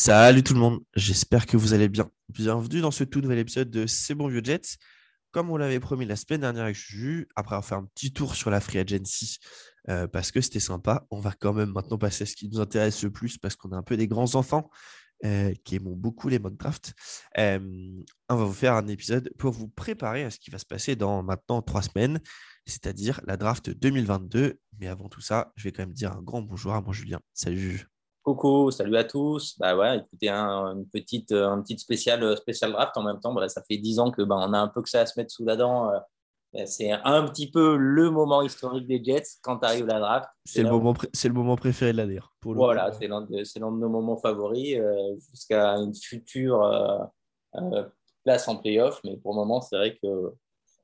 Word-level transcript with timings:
Salut 0.00 0.44
tout 0.44 0.54
le 0.54 0.60
monde, 0.60 0.78
j'espère 0.94 1.44
que 1.44 1.56
vous 1.56 1.74
allez 1.74 1.88
bien. 1.88 2.08
Bienvenue 2.28 2.80
dans 2.80 2.92
ce 2.92 3.02
tout 3.02 3.20
nouvel 3.20 3.40
épisode 3.40 3.68
de 3.68 3.88
C'est 3.88 4.14
bon 4.14 4.28
vieux 4.28 4.44
Jets. 4.44 4.76
Comme 5.32 5.50
on 5.50 5.56
l'avait 5.56 5.80
promis 5.80 6.06
la 6.06 6.14
semaine 6.14 6.42
dernière 6.42 6.62
avec 6.62 6.76
Juju, 6.76 7.26
après 7.34 7.56
avoir 7.56 7.64
fait 7.64 7.74
un 7.74 7.84
petit 7.84 8.12
tour 8.12 8.36
sur 8.36 8.48
la 8.48 8.60
free 8.60 8.78
agency, 8.78 9.38
euh, 9.88 10.06
parce 10.06 10.30
que 10.30 10.40
c'était 10.40 10.60
sympa, 10.60 11.04
on 11.10 11.18
va 11.18 11.32
quand 11.32 11.52
même 11.52 11.72
maintenant 11.72 11.98
passer 11.98 12.22
à 12.22 12.26
ce 12.26 12.36
qui 12.36 12.48
nous 12.48 12.60
intéresse 12.60 13.02
le 13.02 13.10
plus, 13.10 13.38
parce 13.38 13.56
qu'on 13.56 13.72
est 13.72 13.76
un 13.76 13.82
peu 13.82 13.96
des 13.96 14.06
grands 14.06 14.36
enfants 14.36 14.70
euh, 15.24 15.52
qui 15.64 15.74
aiment 15.74 15.96
beaucoup 15.96 16.28
les 16.28 16.38
mock 16.38 16.56
drafts. 16.56 16.94
Euh, 17.36 17.58
on 18.28 18.36
va 18.36 18.44
vous 18.44 18.52
faire 18.52 18.74
un 18.74 18.86
épisode 18.86 19.32
pour 19.36 19.50
vous 19.50 19.66
préparer 19.66 20.22
à 20.22 20.30
ce 20.30 20.38
qui 20.38 20.50
va 20.50 20.58
se 20.58 20.66
passer 20.66 20.94
dans 20.94 21.24
maintenant 21.24 21.60
trois 21.60 21.82
semaines, 21.82 22.20
c'est-à-dire 22.66 23.20
la 23.26 23.36
draft 23.36 23.70
2022. 23.70 24.60
Mais 24.78 24.86
avant 24.86 25.08
tout 25.08 25.22
ça, 25.22 25.52
je 25.56 25.64
vais 25.64 25.72
quand 25.72 25.82
même 25.82 25.92
dire 25.92 26.12
un 26.12 26.22
grand 26.22 26.40
bonjour 26.40 26.72
à 26.72 26.80
mon 26.82 26.92
Julien. 26.92 27.18
Salut 27.34 27.58
Juju. 27.58 27.97
Coucou, 28.28 28.70
salut 28.70 28.98
à 28.98 29.04
tous. 29.04 29.56
Bah 29.58 29.74
ouais, 29.74 30.00
écoutez, 30.00 30.28
un, 30.28 30.76
une 30.76 30.86
petite, 30.86 31.32
euh, 31.32 31.48
un 31.48 31.62
petit 31.62 31.78
spécial, 31.78 32.22
euh, 32.22 32.36
spécial 32.36 32.72
draft 32.72 32.94
en 32.98 33.02
même 33.02 33.18
temps. 33.20 33.32
Bah, 33.32 33.48
ça 33.48 33.62
fait 33.62 33.78
dix 33.78 33.98
ans 33.98 34.10
que 34.10 34.20
bah, 34.20 34.36
on 34.38 34.52
a 34.52 34.58
un 34.58 34.68
peu 34.68 34.82
que 34.82 34.88
ça 34.90 35.00
à 35.00 35.06
se 35.06 35.18
mettre 35.18 35.32
sous 35.32 35.46
la 35.46 35.56
dent. 35.56 35.88
Euh, 35.88 35.98
bah, 36.52 36.66
c'est 36.66 36.90
un 36.90 37.26
petit 37.26 37.50
peu 37.50 37.78
le 37.78 38.10
moment 38.10 38.42
historique 38.42 38.86
des 38.86 39.02
Jets 39.02 39.38
quand 39.40 39.64
arrive 39.64 39.86
la 39.86 39.98
draft. 39.98 40.28
C'est 40.44 40.62
le, 40.62 40.68
moment 40.68 40.92
c'est 41.14 41.28
le 41.28 41.32
moment 41.32 41.56
préféré 41.56 41.92
de 41.92 41.96
l'année. 41.96 42.18
Voilà, 42.42 42.92
c'est 42.92 43.08
l'un 43.08 43.22
de, 43.22 43.58
nos 43.58 43.88
moments 43.88 44.18
favoris 44.18 44.78
jusqu'à 45.30 45.76
une 45.76 45.94
future 45.94 47.10
place 48.24 48.46
en 48.46 48.56
playoff. 48.56 49.00
Mais 49.04 49.16
pour 49.16 49.32
le 49.32 49.36
moment, 49.36 49.62
c'est 49.62 49.76
vrai 49.76 49.98
que 50.02 50.34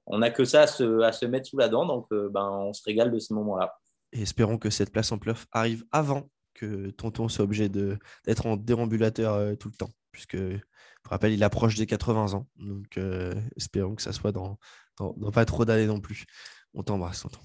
on 0.06 0.20
n'a 0.20 0.30
que 0.30 0.46
ça 0.46 0.62
à 0.62 0.66
se, 0.66 1.02
à 1.02 1.12
se, 1.12 1.26
mettre 1.26 1.50
sous 1.50 1.58
la 1.58 1.68
dent. 1.68 1.84
Donc, 1.84 2.06
ben, 2.10 2.48
on 2.50 2.72
se 2.72 2.82
régale 2.86 3.12
de 3.12 3.18
ce 3.18 3.34
moment-là. 3.34 3.74
Et 4.14 4.22
espérons 4.22 4.56
que 4.56 4.70
cette 4.70 4.92
place 4.92 5.12
en 5.12 5.18
playoff 5.18 5.46
arrive 5.52 5.84
avant 5.92 6.22
que 6.54 6.90
Tonton 6.90 7.28
soit 7.28 7.44
obligé 7.44 7.68
d'être 7.68 8.46
en 8.46 8.56
déambulateur 8.56 9.34
euh, 9.34 9.54
tout 9.54 9.68
le 9.68 9.74
temps, 9.74 9.90
puisque, 10.12 10.36
je 10.36 10.54
vous 10.56 11.10
rappelle, 11.10 11.32
il 11.32 11.44
approche 11.44 11.74
des 11.74 11.86
80 11.86 12.34
ans. 12.34 12.48
Donc, 12.56 12.96
euh, 12.96 13.34
espérons 13.56 13.94
que 13.94 14.02
ça 14.02 14.12
soit 14.12 14.32
dans, 14.32 14.58
dans, 14.98 15.12
pas 15.30 15.44
trop 15.44 15.64
d'années 15.64 15.86
non 15.86 16.00
plus. 16.00 16.24
On 16.72 16.82
t'embrasse, 16.82 17.22
Tonton. 17.22 17.40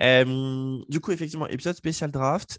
Euh, 0.00 0.78
du 0.88 1.00
coup, 1.00 1.12
effectivement, 1.12 1.46
épisode 1.48 1.76
spécial 1.76 2.10
draft, 2.10 2.58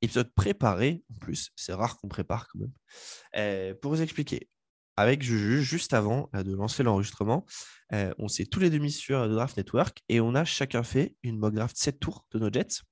épisode 0.00 0.32
préparé 0.34 1.02
en 1.14 1.18
plus. 1.18 1.50
C'est 1.56 1.74
rare 1.74 1.98
qu'on 1.98 2.08
prépare 2.08 2.48
quand 2.48 2.60
même. 2.60 3.74
pour 3.80 3.90
vous 3.90 4.02
expliquer, 4.02 4.48
avec 4.96 5.22
Juju, 5.22 5.62
juste 5.62 5.92
avant 5.92 6.30
de 6.32 6.54
lancer 6.54 6.82
l'enregistrement, 6.82 7.44
on 7.92 8.28
s'est 8.28 8.46
tous 8.46 8.60
les 8.60 8.70
demi 8.70 8.90
sur 8.90 9.28
Draft 9.28 9.58
Network 9.58 10.02
et 10.08 10.20
on 10.20 10.34
a 10.34 10.46
chacun 10.46 10.82
fait 10.82 11.16
une 11.22 11.38
mock 11.38 11.52
draft 11.54 11.76
7 11.76 12.00
tours 12.00 12.26
de 12.30 12.38
nos 12.38 12.50
Jets. 12.50 12.82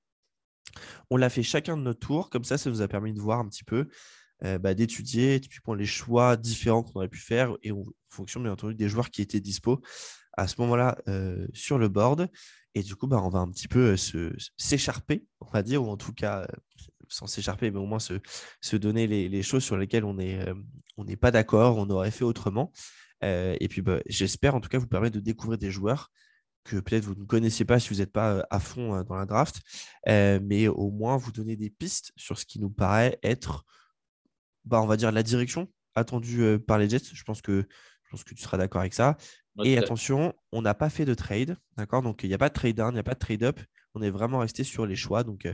On 1.09 1.17
l'a 1.17 1.29
fait 1.29 1.43
chacun 1.43 1.77
de 1.77 1.81
notre 1.81 1.99
tour, 1.99 2.29
comme 2.29 2.43
ça, 2.43 2.57
ça 2.57 2.69
nous 2.69 2.81
a 2.81 2.87
permis 2.87 3.13
de 3.13 3.19
voir 3.19 3.39
un 3.39 3.47
petit 3.47 3.63
peu, 3.63 3.87
euh, 4.43 4.57
bah, 4.59 4.73
d'étudier 4.73 5.39
les 5.77 5.85
choix 5.85 6.35
différents 6.35 6.83
qu'on 6.83 6.99
aurait 6.99 7.07
pu 7.07 7.19
faire 7.19 7.55
et 7.63 7.71
en 7.71 7.83
fonction, 8.09 8.41
bien 8.41 8.51
entendu, 8.51 8.75
des 8.75 8.89
joueurs 8.89 9.09
qui 9.09 9.21
étaient 9.21 9.39
dispo 9.39 9.81
à 10.33 10.47
ce 10.47 10.59
moment-là 10.59 10.97
euh, 11.07 11.47
sur 11.53 11.77
le 11.77 11.87
board. 11.87 12.29
Et 12.73 12.83
du 12.83 12.95
coup, 12.95 13.07
bah, 13.07 13.21
on 13.23 13.29
va 13.29 13.39
un 13.39 13.49
petit 13.49 13.69
peu 13.69 13.95
euh, 13.95 14.35
s'écharper, 14.57 15.25
on 15.39 15.49
va 15.49 15.63
dire, 15.63 15.81
ou 15.81 15.89
en 15.89 15.95
tout 15.95 16.11
cas, 16.11 16.45
sans 17.07 17.27
s'écharper, 17.27 17.71
mais 17.71 17.79
au 17.79 17.85
moins 17.85 17.99
se, 17.99 18.75
donner 18.75 19.07
les, 19.07 19.43
choses 19.43 19.63
sur 19.63 19.77
lesquelles 19.77 20.03
on 20.03 20.15
n'est 20.15 21.15
pas 21.15 21.31
d'accord, 21.31 21.77
on 21.77 21.89
aurait 21.89 22.11
fait 22.11 22.25
autrement. 22.25 22.73
et 23.21 23.67
puis, 23.69 23.81
bah, 23.81 23.99
j'espère 24.07 24.55
en 24.55 24.59
tout 24.59 24.69
cas 24.69 24.79
vous 24.79 24.87
permettre 24.87 25.15
de 25.15 25.21
découvrir 25.21 25.57
des 25.57 25.71
joueurs 25.71 26.11
que 26.65 26.77
peut-être 26.77 27.05
vous 27.05 27.15
ne 27.15 27.23
connaissiez 27.23 27.63
pas 27.63 27.79
si 27.79 27.89
vous 27.89 27.99
n'êtes 27.99 28.11
pas 28.11 28.45
à 28.49 28.59
fond 28.59 29.01
dans 29.03 29.15
la 29.15 29.25
draft, 29.25 29.61
mais 30.05 30.67
au 30.67 30.91
moins 30.91 31.15
vous 31.15 31.31
donner 31.31 31.55
des 31.55 31.69
pistes 31.69 32.11
sur 32.17 32.37
ce 32.37 32.45
qui 32.45 32.59
nous 32.59 32.69
paraît 32.69 33.17
être, 33.23 33.63
bah, 34.65 34.81
on 34.81 34.87
va 34.87 34.97
dire, 34.97 35.11
la 35.13 35.23
direction 35.23 35.71
attendue 35.93 36.59
par 36.59 36.77
les 36.77 36.89
Jets. 36.89 37.13
Je 37.13 37.23
pense 37.23 37.41
que, 37.41 37.67
je 38.03 38.09
pense 38.09 38.23
que 38.23 38.33
tu 38.33 38.41
seras 38.41 38.57
d'accord 38.57 38.81
avec 38.81 38.93
ça. 38.93 39.15
Et 39.63 39.77
attention, 39.77 40.33
on 40.51 40.61
n'a 40.61 40.73
pas 40.73 40.89
fait 40.89 41.05
de 41.05 41.13
trade, 41.13 41.55
d'accord? 41.77 42.01
Donc 42.01 42.23
il 42.23 42.27
n'y 42.27 42.35
a 42.35 42.37
pas 42.37 42.49
de 42.49 42.53
trade 42.53 42.75
down, 42.75 42.89
il 42.91 42.95
n'y 42.95 42.99
a 42.99 43.03
pas 43.03 43.13
de 43.13 43.19
trade 43.19 43.43
up. 43.43 43.61
On 43.93 44.01
est 44.01 44.09
vraiment 44.09 44.39
resté 44.39 44.65
sur 44.65 44.85
les 44.85 44.97
choix, 44.97 45.23
donc 45.23 45.47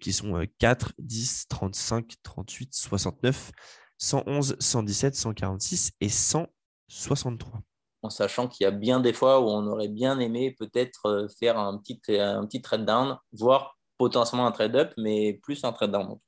qui 0.00 0.12
sont 0.12 0.44
4, 0.58 0.94
10, 0.98 1.46
35, 1.48 2.14
38, 2.22 2.74
69, 2.74 3.52
111, 3.98 4.56
117, 4.58 5.14
146 5.14 5.92
et 6.00 6.08
163 6.08 7.62
en 8.02 8.10
sachant 8.10 8.48
qu'il 8.48 8.64
y 8.64 8.66
a 8.66 8.70
bien 8.70 9.00
des 9.00 9.12
fois 9.12 9.40
où 9.40 9.48
on 9.48 9.66
aurait 9.66 9.88
bien 9.88 10.18
aimé 10.18 10.54
peut-être 10.58 11.06
euh, 11.06 11.28
faire 11.38 11.58
un 11.58 11.78
petit, 11.78 12.00
un 12.18 12.46
petit 12.46 12.62
trade 12.62 12.84
down, 12.84 13.18
voire 13.32 13.78
potentiellement 13.98 14.46
un 14.46 14.52
trade 14.52 14.76
up, 14.76 14.92
mais 14.96 15.34
plus 15.42 15.62
un 15.64 15.72
trade 15.72 15.92
down. 15.92 16.18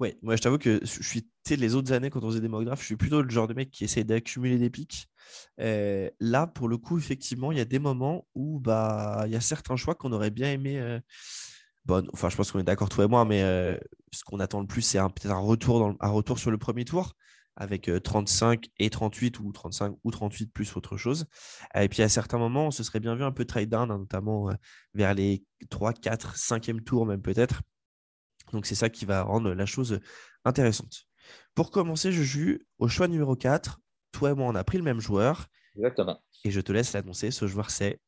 Oui, 0.00 0.14
moi 0.22 0.36
je 0.36 0.42
t'avoue 0.42 0.58
que 0.58 0.80
je 0.82 1.02
suis 1.02 1.28
les 1.50 1.74
autres 1.74 1.92
années 1.92 2.10
quand 2.10 2.24
on 2.24 2.30
faisait 2.30 2.40
des 2.40 2.48
je 2.48 2.84
suis 2.84 2.96
plutôt 2.96 3.22
le 3.22 3.28
genre 3.28 3.46
de 3.46 3.54
mec 3.54 3.70
qui 3.70 3.84
essaie 3.84 4.02
d'accumuler 4.02 4.58
des 4.58 4.70
pics. 4.70 5.06
Euh, 5.60 6.08
là, 6.20 6.46
pour 6.46 6.68
le 6.68 6.78
coup, 6.78 6.98
effectivement, 6.98 7.52
il 7.52 7.58
y 7.58 7.60
a 7.60 7.64
des 7.66 7.78
moments 7.78 8.26
où 8.34 8.60
bah 8.60 9.24
il 9.26 9.32
y 9.32 9.36
a 9.36 9.40
certains 9.40 9.76
choix 9.76 9.94
qu'on 9.94 10.12
aurait 10.12 10.30
bien 10.30 10.50
aimé. 10.50 10.80
Euh, 10.80 10.98
bon, 11.84 12.06
enfin, 12.12 12.30
je 12.30 12.36
pense 12.36 12.50
qu'on 12.50 12.60
est 12.60 12.64
d'accord 12.64 12.88
toi 12.88 13.04
et 13.04 13.08
moi, 13.08 13.24
mais 13.24 13.40
ce 14.10 14.24
qu'on 14.24 14.40
attend 14.40 14.60
le 14.60 14.66
plus, 14.66 14.82
c'est 14.82 14.98
peut-être 14.98 15.32
un 15.32 15.96
un 16.00 16.10
retour 16.10 16.38
sur 16.38 16.50
le 16.50 16.58
premier 16.58 16.84
tour 16.84 17.14
avec 17.56 17.90
35 18.02 18.68
et 18.78 18.90
38 18.90 19.40
ou 19.40 19.52
35 19.52 19.96
ou 20.02 20.10
38 20.10 20.52
plus 20.52 20.76
autre 20.76 20.96
chose. 20.96 21.26
Et 21.74 21.88
puis 21.88 22.02
à 22.02 22.08
certains 22.08 22.38
moments, 22.38 22.66
on 22.66 22.70
se 22.70 22.82
serait 22.82 23.00
bien 23.00 23.14
vu 23.14 23.22
un 23.22 23.32
peu 23.32 23.44
trade 23.44 23.68
down, 23.68 23.90
hein, 23.90 23.98
notamment 23.98 24.50
vers 24.94 25.14
les 25.14 25.44
3, 25.70 25.92
4, 25.92 26.36
5e 26.36 26.82
tours 26.82 27.06
même 27.06 27.22
peut-être. 27.22 27.62
Donc 28.52 28.66
c'est 28.66 28.74
ça 28.74 28.88
qui 28.88 29.04
va 29.04 29.22
rendre 29.22 29.52
la 29.52 29.66
chose 29.66 30.00
intéressante. 30.44 31.04
Pour 31.54 31.70
commencer, 31.70 32.12
je 32.12 32.22
joue 32.22 32.58
au 32.78 32.88
choix 32.88 33.08
numéro 33.08 33.36
4. 33.36 33.80
Toi 34.12 34.30
et 34.30 34.34
moi, 34.34 34.46
on 34.48 34.54
a 34.54 34.64
pris 34.64 34.78
le 34.78 34.84
même 34.84 35.00
joueur. 35.00 35.46
Exactement. 35.76 36.20
Et 36.44 36.50
je 36.50 36.60
te 36.60 36.72
laisse 36.72 36.92
l'annoncer. 36.92 37.30
Ce 37.30 37.46
joueur, 37.46 37.70
c'est? 37.70 37.98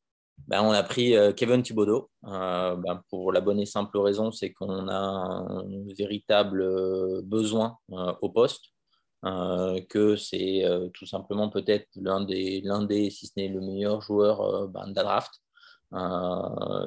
Ben, 0.47 0.63
on 0.63 0.71
a 0.71 0.83
pris 0.83 1.15
Kevin 1.35 1.63
Thibodeau 1.63 2.11
euh, 2.25 2.77
ben, 2.77 3.03
pour 3.09 3.33
la 3.33 3.41
bonne 3.41 3.59
et 3.59 3.67
simple 3.67 3.97
raison, 3.99 4.31
c'est 4.31 4.53
qu'on 4.53 4.87
a 4.89 4.95
un 4.95 5.65
véritable 5.97 7.23
besoin 7.23 7.79
au 7.89 8.29
poste. 8.29 8.76
Euh, 9.25 9.81
que 9.89 10.15
c'est 10.17 10.65
euh, 10.65 10.89
tout 10.91 11.07
simplement 11.07 11.49
peut-être 11.49 11.89
l'un 11.97 12.21
des, 12.21 12.63
des, 12.87 13.11
si 13.11 13.27
ce 13.27 13.33
n'est 13.37 13.49
le 13.49 13.61
meilleur 13.61 14.01
joueur 14.03 14.41
euh, 14.43 14.67
ben, 14.69 14.87
de 14.89 14.95
la 14.95 15.03
draft. 15.03 15.33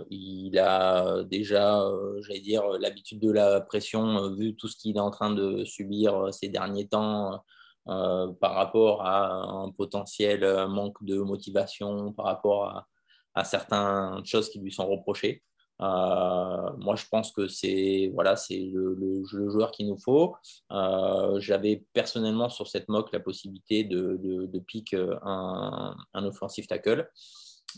il 0.10 0.58
a 0.60 1.24
déjà, 1.24 1.84
j'allais 2.22 2.40
dire, 2.40 2.64
l'habitude 2.80 3.20
de 3.20 3.32
la 3.32 3.62
pression, 3.62 4.30
vu 4.36 4.56
tout 4.56 4.68
ce 4.68 4.78
qu'il 4.78 4.98
est 4.98 5.00
en 5.00 5.12
train 5.12 5.32
de 5.34 5.66
subir 5.66 6.34
ces 6.34 6.50
derniers 6.50 6.88
temps 6.88 7.44
par 7.86 8.54
rapport 8.54 9.02
à 9.04 9.34
un 9.34 9.72
potentiel 9.72 10.42
manque 10.68 11.04
de 11.04 11.18
motivation, 11.18 12.14
par 12.14 12.26
rapport 12.26 12.66
à, 12.66 12.88
à 13.34 13.44
certaines 13.44 14.24
choses 14.26 14.50
qui 14.50 14.60
lui 14.60 14.72
sont 14.72 14.88
reprochées. 14.88 15.44
Euh, 15.82 16.72
moi, 16.78 16.96
je 16.96 17.06
pense 17.10 17.32
que 17.32 17.48
c'est 17.48 18.12
voilà, 18.14 18.36
c'est 18.36 18.70
le, 18.74 19.24
joueur 19.24 19.72
qu'il 19.72 19.88
nous 19.88 19.98
faut. 19.98 20.36
Euh, 20.72 21.40
j'avais 21.40 21.86
personnellement 21.94 22.50
sur 22.50 22.68
cette 22.68 22.90
mock 22.90 23.12
la 23.14 23.20
possibilité 23.20 23.84
de, 23.84 24.18
de, 24.22 24.46
de 24.46 24.60
pick 24.60 24.94
un, 24.94 25.96
un 26.14 26.26
offensive 26.26 26.68
tackle. 26.68 27.10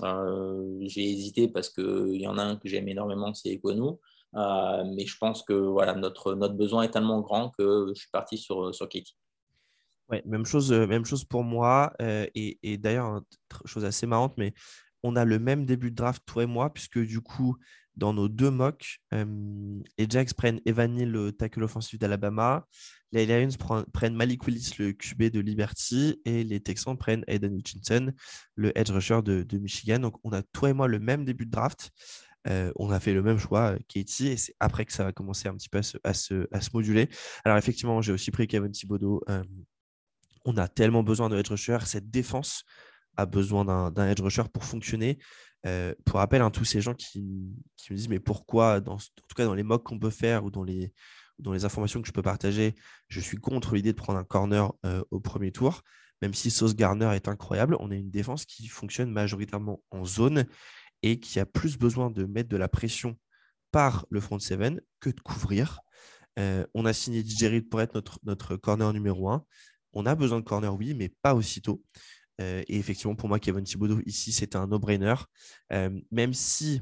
Euh, 0.04 0.78
j'ai 0.82 1.04
hésité 1.10 1.48
parce 1.48 1.70
qu'il 1.70 2.20
y 2.20 2.28
en 2.28 2.38
a 2.38 2.44
un 2.44 2.56
que 2.56 2.68
j'aime 2.70 2.88
énormément, 2.88 3.34
c'est 3.34 3.50
Ekwonu. 3.50 3.98
mais 4.34 5.06
je 5.06 5.18
pense 5.20 5.44
que 5.44 5.54
voilà, 5.54 5.94
notre, 5.94 6.34
notre 6.34 6.56
besoin 6.56 6.84
est 6.84 6.92
tellement 6.92 7.22
grand 7.22 7.50
que 7.50 7.88
je 7.90 8.00
suis 8.00 8.10
parti 8.12 8.38
sur, 8.38 8.74
sur 8.74 8.90
Katie. 8.90 9.18
Ouais, 10.10 10.24
même 10.26 10.46
chose, 10.46 10.72
même 10.72 11.06
chose 11.06 11.24
pour 11.24 11.44
moi. 11.44 11.94
et, 12.00 12.58
et 12.64 12.78
d'ailleurs, 12.78 13.22
chose 13.66 13.86
assez 13.86 14.08
marrante, 14.08 14.34
mais 14.38 14.54
on 15.04 15.16
a 15.16 15.26
le 15.26 15.40
même 15.40 15.66
début 15.66 15.92
de 15.92 15.96
draft, 15.96 16.24
toi 16.26 16.44
et 16.44 16.48
moi, 16.48 16.72
puisque 16.72 17.00
du 17.00 17.22
coup, 17.22 17.58
dans 18.02 18.14
nos 18.14 18.28
deux 18.28 18.50
mocks, 18.50 19.00
les 19.12 20.08
Jacks 20.10 20.34
prennent 20.34 20.60
Evan 20.66 21.00
le 21.00 21.32
tackle 21.32 21.64
offensif 21.64 22.00
d'Alabama. 22.00 22.68
Les 23.12 23.28
Lions 23.28 23.56
prennent 23.94 24.16
Malik 24.16 24.48
Willis, 24.48 24.72
le 24.80 24.92
QB 24.92 25.26
de 25.26 25.40
Liberty. 25.40 26.20
Et 26.26 26.44
les 26.44 26.60
Texans 26.60 26.98
prennent 26.98 27.24
Aiden 27.28 27.56
Hutchinson, 27.56 28.12
le 28.56 28.76
edge 28.76 28.90
rusher 28.90 29.22
de, 29.22 29.58
Michigan. 29.60 30.00
Donc, 30.00 30.16
on 30.24 30.32
a 30.32 30.42
toi 30.42 30.72
et 30.72 30.74
moi 30.74 30.88
le 30.88 30.98
même 31.00 31.26
début 31.26 31.46
de 31.46 31.52
draft. 31.52 31.92
on 32.48 32.90
a 32.90 33.00
fait 33.00 33.14
le 33.14 33.22
même 33.22 33.38
choix, 33.38 33.78
Katie, 33.88 34.30
et 34.30 34.38
c'est 34.38 34.56
après 34.60 34.86
que 34.86 34.94
ça 34.94 35.04
va 35.04 35.12
commencer 35.12 35.48
un 35.48 35.54
petit 35.54 35.70
peu 35.70 35.82
à 36.04 36.14
se, 36.16 36.74
moduler. 36.74 37.08
Alors 37.46 37.60
effectivement, 37.60 38.02
j'ai 38.02 38.14
aussi 38.14 38.32
pris 38.32 38.48
Kevin 38.48 38.72
Thibodeau. 38.72 39.22
on 40.46 40.58
a 40.58 40.68
tellement 40.68 41.04
besoin 41.04 41.30
de 41.30 41.38
edge 41.38 41.50
rusher. 41.50 41.78
Cette 41.86 42.10
défense 42.10 42.64
a 43.16 43.28
besoin 43.28 43.92
d'un 43.92 44.10
edge 44.10 44.22
rusher 44.22 44.44
pour 44.52 44.66
fonctionner. 44.66 45.20
Pour 46.06 46.20
rappel, 46.20 46.42
hein, 46.42 46.52
tous 46.52 46.66
ces 46.66 46.82
gens 46.82 46.94
qui, 46.94 47.22
me 47.90 47.96
disent 47.96 48.10
mais 48.10 48.20
pourquoi, 48.20 48.82
en 48.88 48.98
tout 48.98 49.36
cas 49.36 49.46
dans 49.46 49.54
les 49.54 49.64
mocks 49.64 49.84
qu'on 49.84 50.00
peut 50.00 50.10
faire 50.10 50.44
ou 50.44 50.52
dans 50.52 50.64
les, 50.64 50.94
informations 51.66 52.02
que 52.02 52.08
je 52.08 52.14
peux 52.14 52.22
partager, 52.22 52.76
je 53.08 53.20
suis 53.20 53.38
contre 53.38 53.76
l'idée 53.76 53.94
de 53.94 53.98
prendre 53.98 54.20
un 54.20 54.24
corner 54.24 54.72
au 55.10 55.20
premier 55.20 55.52
tour. 55.52 55.82
Même 56.22 56.36
si 56.36 56.52
Sauce 56.52 56.76
Garner 56.76 57.16
est 57.16 57.28
incroyable, 57.28 57.76
on 57.80 57.90
a 57.90 57.96
une 57.96 58.12
défense 58.12 58.46
qui 58.46 58.68
fonctionne 58.68 59.12
majoritairement 59.12 59.82
en 59.90 60.06
zone 60.06 60.46
et 61.02 61.20
qui 61.20 61.40
a 61.40 61.48
plus 61.48 61.80
besoin 61.80 62.12
de 62.12 62.26
mettre 62.26 62.50
de 62.50 62.58
la 62.58 62.68
pression 62.68 63.18
par 63.72 64.06
le 64.10 64.20
front 64.20 64.38
seven 64.38 64.82
que 65.00 65.10
de 65.10 65.20
couvrir. 65.20 65.80
on 66.38 66.86
a 66.86 66.94
signé 66.94 67.24
DJ 67.26 67.62
pour 67.62 67.82
être 67.82 67.96
notre, 67.96 68.20
notre 68.24 68.56
corner 68.56 68.94
numéro 68.94 69.30
1. 69.30 69.44
On 69.94 70.06
a 70.06 70.16
besoin 70.16 70.40
de 70.40 70.46
corner, 70.46 70.74
oui, 70.74 70.94
mais 70.94 71.10
pas 71.22 71.36
aussitôt. 71.36 71.84
Et 72.68 72.78
effectivement, 72.78 73.16
pour 73.16 73.30
moi, 73.30 73.40
Kevin 73.40 73.64
Thibodeau, 73.64 74.00
ici, 74.06 74.32
c'était 74.32 74.58
un 74.58 74.68
no-brainer. 74.68 75.16
même 76.12 76.34
si 76.34 76.82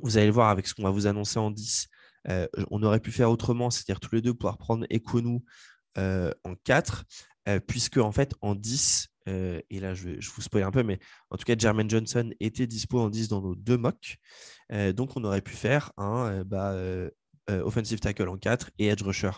vous 0.00 0.16
allez 0.16 0.26
le 0.26 0.32
voir 0.32 0.50
avec 0.50 0.66
ce 0.66 0.74
qu'on 0.74 0.82
va 0.82 0.90
vous 0.90 1.06
annoncer 1.06 1.38
en 1.38 1.50
10, 1.50 1.88
on 2.70 2.82
aurait 2.82 3.00
pu 3.00 3.12
faire 3.12 3.30
autrement, 3.30 3.70
c'est-à-dire 3.70 4.00
tous 4.00 4.14
les 4.14 4.22
deux 4.22 4.34
pouvoir 4.34 4.58
prendre 4.58 4.86
Ekonu 4.90 5.40
en 5.96 6.54
4. 6.64 7.04
Euh, 7.46 7.60
puisque 7.60 7.98
en 7.98 8.10
fait 8.10 8.34
en 8.40 8.54
10, 8.54 9.08
euh, 9.28 9.60
et 9.68 9.78
là 9.78 9.92
je, 9.92 10.18
je, 10.18 10.30
vous 10.30 10.40
spoil 10.40 10.62
un 10.62 10.70
peu, 10.70 10.82
mais 10.82 10.98
en 11.28 11.36
tout 11.36 11.44
cas 11.44 11.54
Jermaine 11.58 11.90
Johnson 11.90 12.30
était 12.40 12.66
dispo 12.66 12.98
en 12.98 13.10
10 13.10 13.28
dans 13.28 13.42
nos 13.42 13.54
deux 13.54 13.76
mocks. 13.76 14.16
Euh, 14.72 14.94
donc 14.94 15.14
on 15.16 15.24
aurait 15.24 15.42
pu 15.42 15.52
faire 15.52 15.92
un 15.98 16.42
bah, 16.44 16.74
offensive 17.48 18.00
tackle 18.00 18.28
en 18.28 18.38
4 18.38 18.70
et 18.78 18.86
edge 18.88 19.02
rusher 19.02 19.32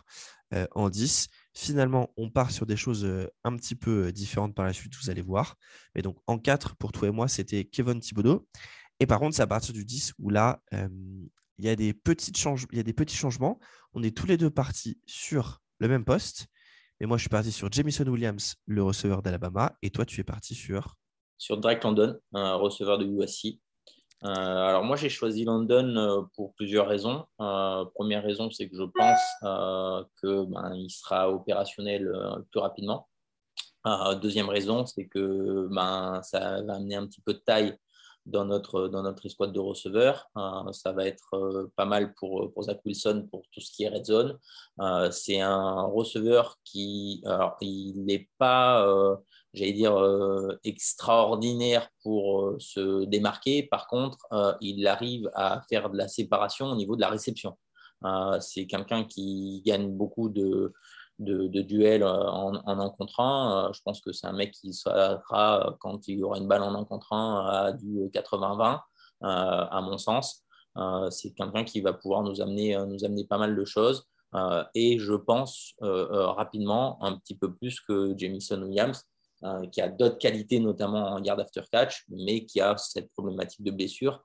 en 0.76 0.88
10. 0.88 1.26
Finalement, 1.58 2.12
on 2.19 2.29
part 2.29 2.50
sur 2.50 2.67
des 2.67 2.76
choses 2.76 3.08
un 3.43 3.56
petit 3.56 3.75
peu 3.75 4.12
différentes 4.12 4.55
par 4.55 4.67
la 4.67 4.75
suite, 4.75 4.93
vous 5.03 5.08
allez 5.08 5.23
voir. 5.23 5.56
Mais 5.94 6.03
donc 6.03 6.19
en 6.26 6.38
4, 6.38 6.76
pour 6.76 6.93
toi 6.93 7.08
et 7.08 7.11
moi, 7.11 7.29
c'était 7.29 7.64
Kevin 7.64 7.99
Thibodeau. 7.99 8.47
Et 9.00 9.06
par 9.06 9.20
contre, 9.20 9.37
c'est 9.37 9.43
à 9.43 9.47
partir 9.47 9.73
du 9.73 9.87
10 9.87 10.12
où 10.19 10.29
là, 10.29 10.61
il 10.70 11.64
y, 11.64 11.70
a 11.70 11.75
des 11.75 11.94
petits 11.94 12.31
il 12.31 12.76
y 12.76 12.81
a 12.81 12.82
des 12.82 12.93
petits 12.93 13.17
changements. 13.17 13.58
On 13.94 14.03
est 14.03 14.14
tous 14.14 14.26
les 14.26 14.37
deux 14.37 14.50
partis 14.50 15.00
sur 15.06 15.62
le 15.79 15.88
même 15.88 16.05
poste. 16.05 16.47
Et 17.00 17.06
moi, 17.06 17.17
je 17.17 17.23
suis 17.23 17.31
parti 17.31 17.53
sur 17.53 17.73
Jamison 17.73 18.06
Williams, 18.06 18.56
le 18.67 18.82
receveur 18.82 19.23
d'Alabama. 19.23 19.76
Et 19.81 19.91
toi, 19.91 20.05
tu 20.05 20.20
es 20.20 20.25
parti 20.25 20.55
sur? 20.55 20.97
Sur 21.38 21.58
Drake 21.58 21.82
London, 21.85 22.19
un 22.32 22.56
receveur 22.56 22.99
de 22.99 23.06
USC. 23.06 23.61
Euh, 24.24 24.28
alors 24.28 24.84
moi, 24.84 24.96
j'ai 24.96 25.08
choisi 25.08 25.44
London 25.44 25.96
euh, 25.96 26.22
pour 26.34 26.54
plusieurs 26.54 26.88
raisons. 26.88 27.26
Euh, 27.40 27.84
première 27.94 28.22
raison, 28.22 28.50
c'est 28.50 28.68
que 28.68 28.76
je 28.76 28.82
pense 28.82 30.10
qu'il 30.20 30.46
ben, 30.50 30.88
sera 30.88 31.30
opérationnel 31.30 32.12
plus 32.50 32.60
rapidement. 32.60 33.08
deuxième 34.22 34.48
raison, 34.48 34.86
c'est 34.86 35.06
que 35.06 35.68
ben, 35.70 36.20
ça 36.22 36.62
va 36.62 36.76
amener 36.76 36.96
un 36.96 37.06
petit 37.06 37.20
peu 37.20 37.34
de 37.34 37.38
taille 37.38 37.78
dans 38.26 38.44
notre, 38.44 38.88
dans 38.88 39.02
notre 39.02 39.24
escouade 39.26 39.52
de 39.52 39.60
receveurs. 39.60 40.28
Euh, 40.36 40.72
ça 40.72 40.92
va 40.92 41.06
être 41.06 41.34
euh, 41.34 41.72
pas 41.76 41.84
mal 41.84 42.12
pour, 42.14 42.52
pour 42.52 42.64
Zach 42.64 42.80
Wilson 42.84 43.28
pour 43.30 43.42
tout 43.52 43.60
ce 43.60 43.70
qui 43.70 43.84
est 43.84 43.88
red 43.88 44.04
zone. 44.04 44.38
Euh, 44.80 45.10
c'est 45.10 45.40
un 45.40 45.82
receveur 45.82 46.58
qui, 46.64 47.22
alors, 47.24 47.56
il 47.60 48.04
n'est 48.04 48.28
pas, 48.38 48.84
j'allais 49.56 49.73
dire, 49.73 49.97
extraordinaire 50.64 51.88
pour 52.03 52.55
se 52.58 53.05
démarquer. 53.06 53.64
Par 53.64 53.88
contre, 53.88 54.19
il 54.61 54.87
arrive 54.87 55.31
à 55.35 55.62
faire 55.69 55.91
de 55.91 55.97
la 55.97 56.08
séparation 56.08 56.67
au 56.67 56.76
niveau 56.76 56.94
de 56.94 57.00
la 57.00 57.08
réception. 57.08 57.56
c'est 58.41 58.67
quelqu'un 58.67 59.05
qui 59.05 59.62
gagne 59.64 59.91
beaucoup 59.91 60.29
de, 60.29 60.73
de, 61.19 61.47
de 61.49 61.62
duel 61.62 62.03
euh, 62.03 62.08
en, 62.08 62.55
en 62.55 62.81
un 62.81 62.91
contre. 62.91 63.20
Euh, 63.20 63.73
je 63.73 63.81
pense 63.82 64.00
que 64.00 64.12
c'est 64.12 64.26
un 64.26 64.32
mec 64.32 64.53
qui 64.53 64.73
sera, 64.73 65.23
quand 65.81 66.08
il 66.08 66.19
y 66.19 66.23
aura 66.23 66.38
une 66.38 66.49
balle 66.49 66.62
en 66.62 66.75
un 66.75 66.85
contre 66.85 67.12
à 67.12 67.73
du 67.73 68.08
80-20, 68.12 68.75
euh, 68.75 68.79
à 69.23 69.81
mon 69.82 69.99
sens. 69.99 70.44
c'est 71.11 71.32
quelqu'un 71.32 71.64
qui 71.64 71.81
va 71.81 71.93
pouvoir 71.93 72.23
nous 72.23 72.41
amener, 72.41 72.76
nous 72.87 73.05
amener 73.05 73.25
pas 73.25 73.38
mal 73.38 73.56
de 73.56 73.64
choses. 73.64 74.06
et 74.75 74.99
je 74.99 75.14
pense 75.14 75.75
rapidement 75.81 77.03
un 77.03 77.17
petit 77.17 77.37
peu 77.37 77.55
plus 77.55 77.81
que 77.81 78.14
Jamison 78.17 78.62
Williams, 78.62 79.05
qui 79.70 79.80
a 79.80 79.88
d'autres 79.88 80.18
qualités, 80.18 80.58
notamment 80.58 81.12
en 81.12 81.22
yard 81.22 81.38
after 81.40 81.62
catch, 81.70 82.04
mais 82.08 82.44
qui 82.44 82.60
a 82.60 82.76
cette 82.76 83.12
problématique 83.12 83.62
de 83.62 83.70
blessure 83.70 84.24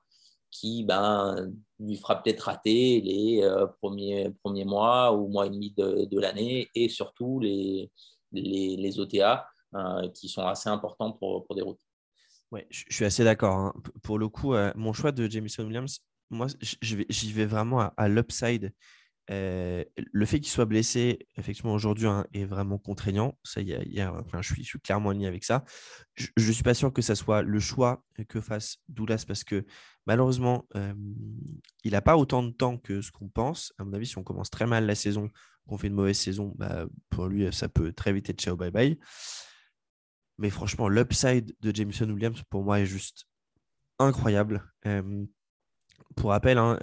qui 0.52 0.84
ben, 0.84 1.50
lui 1.80 1.96
fera 1.96 2.22
peut-être 2.22 2.42
rater 2.42 3.00
les 3.00 3.42
euh, 3.42 3.66
premiers, 3.80 4.30
premiers 4.44 4.66
mois 4.66 5.12
ou 5.12 5.26
mois 5.26 5.46
et 5.46 5.50
demi 5.50 5.72
de, 5.76 6.20
l'année 6.20 6.68
et 6.74 6.88
surtout 6.88 7.40
les, 7.40 7.90
les, 8.30 8.76
les 8.76 9.00
OTA 9.00 9.48
euh, 9.74 10.08
qui 10.10 10.28
sont 10.28 10.46
assez 10.46 10.68
importants 10.68 11.12
pour, 11.12 11.44
pour 11.46 11.56
des 11.56 11.62
routes. 11.62 11.80
Ouais, 12.52 12.66
je 12.70 12.84
suis 12.90 13.06
assez 13.06 13.24
d'accord. 13.24 13.56
Hein. 13.56 13.74
Pour 14.02 14.18
le 14.18 14.28
coup, 14.28 14.54
euh, 14.54 14.70
mon 14.76 14.92
choix 14.92 15.10
de 15.10 15.26
Jamison 15.28 15.64
Williams, 15.64 16.00
moi, 16.28 16.46
j'y 16.60 17.32
vais, 17.32 17.46
vraiment 17.46 17.90
à 17.96 18.08
l'upside 18.08 18.72
le 19.28 20.24
fait 20.24 20.40
qu'il 20.40 20.50
soit 20.50 20.64
blessé, 20.64 21.26
effectivement, 21.36 21.74
aujourd'hui, 21.74 22.06
hein, 22.06 22.26
est 22.32 22.44
vraiment 22.44 22.78
contraignant. 22.78 23.38
Ça, 23.44 23.60
y 23.60 23.76
je, 24.40 24.54
suis, 24.54 24.80
clairement 24.80 25.10
aligné 25.10 25.26
avec 25.26 25.44
ça. 25.44 25.64
Je 26.16 26.28
ne 26.36 26.52
suis 26.52 26.62
pas 26.62 26.74
sûr 26.74 26.92
que 26.92 27.02
ça 27.02 27.14
soit 27.14 27.42
le 27.42 27.60
choix 27.60 28.04
que 28.28 28.40
fasse 28.40 28.78
Douglas 28.88 29.24
parce 29.26 29.44
que 29.44 29.64
malheureusement, 30.06 30.66
il 31.84 31.92
n'a 31.92 32.02
pas 32.02 32.16
autant 32.16 32.42
de 32.42 32.50
temps 32.50 32.78
que 32.78 33.00
ce 33.00 33.10
qu'on 33.10 33.28
pense. 33.28 33.72
À 33.78 33.84
mon 33.84 33.92
avis, 33.92 34.06
si 34.06 34.18
on 34.18 34.24
commence 34.24 34.50
très 34.50 34.66
mal 34.66 34.86
la 34.86 34.94
saison, 34.94 35.30
qu'on 35.66 35.78
fait 35.78 35.86
une 35.86 35.94
mauvaise 35.94 36.18
saison, 36.18 36.52
bah, 36.56 36.86
pour 37.08 37.26
lui, 37.26 37.52
ça 37.52 37.68
peut 37.68 37.92
très 37.92 38.12
vite 38.12 38.28
être 38.30 38.40
ciao, 38.40 38.56
bye 38.56 38.70
bye. 38.70 38.98
Mais 40.38 40.50
franchement, 40.50 40.88
l'upside 40.88 41.54
de 41.60 41.74
Jameson 41.74 42.10
Williams, 42.10 42.42
pour 42.50 42.64
moi, 42.64 42.80
est 42.80 42.86
juste 42.86 43.26
incroyable. 43.98 44.64
Pour 46.16 46.30
rappel, 46.30 46.58
hein, 46.58 46.78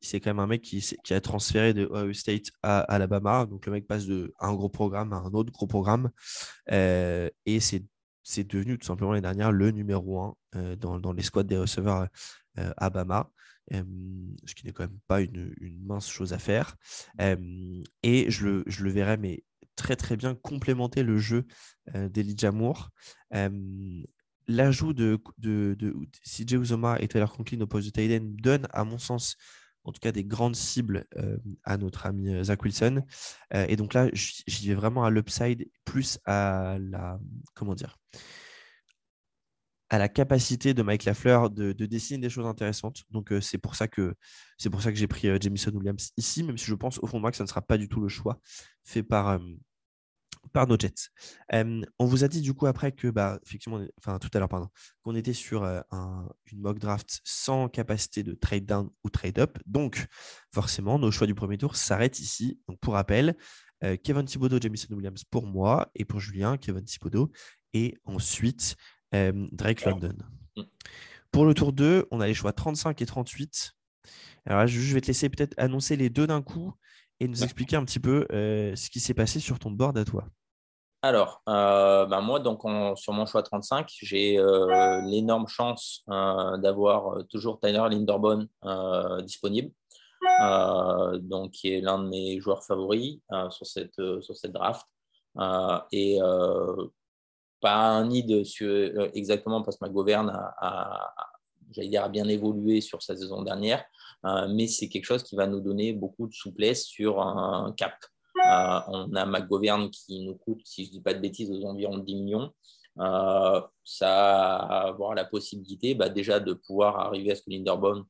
c'est 0.00 0.20
quand 0.20 0.30
même 0.30 0.38
un 0.38 0.46
mec 0.46 0.62
qui, 0.62 0.80
qui, 1.04 1.14
a 1.14 1.20
transféré 1.20 1.74
de 1.74 1.86
Ohio 1.86 2.12
State 2.12 2.50
à 2.62 2.80
Alabama. 2.80 3.46
Donc 3.46 3.66
le 3.66 3.72
mec 3.72 3.86
passe 3.86 4.06
de 4.06 4.34
un 4.40 4.54
gros 4.54 4.68
programme 4.68 5.12
à 5.12 5.16
un 5.16 5.32
autre 5.32 5.52
gros 5.52 5.66
programme. 5.66 6.10
Euh, 6.70 7.28
et 7.46 7.60
c'est, 7.60 7.84
devenu 8.44 8.78
tout 8.78 8.86
simplement 8.86 9.12
l'année 9.12 9.22
dernière 9.22 9.50
le 9.52 9.70
numéro 9.72 10.20
un 10.20 10.36
euh, 10.54 10.76
dans, 10.76 11.00
dans, 11.00 11.12
les 11.12 11.22
squads 11.22 11.42
des 11.42 11.58
receveurs 11.58 12.06
euh, 12.58 12.72
à 12.76 12.88
Bama. 12.90 13.30
ce 13.72 14.54
qui 14.54 14.66
n'est 14.66 14.72
quand 14.72 14.84
même 14.84 14.98
pas 15.06 15.20
une, 15.20 15.54
mince 15.84 16.08
chose 16.08 16.32
à 16.32 16.38
faire. 16.38 16.76
et 17.18 18.30
je 18.30 18.44
le, 18.44 18.64
je 18.66 18.84
le 18.84 18.90
verrais, 18.90 19.16
mais 19.16 19.44
très 19.76 19.96
très 19.96 20.16
bien 20.16 20.34
complémenter 20.34 21.02
le 21.02 21.18
jeu 21.18 21.46
d'Elijah 21.94 22.52
Moore 22.52 22.90
l'ajout 24.50 24.92
de, 24.92 25.18
de, 25.38 25.74
de, 25.78 25.94
CJ 26.24 26.54
Uzoma 26.54 26.98
et 27.00 27.08
Taylor 27.08 27.32
Conklin 27.32 27.60
au 27.60 27.66
poste 27.66 27.86
de 27.86 27.92
Tayden 27.92 28.36
donne, 28.36 28.66
à 28.72 28.84
mon 28.84 28.98
sens, 28.98 29.36
en 29.84 29.92
tout 29.92 30.00
cas 30.00 30.12
des 30.12 30.24
grandes 30.24 30.56
cibles 30.56 31.06
euh, 31.16 31.36
à 31.64 31.76
notre 31.76 32.06
ami 32.06 32.34
euh, 32.34 32.44
Zach 32.44 32.62
Wilson. 32.62 33.02
Euh, 33.54 33.66
et 33.68 33.76
donc 33.76 33.94
là, 33.94 34.08
j'y 34.12 34.68
vais 34.68 34.74
vraiment 34.74 35.04
à 35.04 35.10
l'upside, 35.10 35.68
plus 35.84 36.18
à 36.24 36.76
la, 36.80 37.18
comment 37.54 37.74
dire, 37.74 37.96
à 39.88 39.98
la 39.98 40.08
capacité 40.08 40.72
de 40.72 40.82
Mike 40.82 41.04
Lafleur 41.04 41.50
de, 41.50 41.72
dessiner 41.72 42.20
des 42.20 42.30
choses 42.30 42.46
intéressantes. 42.46 43.02
Donc 43.10 43.32
c'est 43.40 43.58
pour 43.58 43.74
ça 43.74 43.88
que 43.88 44.14
c'est 44.56 44.70
pour 44.70 44.82
ça 44.82 44.92
que 44.92 44.98
j'ai 44.98 45.08
pris 45.08 45.28
Jamison 45.40 45.72
Williams 45.72 46.12
ici, 46.16 46.44
même 46.44 46.56
si 46.56 46.66
je 46.66 46.74
pense 46.76 47.00
au 47.02 47.06
fond 47.06 47.16
de 47.16 47.22
moi 47.22 47.32
que 47.32 47.36
ça 47.36 47.42
ne 47.42 47.48
sera 47.48 47.62
pas 47.62 47.76
du 47.76 47.88
tout 47.88 48.00
le 48.00 48.08
choix 48.08 48.38
fait 48.84 49.02
par 49.02 49.40
par 50.52 50.66
nos 50.66 50.76
Jets. 50.78 51.10
on 51.52 52.06
vous 52.06 52.24
a 52.24 52.28
dit 52.28 52.40
du 52.40 52.54
coup 52.54 52.66
après 52.66 52.92
que, 52.92 53.08
bah, 53.08 53.38
effectivement, 53.46 53.80
enfin 53.98 54.18
tout 54.18 54.30
à 54.34 54.38
l'heure, 54.38 54.48
pardon, 54.48 54.68
qu'on 55.02 55.14
était 55.14 55.32
sur 55.32 55.64
une 55.64 56.60
mock 56.60 56.78
draft 56.78 57.20
sans 57.24 57.68
capacité 57.68 58.22
de 58.22 58.34
trade 58.34 58.66
down 58.66 58.90
ou 59.04 59.10
trade 59.10 59.38
up. 59.38 59.58
Donc, 59.66 60.06
forcément, 60.52 60.98
nos 60.98 61.10
choix 61.10 61.26
du 61.26 61.34
premier 61.34 61.58
tour 61.58 61.76
s'arrêtent 61.76 62.20
ici. 62.20 62.60
Donc, 62.68 62.78
pour 62.80 62.94
rappel, 62.94 63.36
Kevin 64.02 64.24
Thibodeau, 64.24 64.58
Jamison 64.60 64.94
Williams 64.94 65.24
pour 65.24 65.46
moi 65.46 65.90
et 65.94 66.04
pour 66.04 66.20
Julien, 66.20 66.56
Kevin 66.56 66.84
Thibodeau 66.84 67.30
et 67.72 67.96
ensuite 68.04 68.76
Drake 69.12 69.84
London. 69.84 70.16
Mm. 70.56 70.62
Pour 71.30 71.46
le 71.46 71.54
tour 71.54 71.72
2, 71.72 72.08
on 72.10 72.20
a 72.20 72.26
les 72.26 72.34
choix 72.34 72.52
35 72.52 73.00
et 73.00 73.06
38. 73.06 73.72
Alors 74.46 74.60
là, 74.60 74.66
je 74.66 74.94
vais 74.94 75.00
te 75.00 75.06
laisser 75.06 75.28
peut-être 75.28 75.54
annoncer 75.58 75.96
les 75.96 76.10
deux 76.10 76.26
d'un 76.26 76.42
coup 76.42 76.72
et 77.20 77.28
nous 77.28 77.44
expliquer 77.44 77.76
un 77.76 77.84
petit 77.84 78.00
peu 78.00 78.26
ce 78.30 78.90
qui 78.90 79.00
s'est 79.00 79.14
passé 79.14 79.40
sur 79.40 79.58
ton 79.58 79.70
board 79.70 79.96
à 79.98 80.04
toi. 80.04 80.24
Alors, 81.02 81.40
euh, 81.48 82.04
bah, 82.04 82.20
moi, 82.20 82.40
donc, 82.40 82.60
sur 82.98 83.14
mon 83.14 83.24
choix 83.24 83.42
35, 83.42 83.88
j'ai 84.02 84.38
euh, 84.38 85.00
l'énorme 85.06 85.48
chance 85.48 86.04
euh, 86.10 86.58
d'avoir 86.58 87.24
toujours 87.30 87.58
Tyler 87.58 87.86
Linderbaum 87.90 88.46
disponible, 89.22 89.72
donc, 91.20 91.52
qui 91.52 91.72
est 91.72 91.80
l'un 91.80 91.98
de 91.98 92.08
mes 92.08 92.38
joueurs 92.38 92.64
favoris 92.64 93.18
sur, 93.48 93.66
cette, 93.66 94.00
sur 94.20 94.36
cette 94.36 94.52
draft. 94.52 94.86
et 95.90 96.18
pas 97.62 97.76
un 97.76 98.06
nid 98.06 98.44
exactement 99.14 99.62
parce 99.62 99.78
que 99.78 99.84
ma 99.84 99.90
gouverne 99.90 100.30
a, 100.58 101.14
j'allais 101.72 101.88
dire, 101.88 102.04
a 102.04 102.08
bien 102.10 102.28
évolué 102.28 102.82
sur 102.82 103.02
sa 103.02 103.16
saison 103.16 103.42
dernière, 103.42 103.84
mais 104.24 104.66
c'est 104.66 104.88
quelque 104.88 105.04
chose 105.04 105.22
qui 105.22 105.36
va 105.36 105.46
nous 105.46 105.60
donner 105.60 105.92
beaucoup 105.92 106.26
de 106.26 106.32
souplesse 106.32 106.84
sur 106.84 107.20
un 107.20 107.72
cap. 107.76 107.94
on 108.36 109.14
a 109.14 109.26
McGovern 109.26 109.90
qui 109.90 110.20
nous 110.20 110.34
coûte, 110.34 110.60
si 110.64 110.84
je 110.84 110.90
ne 110.90 110.92
dis 110.94 111.00
pas 111.00 111.14
de 111.14 111.20
bêtises, 111.20 111.50
aux 111.50 111.64
environs 111.64 111.98
de 111.98 112.04
10 112.04 112.14
millions. 112.16 112.52
ça 113.84 114.56
avoir 114.56 115.14
la 115.14 115.24
possibilité 115.24 115.94
bah, 115.94 116.08
déjà 116.08 116.40
de 116.40 116.52
pouvoir 116.52 116.98
arriver 117.00 117.32
à 117.32 117.34
ce 117.34 117.42
que 117.42 117.50
Linderbaum 117.50 118.04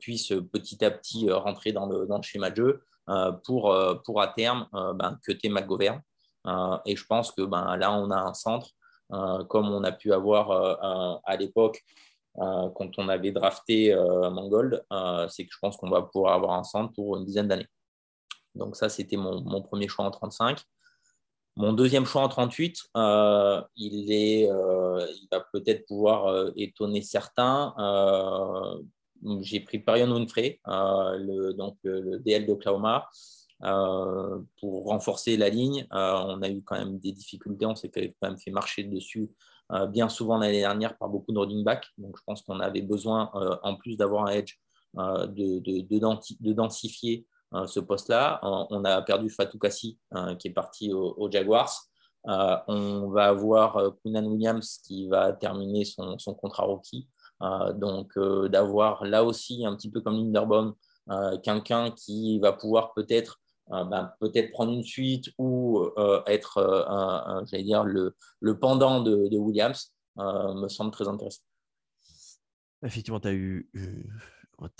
puisse 0.00 0.32
petit 0.52 0.84
à 0.84 0.90
petit 0.90 1.30
rentrer 1.30 1.72
dans 1.72 1.86
le, 1.86 2.06
schéma 2.22 2.50
de 2.50 2.56
jeu 2.56 2.84
pour, 3.44 3.76
pour 4.04 4.22
à 4.22 4.28
terme 4.28 4.66
que 5.22 5.48
McGovern. 5.48 6.00
et 6.86 6.96
je 6.96 7.04
pense 7.06 7.32
que 7.32 7.42
ben, 7.42 7.76
là, 7.76 7.92
on 7.92 8.10
a 8.10 8.18
un 8.18 8.34
centre 8.34 8.70
euh, 9.12 9.44
comme 9.44 9.68
on 9.70 9.84
a 9.84 9.92
pu 9.92 10.12
avoir 10.12 10.50
euh, 10.50 11.18
à 11.24 11.36
l'époque 11.36 11.82
euh, 11.82 12.11
quand 12.34 12.98
on 12.98 13.08
avait 13.08 13.32
drafté 13.32 13.94
Mangold, 13.94 14.84
c'est 15.28 15.44
que 15.44 15.52
je 15.52 15.58
pense 15.60 15.76
qu'on 15.76 15.90
va 15.90 16.02
pouvoir 16.02 16.34
avoir 16.34 16.52
un 16.52 16.64
centre 16.64 16.92
pour 16.94 17.16
une 17.16 17.24
dizaine 17.24 17.48
d'années. 17.48 17.68
Donc 18.54 18.76
ça, 18.76 18.88
c'était 18.88 19.16
mon, 19.16 19.62
premier 19.62 19.88
choix 19.88 20.04
en 20.04 20.10
35. 20.10 20.60
Mon 21.56 21.74
deuxième 21.74 22.06
choix 22.06 22.22
en 22.22 22.28
38, 22.28 22.90
il, 23.76 24.12
est, 24.12 24.48
va 25.30 25.40
peut-être 25.52 25.86
pouvoir 25.86 26.50
étonner 26.56 27.02
certains. 27.02 27.74
J'ai 29.40 29.60
pris 29.60 29.78
Parion 29.78 30.10
Winfrey, 30.10 30.60
le, 30.66 31.52
donc 31.52 31.76
le 31.82 32.18
DL 32.18 32.46
d'Oklahoma. 32.46 33.08
Euh, 33.64 34.40
pour 34.58 34.86
renforcer 34.86 35.36
la 35.36 35.48
ligne. 35.48 35.86
Euh, 35.92 36.14
on 36.26 36.42
a 36.42 36.48
eu 36.48 36.62
quand 36.62 36.76
même 36.76 36.98
des 36.98 37.12
difficultés, 37.12 37.64
on 37.64 37.76
s'est 37.76 37.90
quand 37.90 38.28
même 38.28 38.38
fait 38.38 38.50
marcher 38.50 38.82
dessus 38.82 39.30
euh, 39.61 39.61
bien 39.88 40.08
souvent 40.08 40.38
l'année 40.38 40.60
dernière 40.60 40.96
par 40.98 41.08
beaucoup 41.08 41.32
de 41.32 41.38
running 41.38 41.64
back. 41.64 41.86
Donc 41.98 42.16
je 42.18 42.22
pense 42.26 42.42
qu'on 42.42 42.60
avait 42.60 42.82
besoin, 42.82 43.30
en 43.62 43.76
plus 43.76 43.96
d'avoir 43.96 44.26
un 44.26 44.32
edge, 44.32 44.54
de, 44.94 45.58
de, 45.60 46.52
densifier 46.52 47.26
ce 47.66 47.80
poste-là. 47.80 48.40
on 48.42 48.84
a 48.84 49.00
perdu 49.02 49.30
Fatou 49.30 49.58
Kassi 49.58 49.98
qui 50.38 50.48
est 50.48 50.52
parti 50.52 50.92
aux 50.92 51.30
Jaguars. 51.30 51.72
on 52.24 53.10
va 53.10 53.28
avoir 53.28 53.78
Kunan 54.02 54.26
Williams 54.26 54.80
qui 54.86 55.08
va 55.08 55.32
terminer 55.32 55.84
son, 55.84 56.18
son 56.18 56.34
contrat 56.34 56.64
rookie. 56.64 57.08
donc 57.74 58.12
d'avoir 58.50 59.04
là 59.04 59.24
aussi, 59.24 59.64
un 59.64 59.74
petit 59.74 59.90
peu 59.90 60.02
comme 60.02 60.16
Linderbaum, 60.16 60.74
quelqu'un 61.42 61.90
qui 61.90 62.38
va 62.40 62.52
pouvoir 62.52 62.92
peut-être 62.94 63.41
euh, 63.41 63.41
ben, 63.68 64.12
peut-être 64.20 64.50
prendre 64.52 64.72
une 64.72 64.84
suite 64.84 65.30
ou 65.38 65.80
euh, 65.96 66.22
être, 66.26 66.58
euh, 66.58 67.44
j'allais 67.46 67.64
dire, 67.64 67.84
le, 67.84 68.14
le 68.40 68.58
pendant 68.58 69.00
de, 69.02 69.28
de 69.28 69.38
Williams 69.38 69.94
me 70.16 70.68
semble 70.68 70.90
très 70.90 71.08
intéressant. 71.08 71.42
Effectivement, 72.84 73.20
tu 73.20 73.28
as 73.28 73.32
eu, 73.32 73.70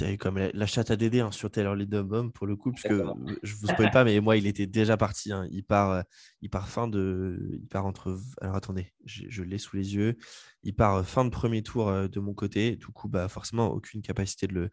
eu 0.00 0.18
comme 0.18 0.38
la, 0.38 0.66
chatte 0.66 0.90
à 0.90 0.96
Dédé 0.96 1.20
hein, 1.20 1.30
sur 1.30 1.50
Taylor 1.50 1.74
Lindenbaum 1.74 2.32
pour 2.32 2.46
le 2.46 2.56
coup, 2.56 2.72
parce 2.72 2.82
que 2.82 3.02
je 3.42 3.54
vous 3.56 3.66
spoil 3.66 3.90
pas, 3.92 4.04
mais 4.04 4.20
moi, 4.20 4.36
il 4.36 4.46
était 4.46 4.66
déjà 4.66 4.96
parti. 4.96 5.32
Hein. 5.32 5.46
Il, 5.50 5.64
part, 5.64 6.04
il 6.40 6.50
part 6.50 6.68
fin 6.68 6.88
de. 6.88 7.58
Il 7.60 7.68
part 7.68 7.86
entre. 7.86 8.18
Alors 8.40 8.56
attendez, 8.56 8.92
je, 9.04 9.24
je 9.28 9.42
l'ai 9.42 9.58
sous 9.58 9.76
les 9.76 9.94
yeux. 9.94 10.16
Il 10.62 10.74
part 10.74 11.04
fin 11.06 11.24
de 11.24 11.30
premier 11.30 11.62
tour 11.62 11.90
de 11.90 12.20
mon 12.20 12.34
côté. 12.34 12.76
Du 12.76 12.86
coup, 12.86 13.08
bah, 13.08 13.28
forcément, 13.28 13.68
aucune 13.68 14.02
capacité 14.02 14.46
de 14.46 14.54
le, 14.54 14.70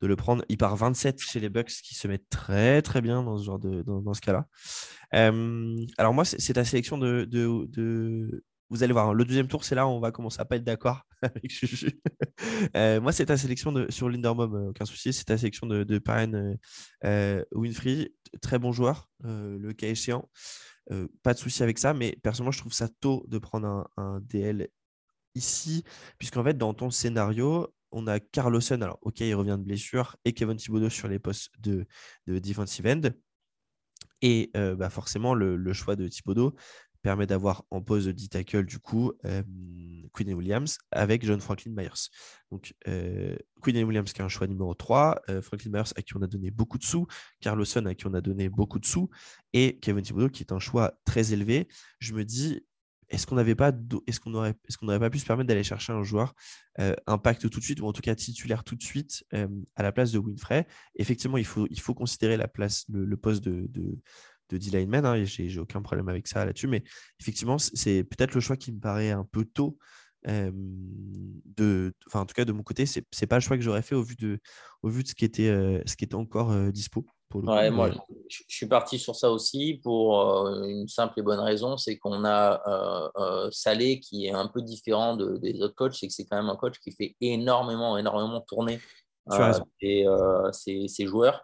de 0.00 0.06
le 0.06 0.16
prendre. 0.16 0.44
Il 0.48 0.56
part 0.58 0.76
27 0.76 1.20
chez 1.20 1.40
les 1.40 1.48
Bucks, 1.48 1.70
qui 1.82 1.94
se 1.94 2.08
met 2.08 2.18
très 2.30 2.82
très 2.82 3.00
bien 3.00 3.22
dans 3.22 3.38
ce 3.38 3.44
genre 3.44 3.58
de 3.58 3.82
dans, 3.82 4.14
ce 4.14 4.20
cas-là. 4.20 4.46
alors 5.12 6.14
moi, 6.14 6.24
c'est 6.24 6.54
ta 6.54 6.64
sélection 6.64 6.98
de, 6.98 7.24
de, 7.24 8.44
Vous 8.70 8.82
allez 8.82 8.92
voir, 8.92 9.08
hein, 9.08 9.12
le 9.12 9.24
deuxième 9.24 9.48
tour, 9.48 9.64
c'est 9.64 9.74
là 9.74 9.86
où 9.86 9.90
on 9.90 10.00
va 10.00 10.12
commencer 10.12 10.40
à 10.40 10.44
pas 10.44 10.56
être 10.56 10.64
d'accord 10.64 11.05
avec 11.22 11.50
Juju. 11.50 12.00
Euh, 12.76 13.00
moi, 13.00 13.12
c'est 13.12 13.26
ta 13.26 13.36
sélection 13.36 13.72
de, 13.72 13.90
sur 13.90 14.08
Linderbaum, 14.08 14.54
euh, 14.54 14.70
aucun 14.70 14.84
souci. 14.84 15.12
C'est 15.12 15.24
ta 15.24 15.38
sélection 15.38 15.66
de, 15.66 15.84
de 15.84 16.00
euh, 17.04 17.44
Winfrey, 17.52 18.12
très 18.42 18.58
bon 18.58 18.72
joueur, 18.72 19.08
le 19.22 19.72
cas 19.72 19.88
échéant. 19.88 20.28
pas 21.22 21.34
de 21.34 21.38
souci 21.38 21.62
avec 21.62 21.78
ça, 21.78 21.94
mais 21.94 22.16
personnellement, 22.22 22.52
je 22.52 22.60
trouve 22.60 22.72
ça 22.72 22.88
tôt 23.00 23.24
de 23.28 23.38
prendre 23.38 23.88
un, 23.96 24.20
DL 24.20 24.68
ici, 25.34 25.84
puisqu'en 26.18 26.44
fait, 26.44 26.56
dans 26.56 26.74
ton 26.74 26.90
scénario, 26.90 27.68
on 27.92 28.06
a 28.06 28.20
Carlosson, 28.20 28.80
alors 28.82 28.98
ok, 29.02 29.20
il 29.20 29.34
revient 29.34 29.56
de 29.58 29.64
blessure, 29.64 30.16
et 30.24 30.32
Kevin 30.32 30.56
Thibodeau 30.56 30.90
sur 30.90 31.08
les 31.08 31.18
postes 31.18 31.50
de, 31.60 31.86
defensive 32.26 32.86
end. 32.86 33.02
Et 34.22 34.50
bah 34.54 34.90
forcément, 34.90 35.34
le, 35.34 35.72
choix 35.72 35.96
de 35.96 36.08
Thibodeau 36.08 36.54
permet 37.06 37.28
d'avoir 37.28 37.64
en 37.70 37.80
pose 37.80 38.06
de 38.06 38.10
D-tackle, 38.10 38.66
du 38.66 38.80
coup, 38.80 39.12
euh, 39.26 39.44
Quinn 40.12 40.34
Williams 40.34 40.76
avec 40.90 41.24
John 41.24 41.40
Franklin 41.40 41.70
Myers. 41.70 42.10
Donc, 42.50 42.74
euh, 42.88 43.36
Quinn 43.60 43.80
Williams 43.84 44.12
qui 44.12 44.20
est 44.20 44.24
un 44.24 44.28
choix 44.28 44.48
numéro 44.48 44.74
3, 44.74 45.22
euh, 45.30 45.40
Franklin 45.40 45.70
Myers 45.70 45.92
à 45.94 46.02
qui 46.02 46.16
on 46.16 46.22
a 46.22 46.26
donné 46.26 46.50
beaucoup 46.50 46.78
de 46.78 46.82
sous, 46.82 47.06
Carlosson 47.40 47.86
à 47.86 47.94
qui 47.94 48.08
on 48.08 48.14
a 48.14 48.20
donné 48.20 48.48
beaucoup 48.48 48.80
de 48.80 48.86
sous, 48.86 49.08
et 49.52 49.78
Kevin 49.78 50.02
Thibodeau 50.02 50.30
qui 50.30 50.42
est 50.42 50.50
un 50.50 50.58
choix 50.58 50.98
très 51.04 51.32
élevé. 51.32 51.68
Je 52.00 52.12
me 52.12 52.24
dis, 52.24 52.66
est-ce 53.08 53.24
qu'on 53.24 53.36
n'avait 53.36 53.54
pas, 53.54 53.70
est-ce 54.08 54.18
qu'on 54.18 54.34
aurait, 54.34 54.56
est-ce 54.68 54.84
n'aurait 54.84 54.98
pas 54.98 55.10
pu 55.10 55.20
se 55.20 55.26
permettre 55.26 55.46
d'aller 55.46 55.62
chercher 55.62 55.92
un 55.92 56.02
joueur 56.02 56.34
impact 57.06 57.48
tout 57.48 57.60
de 57.60 57.64
suite 57.64 57.80
ou 57.80 57.86
en 57.86 57.92
tout 57.92 58.02
cas 58.02 58.16
titulaire 58.16 58.64
tout 58.64 58.74
de 58.74 58.82
suite 58.82 59.24
à 59.30 59.82
la 59.84 59.92
place 59.92 60.10
de 60.10 60.18
Winfrey? 60.18 60.66
Effectivement, 60.96 61.36
il 61.36 61.46
faut, 61.46 61.68
il 61.70 61.78
faut 61.78 61.94
considérer 61.94 62.36
la 62.36 62.48
place, 62.48 62.84
le, 62.88 63.16
poste 63.16 63.44
de, 63.44 64.00
de 64.50 64.58
D-lineman. 64.58 65.04
Hein, 65.04 65.24
j'ai, 65.24 65.58
aucun 65.58 65.82
problème 65.82 66.08
avec 66.08 66.26
ça 66.26 66.44
là-dessus, 66.44 66.68
mais 66.68 66.82
effectivement, 67.20 67.58
c'est 67.58 68.04
peut-être 68.04 68.34
le 68.34 68.40
choix 68.40 68.56
qui 68.56 68.72
me 68.72 68.80
paraît 68.80 69.10
un 69.10 69.24
peu 69.24 69.44
tôt. 69.44 69.78
Euh, 70.28 70.50
de, 70.54 71.94
enfin, 72.08 72.20
en 72.20 72.26
tout 72.26 72.34
cas, 72.34 72.44
de 72.44 72.52
mon 72.52 72.62
côté, 72.62 72.86
c'est, 72.86 73.04
c'est 73.12 73.26
pas 73.26 73.36
le 73.36 73.42
choix 73.42 73.56
que 73.56 73.62
j'aurais 73.62 73.82
fait 73.82 73.94
au 73.94 74.02
vu 74.02 74.16
de, 74.16 74.38
au 74.82 74.88
vu 74.88 75.02
de 75.02 75.08
ce 75.08 75.14
qui 75.14 75.24
était, 75.24 75.48
ce 75.86 75.96
qui 75.96 76.04
était 76.04 76.16
encore 76.16 76.54
dispo 76.72 77.06
ouais, 77.34 77.70
moi, 77.70 77.90
je, 78.28 78.42
suis 78.48 78.66
parti 78.66 78.98
sur 78.98 79.14
ça 79.14 79.30
aussi 79.30 79.80
pour 79.82 80.20
euh, 80.20 80.64
une 80.64 80.88
simple 80.88 81.20
et 81.20 81.22
bonne 81.22 81.40
raison, 81.40 81.76
c'est 81.76 81.96
qu'on 81.98 82.24
a 82.24 82.62
euh, 82.66 83.08
euh, 83.16 83.50
Salé 83.50 84.00
qui 84.00 84.26
est 84.26 84.32
un 84.32 84.48
peu 84.48 84.62
différent 84.62 85.16
des 85.16 85.60
autres 85.62 85.74
coachs, 85.74 85.94
c'est 85.94 86.06
que 86.06 86.12
c'est 86.12 86.24
quand 86.24 86.36
même 86.36 86.50
un 86.50 86.56
coach 86.56 86.78
qui 86.78 86.92
fait 86.92 87.16
énormément, 87.20 87.98
énormément 87.98 88.40
tourner 88.40 88.80
ses, 89.28 90.04
joueurs 91.06 91.42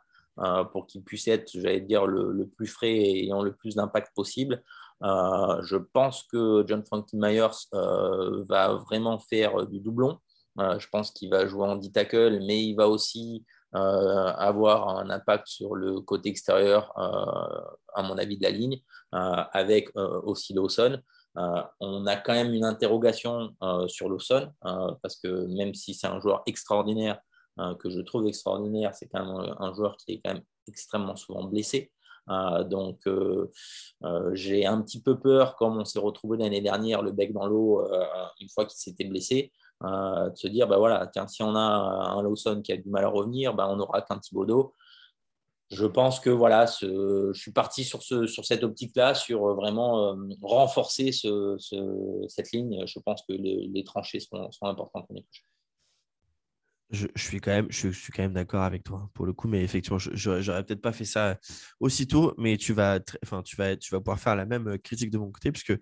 pour 0.72 0.86
qu'ils 0.86 1.02
puissent 1.02 1.28
être, 1.28 1.50
j'allais 1.52 1.80
dire, 1.80 2.06
le, 2.06 2.46
plus 2.46 2.66
frais 2.66 2.94
et 2.94 3.24
ayant 3.24 3.42
le 3.42 3.54
plus 3.54 3.74
d'impact 3.74 4.14
possible. 4.14 4.62
je 5.02 5.76
pense 5.92 6.22
que 6.24 6.64
John 6.66 6.84
Franklin 6.84 7.18
Myers 7.18 7.68
va 8.48 8.74
vraiment 8.74 9.18
faire 9.18 9.66
du 9.66 9.80
doublon. 9.80 10.18
je 10.58 10.86
pense 10.90 11.10
qu'il 11.10 11.30
va 11.30 11.46
jouer 11.46 11.68
en 11.68 11.76
D-tackle, 11.76 12.40
mais 12.46 12.64
il 12.64 12.74
va 12.74 12.88
aussi 12.88 13.44
euh, 13.74 14.26
avoir 14.36 14.98
un 14.98 15.08
impact 15.08 15.46
sur 15.46 15.74
le 15.74 16.00
côté 16.00 16.28
extérieur, 16.28 16.92
euh, 16.98 17.62
à 17.94 18.02
mon 18.02 18.18
avis, 18.18 18.36
de 18.36 18.42
la 18.42 18.50
ligne, 18.50 18.78
euh, 19.14 19.44
avec 19.52 19.90
aussi 19.96 20.52
Lawson. 20.52 21.00
on 21.80 22.06
a 22.06 22.16
quand 22.16 22.34
même 22.34 22.52
une 22.52 22.66
interrogation 22.66 23.54
sur 23.86 24.10
Lawson, 24.10 24.52
parce 24.60 25.16
que 25.16 25.46
même 25.46 25.72
si 25.72 25.94
c'est 25.94 26.06
un 26.06 26.20
joueur 26.20 26.42
extraordinaire, 26.46 27.18
que 27.78 27.90
je 27.90 28.00
trouve 28.00 28.26
extraordinaire, 28.26 28.94
c'est 28.94 29.08
quand 29.08 29.24
même 29.24 29.54
un 29.58 29.74
joueur 29.74 29.96
qui 29.96 30.12
est 30.12 30.20
quand 30.24 30.34
même 30.34 30.42
extrêmement 30.68 31.16
souvent 31.16 31.44
blessé. 31.44 31.92
donc, 32.66 33.00
j'ai 34.32 34.66
un 34.66 34.80
petit 34.80 35.02
peu 35.02 35.18
peur, 35.18 35.56
comme 35.56 35.78
on 35.78 35.84
s'est 35.84 35.98
retrouvé 35.98 36.38
l'année 36.38 36.60
dernière, 36.62 37.02
le 37.02 37.12
bec 37.12 37.32
dans 37.32 37.46
l'eau, 37.46 37.86
une 38.40 38.48
fois 38.48 38.64
qu'il 38.64 38.78
s'était 38.78 39.04
blessé, 39.04 39.52
euh, 39.84 40.30
de 40.30 40.36
se 40.36 40.46
dire, 40.46 40.68
bah 40.68 40.78
voilà, 40.78 41.08
tiens, 41.12 41.26
si 41.26 41.42
on 41.42 41.56
a 41.56 41.60
un 41.60 42.22
Lawson 42.22 42.62
qui 42.62 42.72
a 42.72 42.76
du 42.76 42.88
mal 42.88 43.04
à 43.04 43.08
revenir, 43.08 43.54
bah, 43.54 43.68
on 43.68 43.76
n'aura 43.76 44.02
qu'un 44.02 44.18
Thibaudot. 44.18 44.74
Je 45.70 45.86
pense 45.86 46.20
que 46.20 46.30
voilà, 46.30 46.66
je 46.66 47.32
suis 47.32 47.50
parti 47.50 47.82
sur, 47.82 48.02
ce, 48.02 48.26
sur 48.26 48.44
cette 48.44 48.62
optique-là, 48.62 49.14
sur 49.14 49.46
euh, 49.46 49.54
vraiment 49.54 50.12
euh, 50.12 50.14
renforcer 50.42 51.10
cette 51.12 52.52
ligne. 52.52 52.86
Je 52.86 52.98
pense 53.00 53.22
que 53.22 53.32
les, 53.32 53.84
tranchées 53.84 54.20
sont, 54.20 54.52
sont 54.52 54.66
importantes 54.66 55.06
pour 55.06 55.16
les 55.16 55.24
je, 56.92 57.06
suis 57.16 57.40
quand 57.40 57.50
même, 57.50 57.66
je, 57.70 57.88
suis 57.88 58.12
quand 58.12 58.22
même 58.22 58.34
d'accord 58.34 58.62
avec 58.62 58.84
toi 58.84 59.08
pour 59.14 59.24
le 59.24 59.32
coup, 59.32 59.48
mais 59.48 59.64
effectivement, 59.64 59.98
j'aurais 59.98 60.62
peut-être 60.62 60.82
pas 60.82 60.92
fait 60.92 61.06
ça 61.06 61.38
aussitôt, 61.80 62.34
mais 62.36 62.58
tu 62.58 62.74
vas, 62.74 63.00
enfin, 63.24 63.42
tu 63.42 63.56
vas, 63.56 63.76
tu 63.76 63.90
vas 63.94 64.00
pouvoir 64.00 64.20
faire 64.20 64.36
la 64.36 64.44
même 64.44 64.68
euh, 64.68 64.78
critique 64.78 65.10
de 65.10 65.16
mon 65.16 65.30
côté, 65.30 65.50
puisque 65.50 65.74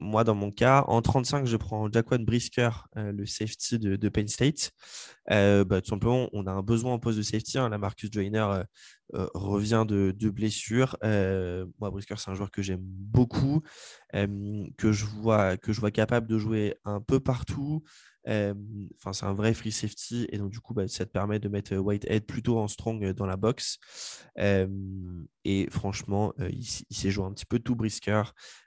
moi, 0.00 0.24
dans 0.24 0.34
mon 0.34 0.50
cas, 0.50 0.84
en 0.88 1.02
35, 1.02 1.46
je 1.46 1.56
prends 1.56 1.92
Jaquan 1.92 2.24
Brisker, 2.24 2.70
euh, 2.96 3.12
le 3.12 3.26
safety 3.26 3.78
de, 3.78 4.08
Penn 4.08 4.26
State. 4.26 4.72
Euh, 5.30 5.64
bah, 5.64 5.82
tout 5.82 5.90
simplement, 5.90 6.30
on 6.32 6.46
a 6.46 6.52
un 6.52 6.62
besoin 6.62 6.94
en 6.94 6.98
poste 6.98 7.18
de 7.18 7.22
safety. 7.22 7.58
Hein. 7.58 7.68
La 7.68 7.76
Marcus 7.76 8.10
Joyner 8.10 8.46
revient 9.12 9.84
de, 9.86 10.14
de 10.16 10.30
blessure. 10.30 10.96
moi, 11.02 11.90
Brisker, 11.90 12.14
c'est 12.16 12.30
un 12.30 12.34
joueur 12.34 12.50
que 12.50 12.62
j'aime 12.62 12.80
beaucoup, 12.82 13.60
que 14.12 14.92
je 14.92 15.04
vois, 15.04 15.58
que 15.58 15.74
je 15.74 15.80
vois 15.80 15.90
capable 15.90 16.26
de 16.26 16.38
jouer 16.38 16.74
un 16.84 17.00
peu 17.02 17.20
partout. 17.20 17.82
Enfin, 18.28 19.12
c'est 19.12 19.24
un 19.24 19.32
vrai 19.32 19.54
free 19.54 19.72
safety. 19.72 20.26
Et 20.30 20.38
donc, 20.38 20.50
du 20.50 20.60
coup, 20.60 20.74
bah, 20.74 20.86
ça 20.86 21.06
te 21.06 21.10
permet 21.10 21.38
de 21.38 21.48
mettre 21.48 21.74
Whitehead 21.76 22.26
plutôt 22.26 22.58
en 22.58 22.68
strong 22.68 23.12
dans 23.12 23.26
la 23.26 23.36
box. 23.36 23.78
et 24.36 25.66
franchement, 25.70 26.34
il, 26.50 26.64
s'est 26.64 27.10
joué 27.10 27.24
un 27.24 27.32
petit 27.32 27.46
peu 27.46 27.58
tout 27.58 27.74
brisker. 27.74 28.22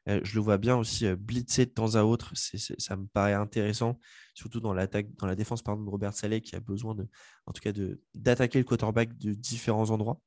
je 0.08 0.36
le 0.36 0.42
vois 0.42 0.58
bien 0.58 0.78
aussi 0.78 1.08
blitzer 1.16 1.66
de 1.68 1.72
temps 1.72 1.96
à 1.96 2.04
autre. 2.04 2.32
ça 2.36 2.98
me 2.98 3.06
paraît 3.08 3.34
intéressant, 3.34 4.00
surtout 4.34 4.60
dans 4.60 4.74
l'attaque, 4.74 5.14
dans 5.18 5.28
la 5.28 5.36
défense 5.36 5.64
de 5.64 5.90
Robert 5.90 6.14
Saleh 6.14 6.42
qui 6.42 6.56
a 6.56 6.60
besoin 6.60 6.96
de, 6.96 7.08
en 7.46 7.52
tout 7.54 7.62
cas, 7.62 7.72
d'attaquer 8.16 8.58
le 8.58 8.66
quarterback 8.66 9.16
de 9.18 9.34
différents 9.34 9.92
endroits. 9.92 10.20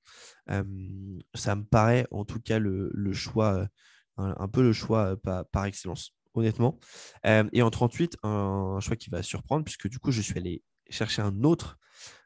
ça 0.46 1.56
me 1.56 1.64
paraît 1.64 2.06
en 2.12 2.24
tout 2.24 2.40
cas 2.40 2.58
le, 2.60 3.12
choix, 3.12 3.68
un, 4.16 4.48
peu 4.48 4.62
le 4.62 4.72
choix 4.72 5.16
par 5.50 5.64
excellence 5.64 6.13
honnêtement. 6.34 6.78
Euh, 7.26 7.48
et 7.52 7.62
en 7.62 7.70
38, 7.70 8.18
un, 8.22 8.78
choix 8.80 8.96
qui 8.96 9.10
va 9.10 9.22
surprendre, 9.22 9.64
puisque 9.64 9.88
du 9.88 9.98
coup, 9.98 10.10
je 10.10 10.20
suis 10.20 10.38
allé 10.38 10.62
chercher 10.90 11.22
un 11.22 11.44
autre 11.44 11.78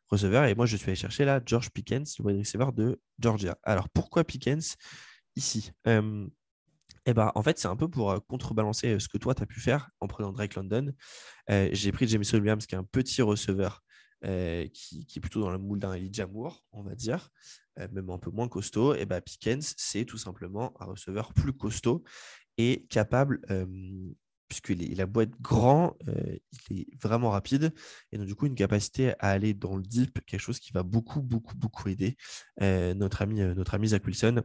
receveur. 0.08 0.44
Et 0.46 0.54
moi, 0.54 0.66
je 0.66 0.76
suis 0.76 0.86
allé 0.86 0.96
chercher 0.96 1.24
là 1.24 1.40
George 1.44 1.70
Pickens, 1.70 2.18
le 2.18 2.24
wide 2.24 2.74
de 2.74 3.00
Georgia. 3.18 3.56
Alors, 3.62 3.88
pourquoi 3.88 4.24
Pickens 4.24 4.76
ici? 5.36 5.72
Euh, 5.86 6.26
eh 7.06 7.14
ben, 7.14 7.30
en 7.34 7.42
fait, 7.42 7.58
c'est 7.58 7.68
un 7.68 7.76
peu 7.76 7.88
pour 7.88 8.10
euh, 8.10 8.18
contrebalancer 8.28 8.98
ce 8.98 9.08
que 9.08 9.18
toi, 9.18 9.34
tu 9.34 9.42
as 9.42 9.46
pu 9.46 9.60
faire 9.60 9.90
en 10.00 10.08
prenant 10.08 10.32
Drake 10.32 10.54
London. 10.54 10.92
J'ai 11.48 11.92
pris 11.92 12.08
Jameson 12.08 12.38
Williams, 12.38 12.66
qui 12.66 12.74
est 12.74 12.78
un 12.78 12.84
petit 12.84 13.22
receveur 13.22 13.82
qui, 14.22 15.06
est 15.16 15.20
plutôt 15.20 15.40
dans 15.40 15.50
le 15.50 15.58
moule 15.58 15.78
d'un 15.78 15.94
Elijah 15.94 16.26
Moore, 16.26 16.64
on 16.72 16.82
va 16.82 16.94
dire, 16.94 17.30
même 17.76 18.10
un 18.10 18.18
peu 18.18 18.30
moins 18.30 18.48
costaud. 18.48 18.94
Et 18.94 19.06
ben, 19.06 19.20
Pickens, 19.20 19.74
c'est 19.78 20.04
tout 20.04 20.18
simplement 20.18 20.74
un 20.80 20.86
receveur 20.86 21.32
plus 21.32 21.52
costaud 21.52 22.04
est 22.58 22.86
capable, 22.88 23.40
puisqu'il 24.48 25.00
a 25.00 25.06
beau 25.06 25.22
être 25.22 25.40
grand, 25.40 25.96
il 26.70 26.80
est 26.80 27.02
vraiment 27.02 27.30
rapide. 27.30 27.72
Et 28.12 28.18
donc, 28.18 28.26
du 28.26 28.34
coup, 28.34 28.46
une 28.46 28.54
capacité 28.54 29.12
à 29.18 29.30
aller 29.30 29.54
dans 29.54 29.76
le 29.76 29.82
deep, 29.82 30.24
quelque 30.26 30.40
chose 30.40 30.58
qui 30.58 30.72
va 30.72 30.82
beaucoup, 30.82 31.22
beaucoup, 31.22 31.56
beaucoup 31.56 31.88
aider 31.88 32.16
notre, 32.60 33.22
ami, 33.22 33.40
notre 33.40 33.74
ami 33.74 33.88
Zach 33.88 34.04
Wilson. 34.06 34.42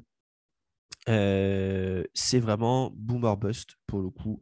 c'est 1.08 2.40
vraiment 2.40 2.92
boomer 2.96 3.38
bust 3.38 3.76
pour 3.88 4.02
le 4.02 4.10
coup. 4.10 4.42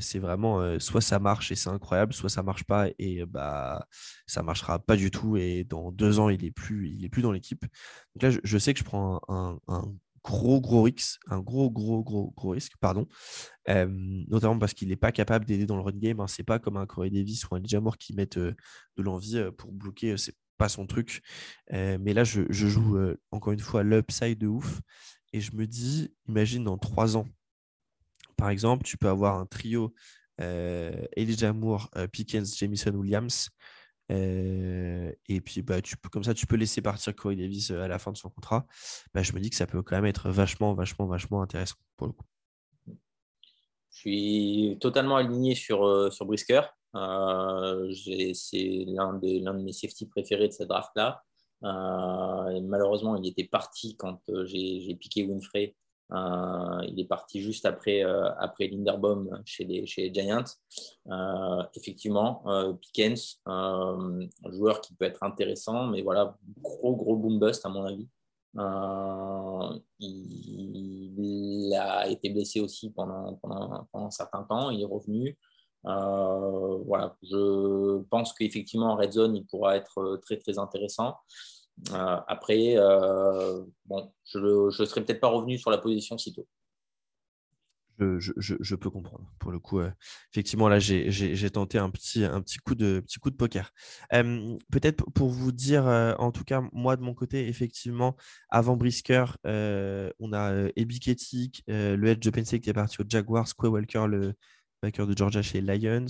c'est 0.00 0.18
vraiment 0.18 0.78
soit 0.80 1.00
ça 1.00 1.18
marche 1.18 1.52
et 1.52 1.54
c'est 1.54 1.70
incroyable, 1.70 2.12
soit 2.14 2.30
ça 2.30 2.42
marche 2.42 2.64
pas 2.64 2.88
et 2.98 3.24
bah 3.26 3.86
ça 4.26 4.42
marchera 4.42 4.78
pas 4.78 4.96
du 4.96 5.10
tout 5.10 5.36
et 5.36 5.64
dans 5.64 5.92
deux 5.92 6.18
ans 6.18 6.28
il 6.30 6.44
est 6.44 6.50
plus 6.50 6.90
il 6.90 7.04
est 7.04 7.08
plus 7.08 7.22
dans 7.22 7.32
l'équipe. 7.32 7.62
Donc 8.14 8.22
là 8.22 8.30
je, 8.42 8.58
sais 8.58 8.72
que 8.72 8.78
je 8.78 8.84
prends 8.84 9.20
un, 9.28 9.58
gros, 10.26 10.60
gros 10.60 10.82
risque, 10.82 11.20
un 11.28 11.38
gros, 11.38 11.70
gros, 11.70 12.02
gros, 12.02 12.32
gros 12.36 12.50
risque, 12.50 12.72
pardon. 12.80 13.06
notamment 13.68 14.58
parce 14.58 14.74
qu'il 14.74 14.88
n'est 14.88 14.96
pas 14.96 15.12
capable 15.12 15.44
d'aider 15.44 15.66
dans 15.66 15.76
le 15.76 15.82
run 15.82 15.92
game. 15.92 16.20
Hein. 16.20 16.26
C'est 16.26 16.42
pas 16.42 16.58
comme 16.58 16.76
un 16.76 16.86
Corey 16.86 17.10
Davis 17.10 17.48
ou 17.48 17.54
un 17.54 17.58
Elijah 17.58 17.80
qui 17.98 18.14
mettent 18.14 18.38
de 18.38 18.56
l'envie 18.98 19.40
pour 19.56 19.72
bloquer. 19.72 20.16
C'est 20.16 20.34
pas 20.58 20.68
son 20.68 20.86
truc. 20.86 21.22
mais 21.70 22.12
là, 22.12 22.24
je, 22.24 22.42
joue 22.50 22.98
encore 23.30 23.52
une 23.52 23.60
fois 23.60 23.82
l'upside 23.82 24.38
de 24.38 24.48
ouf. 24.48 24.80
Et 25.32 25.40
je 25.40 25.54
me 25.54 25.66
dis, 25.66 26.12
imagine 26.28 26.64
dans 26.64 26.78
trois 26.78 27.16
ans, 27.16 27.28
par 28.36 28.50
exemple, 28.50 28.84
tu 28.84 28.96
peux 28.96 29.08
avoir 29.08 29.38
un 29.38 29.46
trio 29.46 29.94
Elijah 30.38 31.52
Moore, 31.52 31.90
Pickens, 32.12 32.56
Jamison 32.56 32.94
Williams. 32.94 33.50
Euh, 34.12 35.12
et 35.28 35.40
puis, 35.40 35.62
bah, 35.62 35.76
comme 36.10 36.24
ça, 36.24 36.34
tu 36.34 36.46
peux 36.46 36.56
laisser 36.56 36.82
partir 36.82 37.14
Corey 37.14 37.36
Davis 37.36 37.70
euh, 37.70 37.82
à 37.82 37.88
la 37.88 37.98
fin 37.98 38.12
de 38.12 38.16
son 38.16 38.30
contrat. 38.30 38.66
Bah, 39.14 39.22
je 39.22 39.32
me 39.32 39.40
dis 39.40 39.50
que 39.50 39.56
ça 39.56 39.66
peut 39.66 39.82
quand 39.82 39.96
même 39.96 40.06
être 40.06 40.30
vachement, 40.30 40.74
vachement, 40.74 41.06
vachement 41.06 41.42
intéressant 41.42 41.76
pour 41.96 42.06
le 42.06 42.12
coup. 42.12 42.24
Je 43.90 43.98
suis 43.98 44.78
totalement 44.80 45.16
aligné 45.16 45.54
sur, 45.54 45.86
euh, 45.86 46.10
sur 46.10 46.26
Brisker. 46.26 46.62
c'est 46.92 46.98
l'un 48.86 49.14
de, 49.14 49.44
de 49.44 49.62
mes 49.62 49.72
safety 49.72 50.06
préférés 50.06 50.48
de 50.48 50.52
cette 50.52 50.68
draft-là. 50.68 51.22
malheureusement, 51.62 53.16
il 53.16 53.26
était 53.28 53.48
parti 53.48 53.96
quand 53.96 54.20
j'ai 54.44 54.94
piqué 55.00 55.24
Winfrey 55.24 55.74
euh, 56.12 56.84
il 56.86 57.00
est 57.00 57.06
parti 57.06 57.42
juste 57.42 57.66
après, 57.66 58.04
euh, 58.04 58.30
après 58.38 58.68
Linderbaum 58.68 59.42
chez 59.44 59.64
les, 59.64 59.86
Giants. 59.86 60.44
Euh, 61.08 61.62
effectivement, 61.74 62.44
Pickens, 62.80 63.40
un 63.46 64.28
joueur 64.50 64.80
qui 64.80 64.94
peut 64.94 65.04
être 65.04 65.22
intéressant, 65.22 65.86
mais 65.88 66.02
voilà, 66.02 66.36
gros, 66.62 66.94
gros 66.94 67.16
boom 67.16 67.38
bust 67.40 67.66
à 67.66 67.68
mon 67.68 67.84
avis. 67.84 68.08
il, 69.98 71.74
a 71.78 72.08
été 72.08 72.30
blessé 72.30 72.60
aussi 72.60 72.90
pendant, 72.90 73.34
pendant, 73.34 73.86
pendant, 73.92 74.06
un 74.06 74.10
certain 74.10 74.44
temps, 74.44 74.70
il 74.70 74.82
est 74.82 74.84
revenu. 74.84 75.36
voilà, 75.84 77.16
je 77.22 78.00
pense 78.10 78.32
qu'effectivement 78.32 78.92
en 78.92 78.96
red 78.96 79.12
zone, 79.12 79.36
il 79.36 79.44
pourra 79.44 79.76
être 79.76 80.20
très 80.22 80.36
très 80.36 80.58
intéressant. 80.58 81.16
Euh, 81.90 82.16
après, 82.26 82.74
euh, 82.76 83.62
bon, 83.84 84.12
je 84.24 84.38
ne 84.38 84.86
serais 84.86 85.04
peut-être 85.04 85.20
pas 85.20 85.28
revenu 85.28 85.58
sur 85.58 85.70
la 85.70 85.78
position 85.78 86.18
sitôt. 86.18 86.46
Je, 87.98 88.32
je, 88.38 88.74
peux 88.74 88.90
comprendre. 88.90 89.32
Pour 89.38 89.50
le 89.50 89.58
coup, 89.58 89.80
effectivement, 90.30 90.68
là, 90.68 90.78
j'ai 90.78 91.50
tenté 91.50 91.78
un 91.78 91.88
petit, 91.88 92.26
coup, 92.62 92.74
de, 92.74 93.02
poker. 93.38 93.72
Peut-être 94.10 95.02
pour 95.14 95.30
vous 95.30 95.50
dire, 95.50 95.86
en 96.18 96.30
tout 96.30 96.44
cas, 96.44 96.62
moi, 96.72 96.96
de 96.96 97.02
mon 97.02 97.14
côté, 97.14 97.48
effectivement, 97.48 98.14
avant 98.50 98.76
Brisker, 98.76 99.24
on 99.44 100.32
a 100.34 100.68
Ebi 100.76 101.00
Ketik, 101.00 101.64
le 101.68 102.06
Edge 102.08 102.22
de 102.22 102.28
Pensée 102.28 102.60
qui 102.60 102.68
est 102.68 102.74
parti 102.74 103.00
au 103.00 103.04
Jaguars, 103.08 103.48
Quay 103.56 103.70
Walker, 103.70 104.04
le 104.10 104.34
backer 104.82 105.06
de 105.06 105.16
Georgia 105.16 105.40
chez 105.40 105.62
Lions. 105.62 106.06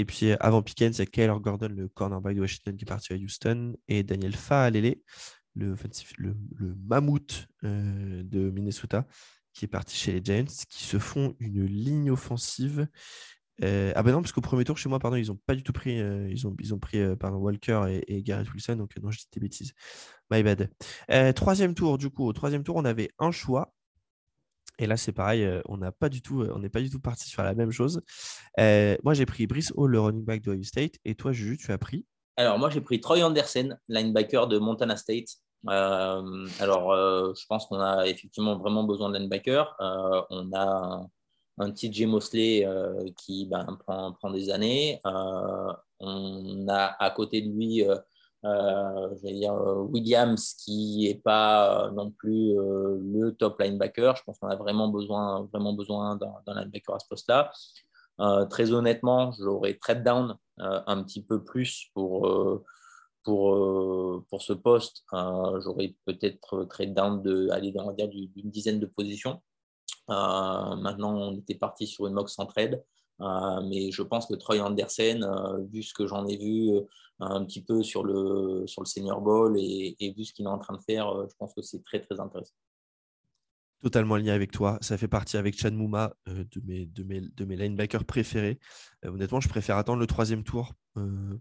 Et 0.00 0.06
puis 0.06 0.32
avant 0.40 0.62
Pickens, 0.62 0.96
il 0.96 1.00
y 1.00 1.02
a 1.02 1.06
Kyler 1.06 1.34
Gordon, 1.42 1.68
le 1.68 1.86
cornerback 1.86 2.34
de 2.34 2.40
Washington 2.40 2.74
qui 2.74 2.84
est 2.84 2.88
parti 2.88 3.12
à 3.12 3.16
Houston, 3.16 3.76
et 3.86 4.02
Daniel 4.02 4.34
Faalele, 4.34 4.96
le, 5.54 5.76
mammouth 6.88 7.46
euh, 7.64 8.22
de 8.24 8.50
Minnesota, 8.50 9.06
qui 9.52 9.66
est 9.66 9.68
parti 9.68 9.98
chez 9.98 10.12
les 10.12 10.24
Giants, 10.24 10.64
qui 10.70 10.84
se 10.84 10.98
font 10.98 11.36
une 11.38 11.66
ligne 11.66 12.10
offensive. 12.10 12.88
Euh, 13.62 13.92
ah 13.94 14.02
ben 14.02 14.12
non, 14.12 14.22
parce 14.22 14.32
qu'au 14.32 14.40
premier 14.40 14.64
tour, 14.64 14.78
chez 14.78 14.88
moi, 14.88 14.98
pardon, 14.98 15.18
ils 15.18 15.26
n'ont 15.26 15.38
pas 15.44 15.54
du 15.54 15.62
tout 15.62 15.74
pris, 15.74 16.00
euh, 16.00 16.26
ils 16.30 16.46
ont, 16.46 16.78
pris 16.78 17.02
pardon, 17.18 17.36
Walker 17.36 18.00
et, 18.08 18.22
Garrett 18.22 18.50
Wilson, 18.54 18.76
donc 18.76 18.96
non, 19.02 19.10
je 19.10 19.18
dis 19.18 19.28
des 19.32 19.40
bêtises. 19.40 19.74
My 20.30 20.42
bad. 20.42 20.70
troisième 21.34 21.74
tour, 21.74 21.98
du 21.98 22.08
coup, 22.08 22.26
au 22.26 22.32
troisième 22.32 22.64
tour, 22.64 22.76
on 22.76 22.86
avait 22.86 23.10
un 23.18 23.32
choix 23.32 23.74
et 24.80 24.86
là, 24.86 24.96
c'est 24.96 25.12
pareil, 25.12 25.44
euh, 25.44 25.60
on 25.68 25.78
pas 25.92 26.08
du 26.08 26.22
tout, 26.22 26.40
euh, 26.40 26.58
n'est 26.58 26.70
pas 26.70 26.80
du 26.80 26.88
tout 26.88 27.00
parti 27.00 27.28
sur 27.28 27.42
la 27.42 27.54
même 27.54 27.70
chose. 27.70 28.00
Euh, 28.58 28.96
moi, 29.04 29.12
j'ai 29.12 29.26
pris 29.26 29.46
Brice 29.46 29.72
Hall, 29.76 29.90
le 29.90 30.00
running 30.00 30.24
back 30.24 30.40
de 30.42 30.52
Ohio 30.52 30.62
State, 30.62 30.94
et 31.04 31.14
toi, 31.14 31.32
Juju, 31.32 31.58
tu 31.58 31.70
as 31.70 31.76
pris? 31.76 32.06
Alors, 32.36 32.58
moi, 32.58 32.70
j'ai 32.70 32.80
pris 32.80 32.98
Troy 32.98 33.22
Anderson, 33.22 33.76
linebacker 33.88 34.48
de 34.48 34.58
Montana 34.58 34.96
State. 34.96 35.28
alors, 35.66 36.94
je 37.36 37.46
pense 37.46 37.66
qu'on 37.66 37.80
a 37.80 38.06
effectivement 38.06 38.56
vraiment 38.56 38.84
besoin 38.84 39.10
de 39.10 39.18
linebacker. 39.18 39.76
on 40.30 40.50
a 40.54 41.06
un, 41.58 41.70
petit 41.70 41.92
Jay 41.92 42.06
Mosley 42.06 42.66
qui 43.18 43.46
ben, 43.50 43.76
prend, 43.84 44.12
prend, 44.14 44.30
des 44.30 44.48
années. 44.48 44.98
on 45.04 46.66
a 46.68 46.96
à 46.98 47.10
côté 47.10 47.42
de 47.42 47.50
lui 47.50 47.84
euh, 48.44 49.14
je 49.22 49.28
dire 49.28 49.52
euh, 49.52 49.82
Williams 49.82 50.54
qui 50.54 51.08
n'est 51.08 51.20
pas 51.20 51.88
euh, 51.88 51.90
non 51.90 52.10
plus 52.10 52.54
le 52.54 53.32
top 53.38 53.60
linebacker. 53.60 54.16
Je 54.16 54.22
pense 54.24 54.38
qu'on 54.38 54.48
a 54.48 54.56
vraiment 54.56 54.88
besoin, 54.88 55.48
vraiment 55.52 55.74
besoin 55.74 56.16
d'un 56.16 56.54
linebacker 56.54 56.94
à 56.94 56.98
ce 56.98 57.06
poste-là. 57.08 57.52
très 58.48 58.72
honnêtement, 58.72 59.32
j'aurais 59.32 59.74
trade 59.74 60.02
down 60.04 60.36
un 60.58 61.02
petit 61.02 61.22
peu 61.22 61.42
plus 61.42 61.90
pour, 61.94 62.28
pour, 63.24 64.24
pour 64.28 64.42
ce 64.42 64.52
poste. 64.52 65.04
j'aurais 65.12 65.94
peut-être 66.06 66.64
trade 66.64 66.94
down 66.94 67.22
de 67.22 67.48
aller 67.50 67.72
dans 67.72 67.92
d'une 67.92 68.50
dizaine 68.50 68.80
de 68.80 68.86
positions. 68.86 69.42
maintenant, 70.08 71.14
on 71.14 71.38
était 71.38 71.54
parti 71.54 71.86
sur 71.86 72.06
une 72.06 72.14
mock 72.14 72.30
sans 72.30 72.46
trade. 72.46 72.82
Euh, 73.20 73.60
mais 73.68 73.90
je 73.90 74.02
pense 74.02 74.26
que 74.26 74.34
Troy 74.34 74.60
Anderson, 74.60 75.20
euh, 75.22 75.64
vu 75.72 75.82
ce 75.82 75.92
que 75.92 76.06
j'en 76.06 76.26
ai 76.26 76.36
vu 76.36 76.70
euh, 76.70 76.82
un 77.20 77.44
petit 77.44 77.62
peu 77.62 77.82
sur 77.82 78.04
le, 78.04 78.66
sur 78.66 78.82
le 78.82 78.86
Senior 78.86 79.20
Bowl 79.20 79.56
et, 79.58 80.14
vu 80.16 80.24
ce 80.24 80.32
qu'il 80.32 80.46
est 80.46 80.50
en 80.50 80.58
train 80.58 80.76
de 80.76 80.82
faire, 80.82 81.06
je 81.28 81.34
pense 81.38 81.52
que 81.54 81.62
c'est 81.62 81.84
très 81.84 82.00
très 82.00 82.18
intéressant. 82.18 82.54
Totalement 83.82 84.14
aligné 84.14 84.30
avec 84.30 84.52
toi. 84.52 84.78
Ça 84.82 84.98
fait 84.98 85.08
partie 85.08 85.38
avec 85.38 85.58
Chad 85.58 85.72
Mouma 85.72 86.12
de, 86.26 86.46
mes, 86.64 86.84
de, 86.86 87.02
mes, 87.02 87.20
de 87.20 87.44
mes 87.46 87.56
linebackers 87.56 88.04
préférés. 88.04 88.58
honnêtement, 89.06 89.40
je 89.40 89.48
préfère 89.48 89.78
attendre 89.78 90.00
le 90.00 90.06
troisième 90.06 90.44
tour 90.44 90.72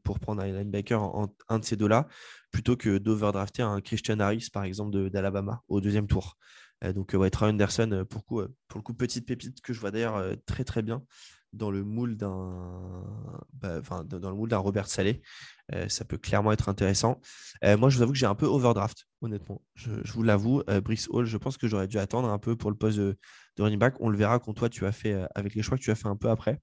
pour 0.04 0.20
prendre 0.20 0.42
un 0.42 0.48
linebacker 0.48 1.02
en, 1.02 1.34
un 1.50 1.60
de 1.60 1.66
ces 1.66 1.76
deux-là 1.76 2.08
plutôt 2.52 2.78
que 2.78 2.98
d'overdrafter 2.98 3.62
un 3.62 3.82
Christian 3.82 4.20
Harris, 4.20 4.48
par 4.54 4.64
exemple, 4.64 5.10
d'Alabama 5.10 5.62
au 5.68 5.82
deuxième 5.82 6.08
tour. 6.08 6.38
donc, 6.96 7.12
ouais, 7.14 7.30
Troy 7.30 7.50
Anderson, 7.50 8.06
pour, 8.10 8.26
coup, 8.26 8.42
pour 8.70 8.80
le 8.80 8.84
coup, 8.84 8.94
petite 8.94 9.26
pépite 9.26 9.60
que 9.60 9.74
je 9.74 9.80
vois 9.82 9.92
d'ailleurs 9.92 10.24
très 10.46 10.64
très 10.64 10.82
bien 10.82 11.04
dans 11.54 11.72
le 11.72 11.84
moule 11.84 12.16
d'un 12.16 13.04
bah, 13.54 13.82
dans 14.04 14.30
le 14.30 14.36
moule 14.36 14.50
d'un 14.50 14.58
Robert 14.58 14.88
Salé. 14.88 15.22
Euh, 15.74 15.88
ça 15.88 16.06
peut 16.06 16.18
clairement 16.18 16.52
être 16.52 16.70
intéressant. 16.70 17.20
Euh, 17.64 17.78
moi, 17.78 17.90
je 17.90 17.98
vous 17.98 18.04
avoue 18.04 18.14
que 18.14 18.18
j'ai 18.18 18.26
un 18.26 18.36
peu 18.36 18.46
overdraft, 18.46 19.06
honnêtement. 19.22 19.62
Je, 19.76 19.92
vous 20.12 20.24
l'avoue. 20.24 20.64
Euh, 20.70 20.82
Brice 20.82 21.08
Hall, 21.10 21.26
je 21.26 21.38
pense 21.38 21.58
que 21.58 21.68
j'aurais 21.68 21.88
dû 21.88 22.00
attendre 22.00 22.30
un 22.30 22.40
peu 22.40 22.56
pour 22.56 22.72
le 22.72 22.78
poste 22.78 22.98
de, 22.98 23.18
running 23.60 23.80
back. 23.80 23.96
On 24.00 24.10
le 24.10 24.18
verra 24.18 24.40
quand 24.40 24.54
toi, 24.54 24.70
tu 24.70 24.86
as 24.86 24.92
fait, 24.92 25.16
avec 25.36 25.56
les 25.56 25.62
choix 25.62 25.78
que 25.78 25.84
tu 25.84 25.92
as 25.92 25.96
fait 25.96 26.08
un 26.08 26.16
peu 26.16 26.30
après. 26.30 26.60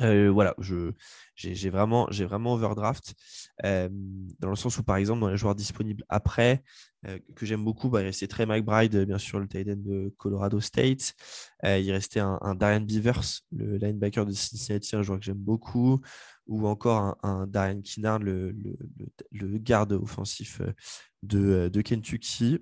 Voilà, 0.00 0.54
j'ai 1.34 1.70
vraiment, 1.70 2.08
overdraft 2.52 3.14
dans 3.62 4.50
le 4.50 4.56
sens 4.56 4.78
où, 4.78 4.82
par 4.82 4.96
exemple, 4.96 5.20
dans 5.20 5.28
les 5.28 5.36
joueurs 5.36 5.54
disponibles 5.54 6.04
après, 6.08 6.62
que 7.34 7.46
j'aime 7.46 7.64
beaucoup, 7.64 7.88
bah, 7.88 8.00
il 8.00 8.06
restait 8.06 8.28
Trey 8.28 8.46
McBride, 8.46 9.04
bien 9.04 9.18
sûr, 9.18 9.38
le 9.40 9.48
tight 9.48 9.68
end 9.68 9.76
de 9.76 10.14
Colorado 10.18 10.60
State. 10.60 11.14
il 11.64 11.90
restait 11.92 12.20
un, 12.20 12.38
un, 12.42 12.54
Darian 12.54 12.80
Beavers, 12.80 13.42
le 13.52 13.76
linebacker 13.76 14.24
de 14.24 14.32
Cincinnati, 14.32 14.96
un 14.96 15.02
joueur 15.02 15.18
que 15.18 15.24
j'aime 15.24 15.36
beaucoup, 15.36 16.00
ou 16.46 16.66
encore 16.66 17.16
un, 17.22 17.46
Darian 17.46 17.80
Kinnard, 17.82 18.20
le, 18.20 18.54
le, 19.30 19.58
garde 19.58 19.92
offensif 19.92 20.60
de, 21.22 21.68
de 21.68 21.80
Kentucky. 21.82 22.58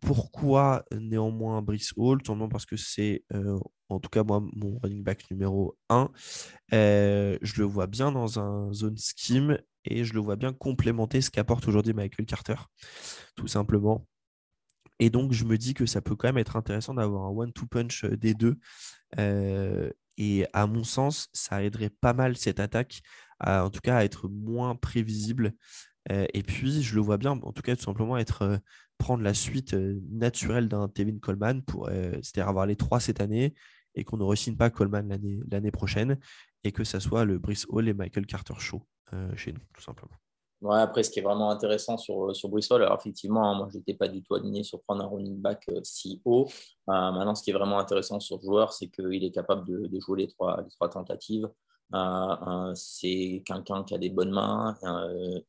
pourquoi 0.00 0.84
néanmoins 0.92 1.62
Brice 1.62 1.92
Hall? 1.96 2.22
Tout 2.22 2.48
parce 2.48 2.66
que 2.66 2.76
c'est 2.76 3.24
en 3.88 4.00
tout 4.00 4.08
cas 4.08 4.22
moi, 4.24 4.42
mon 4.54 4.78
running 4.78 5.02
back 5.02 5.30
numéro 5.30 5.76
1, 5.88 6.10
euh, 6.72 7.38
je 7.42 7.60
le 7.60 7.64
vois 7.64 7.86
bien 7.86 8.12
dans 8.12 8.38
un 8.38 8.72
zone 8.72 8.96
scheme 8.96 9.58
et 9.84 10.04
je 10.04 10.14
le 10.14 10.20
vois 10.20 10.36
bien 10.36 10.52
complémenter 10.52 11.20
ce 11.20 11.30
qu'apporte 11.30 11.68
aujourd'hui 11.68 11.92
Michael 11.92 12.26
Carter, 12.26 12.56
tout 13.36 13.46
simplement. 13.46 14.06
Et 15.00 15.10
donc, 15.10 15.32
je 15.32 15.44
me 15.44 15.58
dis 15.58 15.74
que 15.74 15.86
ça 15.86 16.00
peut 16.00 16.16
quand 16.16 16.28
même 16.28 16.38
être 16.38 16.56
intéressant 16.56 16.94
d'avoir 16.94 17.24
un 17.24 17.30
one-two 17.30 17.66
punch 17.66 18.04
euh, 18.04 18.16
des 18.16 18.34
deux. 18.34 18.56
Euh, 19.18 19.90
et 20.16 20.46
à 20.52 20.66
mon 20.66 20.84
sens, 20.84 21.28
ça 21.32 21.62
aiderait 21.62 21.90
pas 21.90 22.12
mal 22.12 22.36
cette 22.36 22.60
attaque, 22.60 23.02
en 23.40 23.68
tout 23.68 23.80
cas 23.80 23.96
à 23.96 24.04
être 24.04 24.28
moins 24.28 24.76
prévisible. 24.76 25.54
Et 26.10 26.42
puis, 26.42 26.82
je 26.82 26.94
le 26.94 27.00
vois 27.00 27.16
bien, 27.16 27.32
en 27.32 27.52
tout 27.52 27.62
cas, 27.62 27.74
tout 27.74 27.82
simplement 27.82 28.16
être 28.18 28.58
prendre 28.98 29.22
la 29.22 29.34
suite 29.34 29.74
naturelle 30.10 30.68
d'un 30.68 30.88
Tevin 30.88 31.18
Coleman, 31.18 31.62
c'est-à-dire 32.22 32.48
avoir 32.48 32.66
les 32.66 32.76
trois 32.76 33.00
cette 33.00 33.20
année 33.20 33.54
et 33.94 34.04
qu'on 34.04 34.16
ne 34.16 34.24
re 34.24 34.34
pas 34.56 34.70
Coleman 34.70 35.18
l'année 35.50 35.70
prochaine 35.70 36.18
et 36.64 36.72
que 36.72 36.84
ça 36.84 37.00
soit 37.00 37.24
le 37.24 37.38
Brice 37.38 37.66
Hall 37.68 37.88
et 37.88 37.94
Michael 37.94 38.26
Carter 38.26 38.54
Show 38.58 38.82
euh, 39.12 39.34
chez 39.36 39.52
nous, 39.52 39.60
tout 39.74 39.82
simplement. 39.82 40.14
Ouais, 40.62 40.78
après, 40.78 41.02
ce 41.02 41.10
qui 41.10 41.18
est 41.18 41.22
vraiment 41.22 41.50
intéressant 41.50 41.98
sur, 41.98 42.34
sur 42.34 42.50
Hall, 42.52 42.82
alors 42.82 42.98
effectivement, 42.98 43.50
hein, 43.50 43.54
moi, 43.54 43.68
je 43.70 43.76
n'étais 43.76 43.92
pas 43.92 44.08
du 44.08 44.22
tout 44.22 44.34
aligné 44.34 44.62
sur 44.62 44.82
prendre 44.82 45.04
un 45.04 45.08
running 45.08 45.38
back 45.38 45.62
euh, 45.68 45.80
si 45.82 46.22
haut. 46.24 46.48
Euh, 46.88 46.92
maintenant, 46.92 47.34
ce 47.34 47.42
qui 47.42 47.50
est 47.50 47.54
vraiment 47.54 47.78
intéressant 47.78 48.18
sur 48.18 48.38
le 48.38 48.42
joueur, 48.42 48.72
c'est 48.72 48.88
qu'il 48.88 49.22
est 49.22 49.30
capable 49.30 49.66
de, 49.66 50.00
jouer 50.00 50.22
les 50.22 50.28
trois, 50.28 50.62
les 50.62 50.70
trois 50.70 50.88
tentatives. 50.88 51.48
C'est 52.74 53.42
quelqu'un 53.46 53.84
qui 53.84 53.94
a 53.94 53.98
des 53.98 54.10
bonnes 54.10 54.32
mains, 54.32 54.76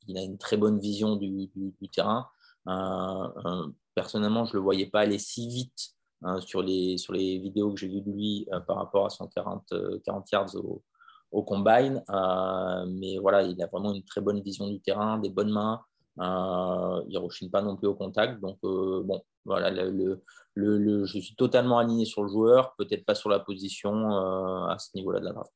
il 0.08 0.18
a 0.18 0.22
une 0.22 0.38
très 0.38 0.58
bonne 0.58 0.80
vision 0.80 1.16
du, 1.16 1.50
terrain. 1.92 2.28
personnellement, 3.96 4.46
je 4.46 4.52
ne 4.52 4.58
le 4.58 4.64
voyais 4.64 4.88
pas 4.88 5.02
aller 5.02 5.20
si 5.20 5.48
vite 5.48 5.96
sur, 6.40 6.62
les, 6.62 6.98
vidéos 7.40 7.74
que 7.74 7.80
j'ai 7.80 7.88
vues 7.88 8.02
de 8.02 8.12
lui 8.12 8.48
euh, 8.52 8.60
par 8.60 8.78
rapport 8.78 9.06
à 9.06 9.10
son 9.10 9.28
40, 9.28 9.74
40 10.04 10.24
euh, 10.24 10.28
yards 10.32 10.56
au, 11.32 11.44
combine. 11.44 12.04
Euh, 12.10 12.86
mais 12.88 13.18
voilà, 13.18 13.44
il 13.44 13.62
a 13.62 13.68
vraiment 13.68 13.94
une 13.94 14.04
très 14.04 14.22
bonne 14.22 14.42
vision 14.42 14.68
du 14.68 14.80
terrain, 14.80 15.18
des 15.20 15.30
bonnes 15.30 15.52
mains. 15.52 15.82
il 16.18 16.24
ne 17.14 17.20
rechine 17.20 17.52
pas 17.52 17.62
non 17.62 17.76
plus 17.76 17.88
au 17.88 17.96
contact. 17.96 18.40
Donc, 18.42 18.60
bon, 18.62 19.22
voilà, 19.44 19.70
le, 19.70 20.22
je 20.56 21.20
suis 21.20 21.36
totalement 21.36 21.78
aligné 21.78 22.06
sur 22.06 22.24
le 22.24 22.30
joueur, 22.30 22.74
peut-être 22.78 23.06
pas 23.06 23.16
sur 23.16 23.30
la 23.30 23.40
position 23.40 24.10
à 24.68 24.78
ce 24.80 24.90
niveau-là 24.96 25.20
de 25.20 25.26
la 25.26 25.34
draft. 25.34 25.52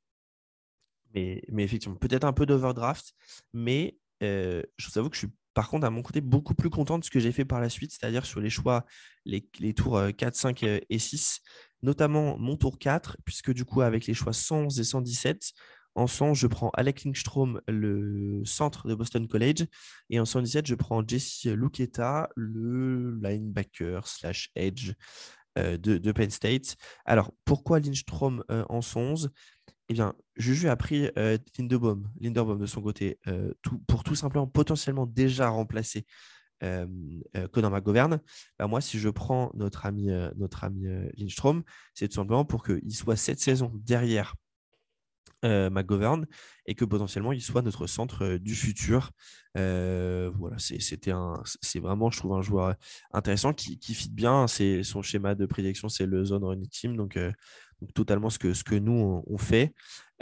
Mais, 1.14 1.44
effectivement, 1.58 1.96
peut-être 1.96 2.24
un 2.24 2.34
peu 2.34 2.46
d'overdraft, 2.46 3.14
mais 3.54 3.98
je 4.22 4.64
vous 4.88 4.98
avoue 4.98 5.10
que 5.10 5.16
je 5.16 5.28
suis 5.28 5.34
par 5.60 5.70
contre, 5.70 5.86
à 5.86 5.90
mon 5.90 6.02
côté, 6.02 6.22
beaucoup 6.22 6.54
plus 6.54 6.70
content 6.70 7.00
de 7.00 7.04
ce 7.04 7.10
que 7.10 7.20
j'ai 7.20 7.34
fait 7.34 7.44
par 7.44 7.60
la 7.60 7.68
suite, 7.68 7.92
c'est-à-dire 7.92 8.26
sur 8.26 8.40
les 8.40 8.50
choix, 8.50 8.86
les, 9.26 9.42
tours 9.74 10.02
4, 10.16 10.24
euh, 10.24 10.32
5 10.34 10.64
euh, 10.64 10.80
et 10.90 11.00
6, 11.00 11.42
notamment 11.82 12.38
mon 12.38 12.56
tour 12.56 12.80
4, 12.80 13.18
puisque 13.26 13.52
du 13.52 13.66
coup, 13.66 13.82
avec 13.82 14.06
les 14.06 14.14
choix 14.14 14.32
111 14.32 14.80
et 14.80 14.84
117, 14.86 15.52
en 15.96 16.08
100, 16.08 16.34
je 16.36 16.48
prends 16.48 16.70
Alec 16.76 17.04
Lindstrom, 17.04 17.62
le 17.68 18.42
centre 18.46 18.88
de 18.88 18.96
Boston 18.96 19.28
College, 19.28 19.66
et 20.10 20.20
en 20.20 20.26
117, 20.26 20.66
je 20.66 20.76
prends 20.76 21.06
Jesse 21.06 21.44
Luketa, 21.46 22.30
le 22.38 23.20
linebacker 23.22 24.08
slash 24.08 24.52
edge 24.56 24.94
euh, 25.58 25.78
de, 25.78 26.12
Penn 26.14 26.30
State. 26.30 26.78
Alors, 27.04 27.34
pourquoi 27.44 27.82
Lindstrom 27.82 28.46
en 28.48 28.82
111 28.82 29.30
eh 29.90 29.94
bien, 29.94 30.14
Juju 30.36 30.70
a 30.70 30.76
pris 30.76 31.10
euh, 31.18 31.38
Linderbaum, 31.58 32.60
de 32.60 32.66
son 32.68 32.82
côté 32.82 33.20
euh, 33.28 33.52
pour 33.88 34.04
tout 34.04 34.14
simplement 34.14 34.46
potentiellement 34.46 35.08
déjà 35.08 35.50
remplacer 35.50 36.06
euh, 36.64 36.86
euh 37.36 37.48
Conor 37.48 37.72
McGovern. 37.72 38.20
Bah, 38.60 38.68
moi, 38.68 38.82
si 38.82 39.00
je 39.00 39.10
prends 39.10 39.52
notre 39.56 39.88
ami, 39.88 40.10
notre 40.36 40.64
ami 40.64 40.86
Lindstrom, 41.18 41.64
c'est 41.96 42.08
tout 42.08 42.16
simplement 42.16 42.46
pour 42.46 42.64
qu'il 42.64 42.94
soit 42.94 43.16
cette 43.16 43.40
saison 43.40 43.72
derrière 43.74 44.36
McGovern 45.42 46.28
et 46.66 46.76
que 46.76 46.84
potentiellement 46.84 47.32
il 47.32 47.42
soit 47.42 47.62
notre 47.62 47.88
centre 47.88 48.38
du 48.38 48.56
futur. 48.56 49.12
voilà, 49.56 50.58
c'était 50.60 51.14
c'est 51.62 51.80
vraiment, 51.80 52.12
je 52.12 52.20
trouve, 52.20 52.34
un 52.34 52.42
joueur 52.42 52.76
intéressant 53.12 53.54
qui, 53.54 53.80
qui 53.80 53.96
fit 53.96 54.12
bien. 54.12 54.46
Son 54.48 55.02
schéma 55.02 55.34
de 55.34 55.48
prédiction, 55.48 55.90
c'est 55.90 56.06
le 56.06 56.26
zone 56.26 56.44
running 56.44 56.68
team, 56.68 56.96
donc 56.96 57.18
totalement 57.94 58.30
ce 58.30 58.40
que, 58.40 58.54
ce 58.54 58.64
que 58.64 58.76
nous, 58.76 59.24
on, 59.26 59.38
fait. 59.38 59.74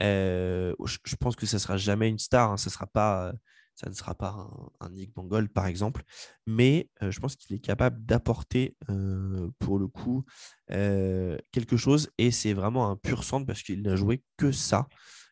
Euh, 0.01 0.73
je, 0.85 1.15
pense 1.15 1.35
que 1.35 1.45
ça 1.45 1.57
ne 1.57 1.59
sera 1.59 1.77
jamais 1.77 2.09
une 2.09 2.19
star, 2.19 2.51
hein. 2.51 2.57
ça, 2.57 2.69
sera 2.69 2.87
pas, 2.87 3.33
ça 3.75 3.89
ne 3.89 3.95
sera 3.95 4.15
pas 4.15 4.47
un, 4.79 4.89
Nick 4.89 5.13
Bangold, 5.13 5.49
par 5.49 5.65
exemple, 5.65 6.03
mais 6.45 6.89
euh, 7.01 7.11
je 7.11 7.19
pense 7.19 7.35
qu'il 7.35 7.55
est 7.55 7.59
capable 7.59 8.03
d'apporter, 8.05 8.75
euh, 8.89 9.49
pour 9.59 9.79
le 9.79 9.87
coup, 9.87 10.25
quelque 10.69 11.77
chose, 11.77 12.09
et 12.17 12.31
c'est 12.31 12.53
vraiment 12.53 12.89
un 12.89 12.95
pur 12.95 13.23
centre 13.23 13.45
parce 13.45 13.63
qu'il 13.63 13.81
n'a 13.81 13.95
joué 13.95 14.23
que 14.37 14.51
ça. 14.51 14.87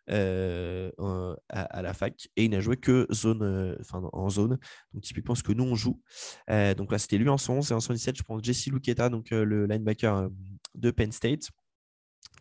à, 0.07 1.81
la 1.81 1.93
fac 1.93 2.27
et 2.35 2.45
il 2.45 2.51
n'a 2.51 2.59
joué 2.59 2.77
que 2.77 3.07
zone, 3.11 3.77
en 3.91 4.29
zone, 4.29 4.57
donc 4.93 5.03
typiquement 5.03 5.35
ce 5.35 5.43
que 5.43 5.51
nous 5.51 5.63
on 5.63 5.75
joue. 5.75 5.99
donc 6.47 6.91
là 6.91 6.99
c'était 6.99 7.17
lui 7.17 7.29
en 7.29 7.37
111 7.37 7.71
et 7.71 7.73
en 7.73 7.79
117 7.79 8.15
je 8.17 8.23
prends 8.23 8.41
Jesse 8.41 8.67
Luketa, 8.67 9.09
donc 9.09 9.31
le 9.31 9.65
linebacker 9.65 10.29
de 10.75 10.91
Penn 10.91 11.11
State 11.11 11.49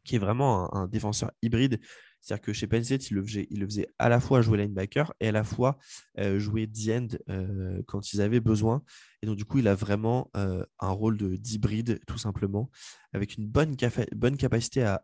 qui 0.04 0.16
est 0.16 0.18
vraiment 0.18 0.74
un, 0.74 0.86
défenseur 0.86 1.30
hybride. 1.42 1.80
C'est-à-dire 2.24 2.42
que 2.42 2.52
chez 2.54 2.66
Penn 2.66 2.82
il 2.82 3.16
le, 3.16 3.66
faisait, 3.66 3.86
à 3.98 4.08
la 4.08 4.18
fois 4.18 4.40
jouer 4.40 4.56
linebacker 4.56 5.12
et 5.20 5.28
à 5.28 5.32
la 5.32 5.44
fois 5.44 5.76
euh, 6.18 6.38
jouer 6.38 6.66
D-end 6.66 7.08
euh, 7.28 7.82
quand 7.86 8.14
ils 8.14 8.22
avaient 8.22 8.40
besoin. 8.40 8.82
Et 9.20 9.26
donc, 9.26 9.36
du 9.36 9.44
coup, 9.44 9.58
il 9.58 9.68
a 9.68 9.74
vraiment 9.74 10.30
euh, 10.34 10.64
un 10.80 10.88
rôle 10.88 11.18
d'hybride, 11.18 12.00
tout 12.06 12.16
simplement, 12.16 12.70
avec 13.12 13.36
une 13.36 13.46
bonne, 13.46 13.76
bonne 14.16 14.38
capacité 14.38 14.82
à, 14.82 15.02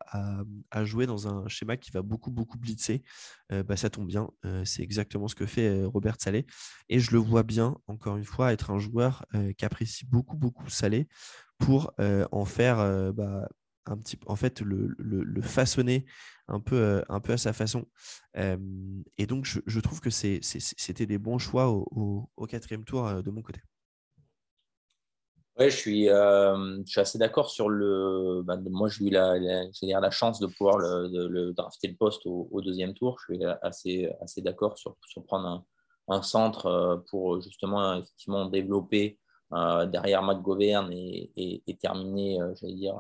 à, 0.70 0.84
jouer 0.86 1.04
dans 1.04 1.28
un 1.28 1.46
schéma 1.46 1.76
qui 1.76 1.90
va 1.90 2.00
beaucoup, 2.00 2.30
beaucoup 2.30 2.58
blitzer. 2.58 3.02
bah, 3.50 3.76
ça 3.76 3.90
tombe 3.90 4.06
bien. 4.06 4.30
C'est 4.64 4.82
exactement 4.82 5.28
ce 5.28 5.34
que 5.34 5.46
fait 5.46 5.84
Robert 5.84 6.16
Salé. 6.18 6.46
Et 6.88 7.00
je 7.00 7.12
le 7.12 7.18
vois 7.18 7.42
bien, 7.42 7.76
encore 7.86 8.16
une 8.16 8.24
fois, 8.24 8.52
être 8.52 8.70
un 8.70 8.78
joueur 8.78 9.26
qui 9.56 9.64
apprécie 9.64 10.06
beaucoup, 10.06 10.36
beaucoup 10.36 10.68
Salé 10.70 11.06
pour 11.58 11.92
en 11.98 12.44
faire 12.44 13.12
bah, 13.12 13.46
un 13.86 13.96
petit, 13.96 14.18
en 14.26 14.36
fait, 14.36 14.60
le, 14.60 14.94
le, 14.98 15.42
façonner 15.42 16.04
un 16.48 16.60
peu, 16.60 16.76
euh, 16.76 17.02
un 17.08 17.20
peu 17.20 17.32
à 17.32 17.38
sa 17.38 17.52
façon. 17.52 17.86
et 18.34 19.26
donc, 19.26 19.44
je, 19.44 19.80
trouve 19.80 20.00
que 20.00 20.10
c'était 20.10 21.06
des 21.06 21.18
bons 21.18 21.38
choix 21.38 21.68
au, 21.68 22.46
quatrième 22.48 22.84
tour 22.84 23.06
euh, 23.06 23.22
de 23.22 23.30
mon 23.30 23.42
côté. 23.42 23.60
Oui, 25.58 25.68
je 25.68 25.76
suis, 25.76 26.04
je 26.06 26.82
suis 26.86 27.00
assez 27.00 27.18
d'accord 27.18 27.50
sur 27.50 27.68
le. 27.68 28.42
Bah, 28.44 28.56
moi, 28.70 28.88
j'ai 28.88 29.06
eu 29.06 29.10
la, 29.10 29.38
la, 29.38 30.00
la, 30.00 30.10
chance 30.10 30.40
de 30.40 30.46
pouvoir 30.46 30.78
le, 30.78 31.52
drafter 31.52 31.88
le 31.88 31.96
poste 31.96 32.22
au, 32.24 32.60
deuxième 32.62 32.94
tour. 32.94 33.18
Je 33.20 33.34
suis 33.34 33.44
assez, 33.62 34.10
assez 34.22 34.40
d'accord 34.42 34.78
sur, 34.78 34.96
sur, 35.06 35.24
prendre 35.24 35.64
un, 36.08 36.22
centre 36.22 36.66
euh, 36.66 36.96
pour 37.10 37.40
justement 37.40 37.94
effectivement 37.98 38.46
développer 38.46 39.18
derrière 39.52 40.22
McGovern 40.22 40.92
et, 40.92 41.32
et, 41.36 41.62
et 41.66 41.76
terminer, 41.76 42.38
j'allais 42.54 42.74
dire, 42.74 42.94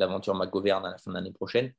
l'aventure 0.00 0.34
McGovern 0.34 0.84
à 0.84 0.90
la 0.90 0.98
fin 0.98 1.10
de 1.10 1.16
l'année 1.16 1.32
prochaine 1.32 1.72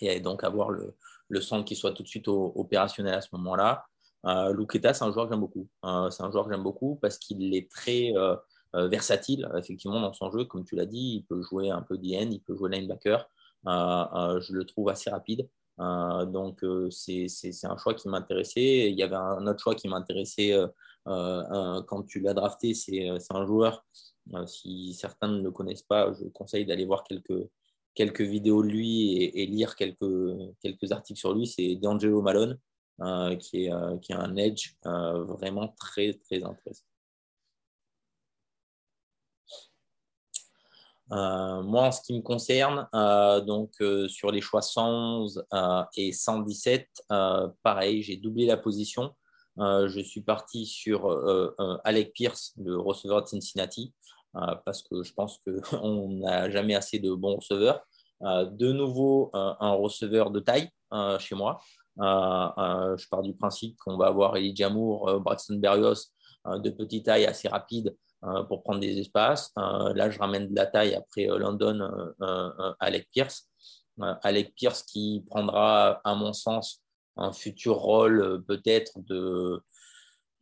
et 0.00 0.20
donc 0.20 0.44
avoir 0.44 0.70
le, 0.70 0.96
le 1.30 1.40
centre 1.40 1.64
qui 1.64 1.76
soit 1.76 1.92
tout 1.92 2.02
de 2.02 2.08
suite 2.08 2.28
opérationnel 2.28 3.14
à 3.14 3.20
ce 3.20 3.28
moment-là. 3.32 3.86
Euh, 4.26 4.52
Luketa, 4.52 4.92
c'est 4.92 5.04
un 5.04 5.12
joueur 5.12 5.26
que 5.26 5.32
j'aime 5.32 5.40
beaucoup. 5.40 5.68
Euh, 5.84 6.10
c'est 6.10 6.22
un 6.22 6.30
joueur 6.30 6.44
que 6.44 6.52
j'aime 6.52 6.62
beaucoup 6.62 6.96
parce 7.00 7.18
qu'il 7.18 7.54
est 7.54 7.70
très 7.70 8.12
euh, 8.16 8.36
euh, 8.74 8.88
versatile, 8.88 9.48
effectivement, 9.56 10.00
dans 10.00 10.12
son 10.12 10.30
jeu. 10.30 10.44
Comme 10.44 10.64
tu 10.64 10.76
l'as 10.76 10.86
dit, 10.86 11.16
il 11.16 11.24
peut 11.24 11.40
jouer 11.42 11.70
un 11.70 11.82
peu 11.82 11.96
DN, 11.96 12.32
il 12.32 12.40
peut 12.40 12.56
jouer 12.56 12.70
linebacker. 12.70 13.28
je 13.64 14.52
le 14.52 14.64
trouve 14.64 14.90
assez 14.90 15.08
rapide. 15.08 15.48
donc, 15.78 16.64
c'est 16.90 17.26
un 17.64 17.76
choix 17.78 17.94
qui 17.94 18.08
m'intéressait. 18.08 18.90
Il 18.90 18.98
y 18.98 19.02
avait 19.02 19.16
un 19.16 19.46
autre 19.46 19.60
choix 19.60 19.74
qui 19.74 19.88
m'intéressait 19.88 20.54
quand 21.04 22.02
tu 22.06 22.20
l'as 22.20 22.34
drafté. 22.34 22.74
C'est 22.74 23.08
un 23.30 23.46
joueur 23.46 23.84
euh, 24.34 24.46
si 24.46 24.94
certains 24.94 25.28
ne 25.28 25.42
le 25.42 25.50
connaissent 25.50 25.82
pas, 25.82 26.12
je 26.12 26.24
conseille 26.28 26.66
d'aller 26.66 26.84
voir 26.84 27.04
quelques, 27.04 27.48
quelques 27.94 28.20
vidéos 28.20 28.62
de 28.62 28.68
lui 28.68 29.14
et, 29.14 29.46
lire 29.46 29.76
quelques, 29.76 30.04
quelques 30.60 30.92
articles 30.92 31.18
sur 31.18 31.34
lui. 31.34 31.46
C'est 31.46 31.76
D'Angelo 31.76 32.22
Malone, 32.22 32.58
euh, 33.00 33.36
qui, 33.36 33.64
est, 33.64 33.72
euh, 33.72 33.98
qui 33.98 34.12
a 34.12 34.20
un 34.20 34.36
edge 34.36 34.74
vraiment 34.84 35.68
très, 35.78 36.14
très 36.14 36.42
intéressant. 36.44 36.84
moi, 41.12 41.88
en 41.88 41.92
ce 41.92 42.02
qui 42.02 42.14
me 42.14 42.22
concerne, 42.22 42.88
donc 43.44 43.74
sur 44.06 44.30
les 44.30 44.40
choix 44.40 44.62
111 44.62 45.44
et 45.96 46.12
117, 46.12 46.86
pareil, 47.64 48.02
j'ai 48.04 48.16
doublé 48.16 48.46
la 48.46 48.56
position. 48.56 49.12
Je 49.60 50.00
suis 50.00 50.22
parti 50.22 50.66
sur 50.66 51.08
Alec 51.84 52.12
Pierce, 52.14 52.54
le 52.56 52.78
receveur 52.78 53.22
de 53.22 53.28
Cincinnati, 53.28 53.92
parce 54.32 54.82
que 54.82 55.02
je 55.02 55.12
pense 55.12 55.38
qu'on 55.38 56.08
n'a 56.20 56.50
jamais 56.50 56.74
assez 56.74 56.98
de 56.98 57.12
bons 57.12 57.36
receveurs. 57.36 57.82
de 58.22 58.72
nouveau, 58.72 59.30
un 59.34 59.72
receveur 59.74 60.30
de 60.30 60.40
taille 60.40 60.70
chez 61.18 61.34
moi. 61.34 61.60
je 61.98 63.08
pars 63.08 63.22
du 63.22 63.34
principe 63.34 63.76
qu'on 63.78 63.96
va 63.96 64.06
avoir 64.06 64.36
Elijah 64.36 64.70
Moore, 64.70 65.20
Braxton 65.20 65.56
Berrios, 65.56 66.12
de 66.46 66.70
petite 66.70 67.06
taille 67.06 67.26
assez 67.26 67.48
rapide 67.48 67.94
pour 68.48 68.62
prendre 68.62 68.80
des 68.80 68.98
espaces. 68.98 69.52
là, 69.56 70.10
je 70.10 70.18
ramène 70.18 70.48
de 70.48 70.56
la 70.56 70.66
taille 70.66 70.94
après 70.94 71.26
London, 71.26 72.14
Alec 72.78 73.08
Pierce. 73.12 73.48
Alec 74.22 74.54
Pierce 74.54 74.82
qui 74.82 75.24
prendra, 75.28 76.00
à 76.04 76.14
mon 76.14 76.32
sens, 76.32 76.79
un 77.16 77.32
futur 77.32 77.76
rôle 77.76 78.42
peut-être 78.46 79.00
de, 79.00 79.62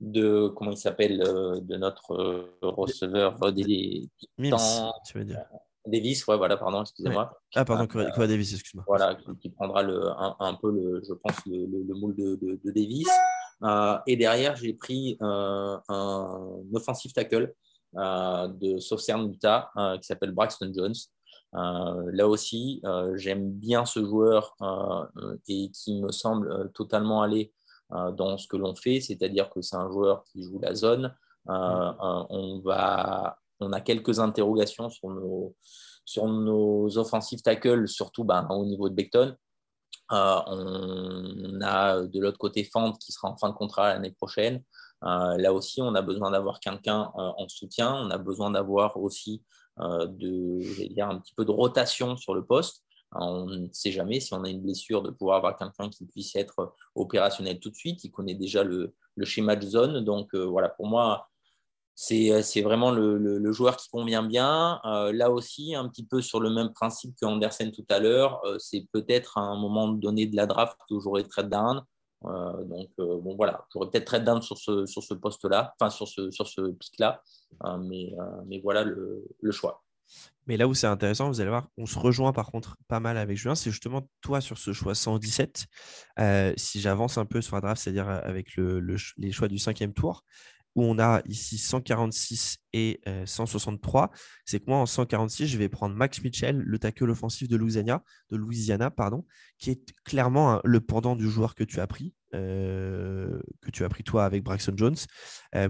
de 0.00 0.48
comment 0.48 0.72
il 0.72 0.76
s'appelle 0.78 1.18
de 1.18 1.76
notre 1.76 2.50
receveur 2.62 3.52
des, 3.52 4.09
tu 4.38 5.18
veux 5.18 5.24
dire. 5.24 5.44
Davis, 5.88 6.26
ouais, 6.26 6.37
voilà, 6.37 6.57
pardon, 6.57 6.83
excusez-moi. 6.83 7.38
Ah, 7.54 7.64
pardon, 7.64 7.87
quoi 7.87 8.26
Davis, 8.26 8.52
excuse-moi. 8.52 8.85
Voilà, 8.87 9.16
qui, 9.40 9.50
prendra 9.50 9.83
le, 9.83 10.11
un, 10.18 10.54
peu, 10.54 10.70
le, 10.70 11.02
je 11.07 11.14
pense, 11.14 11.37
le, 11.46 11.66
le, 11.66 11.94
moule 11.94 12.14
de, 12.14 12.37
de, 12.37 12.70
Davis. 12.70 13.09
Euh, 13.62 13.98
et 14.07 14.16
derrière, 14.16 14.54
j'ai 14.57 14.74
pris 14.74 15.16
euh, 15.22 15.78
un 15.88 16.61
offensive 16.74 17.12
tackle 17.12 17.54
euh, 17.96 18.48
de 18.48 18.78
Southern 18.78 19.31
Utah 19.33 19.70
qui 20.00 20.07
s'appelle 20.07 20.33
Braxton 20.33 20.70
Jones. 20.74 20.94
Là 21.52 22.28
aussi, 22.28 22.82
j'aime 23.14 23.50
bien 23.50 23.84
ce 23.84 24.04
joueur 24.04 24.56
et 25.48 25.70
qui 25.70 26.00
me 26.00 26.11
semble 26.12 26.70
totalement 26.72 27.22
aller 27.22 27.52
dans 27.90 28.37
ce 28.37 28.46
que 28.46 28.56
l'on 28.56 28.74
fait, 28.74 29.00
c'est-à-dire 29.00 29.48
que 29.50 29.62
c'est 29.62 29.76
un 29.76 29.90
joueur 29.90 30.24
qui 30.24 30.42
joue 30.42 30.58
la 30.61 30.74
zone. 30.74 31.14
on 31.46 32.61
va 32.64 33.38
on 33.61 33.72
a 33.72 33.80
quelques 33.80 34.20
interrogations 34.20 34.90
sur 34.90 35.11
nos, 35.11 35.54
sur 36.04 36.26
nos 36.26 36.96
offensive 36.98 37.42
tackles, 37.42 37.88
surtout 37.88 38.24
ben, 38.24 38.46
au 38.50 38.64
niveau 38.64 38.88
de 38.88 38.94
Beckton. 38.94 39.37
Euh, 40.11 40.40
on 40.46 41.61
a 41.61 42.00
de 42.00 42.20
l'autre 42.20 42.38
côté 42.38 42.64
Fand 42.64 42.96
qui 42.98 43.12
sera 43.12 43.28
en 43.28 43.37
fin 43.37 43.50
de 43.50 43.54
contrat 43.54 43.92
l'année 43.92 44.12
prochaine. 44.12 44.62
Euh, 45.04 45.37
là 45.37 45.52
aussi, 45.52 45.82
on 45.82 45.94
a 45.94 46.02
besoin 46.02 46.30
d'avoir 46.30 46.61
quelqu'un 46.61 47.12
euh, 47.16 47.32
en 47.37 47.48
soutien. 47.48 47.94
On 47.94 48.11
a 48.11 48.18
besoin 48.18 48.50
d'avoir 48.50 48.96
aussi 48.96 49.44
de, 49.79 50.88
dire, 50.93 51.09
un 51.09 51.19
petit 51.19 51.35
peu 51.35 51.45
de 51.45 51.51
rotation 51.51 52.17
sur 52.17 52.35
le 52.35 52.45
poste. 52.45 52.85
On 53.12 53.47
ne 53.47 53.69
sait 53.73 53.93
jamais 53.93 54.21
si 54.21 54.35
on 54.35 54.45
a 54.45 54.51
une 54.51 54.61
blessure 54.61 55.03
de 55.03 55.11
pouvoir 55.11 55.38
avoir 55.38 55.57
quelqu'un 55.57 55.88
qui 55.88 56.05
puisse 56.07 56.37
être 56.37 56.75
opérationnel 56.95 57.59
tout 57.59 57.71
de 57.71 57.75
suite, 57.75 58.01
qui 58.01 58.11
connaît 58.11 58.35
déjà 58.35 58.64
le, 58.64 58.95
le 59.17 59.25
schéma 59.25 59.57
de 59.57 59.67
zone. 59.67 60.05
Donc 60.05 60.35
voilà, 60.35 60.69
pour 60.69 60.87
moi, 60.87 61.29
euh, 62.12 62.43
c'est 62.43 62.62
vraiment 62.62 62.91
le, 62.91 63.53
joueur 63.53 63.77
qui 63.77 63.88
convient 63.88 64.23
bien. 64.23 64.81
Euh, 64.85 65.12
là 65.12 65.31
aussi, 65.31 65.75
un 65.75 65.88
petit 65.88 66.07
peu 66.07 66.23
sur 66.23 66.41
le 66.41 66.51
même 66.51 66.73
principe 66.73 67.14
que 67.21 67.27
Andersen 67.27 67.73
tout 67.73 67.87
à 67.88 67.99
l'heure, 67.99 68.41
euh, 68.45 68.57
c'est 68.59 68.87
peut-être 68.93 69.38
à 69.38 69.41
un 69.41 69.57
moment 69.57 69.88
donné 69.88 70.27
de 70.27 70.37
la 70.37 70.47
draft 70.47 70.77
où 70.91 71.01
j'aurai 71.01 71.25
trade 71.27 71.51
down. 71.51 71.83
Donc, 72.22 72.88
bon, 72.98 73.37
voilà, 73.37 73.64
j'aurais 73.72 73.90
peut-être 73.90 74.07
trade 74.07 74.24
down 74.24 74.42
sur 74.42 74.59
ce, 74.59 74.87
sur 74.87 75.02
ce 75.02 75.14
poste-là, 75.14 75.74
enfin 75.81 75.90
sur 75.90 76.09
ce, 76.09 76.31
sur 76.31 76.46
ce 76.46 76.72
pic-là, 76.72 77.22
mais, 77.81 78.12
mais 78.46 78.61
voilà 78.62 78.85
le, 78.85 79.24
le, 79.40 79.52
choix. 79.52 79.85
Mais 80.46 80.57
là 80.57 80.66
où 80.66 80.74
c'est 80.74 80.87
intéressant, 80.87 81.28
vous 81.28 81.40
allez 81.40 81.50
voir, 81.50 81.68
on 81.76 81.87
se 81.87 81.98
rejoint 81.98 82.33
par 82.33 82.50
contre 82.50 82.76
pas 82.88 82.98
mal 82.98 83.18
avec 83.18 83.37
Julien, 83.37 83.54
c'est 83.54 83.70
justement 83.70 84.09
toi 84.20 84.40
sur 84.40 84.59
ce 84.59 84.72
choix 84.72 84.94
117. 84.94 85.66
si 86.57 86.81
j'avance 86.81 87.18
un 87.18 87.26
peu 87.26 87.40
sur 87.40 87.54
la 87.54 87.61
draft, 87.61 87.81
c'est-à-dire 87.81 88.09
avec 88.09 88.57
le, 88.57 88.81
les 89.16 89.33
choix 89.33 89.48
du 89.48 89.59
cinquième 89.59 89.92
tour, 89.92 90.24
où 90.79 90.85
on 90.85 91.01
a 91.01 91.23
ici 91.27 91.59
146 91.59 92.59
et 92.73 93.01
163, 93.25 94.03
euh, 94.03 94.17
c'est 94.45 94.61
que 94.61 94.67
moi 94.69 94.79
en 94.79 94.87
146, 94.87 95.49
je 95.49 95.59
vais 95.59 95.69
prendre 95.69 95.97
Max 95.97 96.23
Mitchell, 96.23 96.57
le 96.57 96.79
tackle 96.79 97.11
offensif 97.11 97.49
de 97.49 97.57
Louisiana, 97.57 98.91
pardon, 98.91 99.27
qui 99.59 99.73
est 99.73 99.93
clairement 100.05 100.61
le 100.62 100.81
pendant 100.81 101.17
du 101.17 101.29
joueur 101.29 101.57
que 101.57 101.64
tu 101.64 101.81
as 101.81 101.88
pris, 101.88 102.14
euh, 102.33 103.41
que 103.61 103.73
tu 103.73 103.85
as 103.85 103.88
pris 103.88 104.05
toi 104.05 104.25
avec 104.25 104.45
Braxton 104.45 104.75
Jones. 104.77 104.97
Euh, 105.57 105.69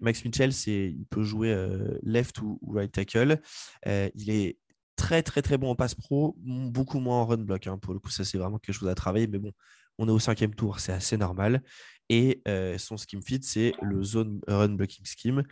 Max 0.00 0.24
Mitchell, 0.24 0.50
il 0.66 1.06
peut 1.10 1.22
jouer 1.22 1.54
left 2.02 2.40
ou, 2.42 2.58
right 2.74 2.90
tackle. 2.90 3.40
il 3.86 4.30
est 4.30 4.58
très 4.96 5.22
très 5.22 5.42
très 5.42 5.58
bon 5.58 5.70
en 5.70 5.76
passe 5.76 5.94
pro, 5.94 6.36
beaucoup 6.40 6.98
moins 6.98 7.20
en 7.20 7.26
run 7.26 7.38
block. 7.38 7.68
Hein. 7.68 7.78
Pour 7.78 7.94
le 7.94 8.00
coup, 8.00 8.10
ça 8.10 8.24
c'est 8.24 8.38
vraiment 8.38 8.58
quelque 8.58 8.74
chose 8.74 8.88
à 8.88 8.96
travailler, 8.96 9.28
mais 9.28 9.38
bon, 9.38 9.52
on 9.98 10.08
est 10.08 10.12
au 10.12 10.18
cinquième 10.18 10.54
tour, 10.54 10.80
c'est 10.80 10.92
assez 10.92 11.16
normal. 11.16 11.62
Et 12.08 12.42
son 12.78 12.96
scheme 12.96 13.22
fit, 13.22 13.40
c'est 13.42 13.72
le 13.82 14.02
zone 14.02 14.40
run 14.46 14.70
blocking 14.70 15.04
scheme. 15.04 15.42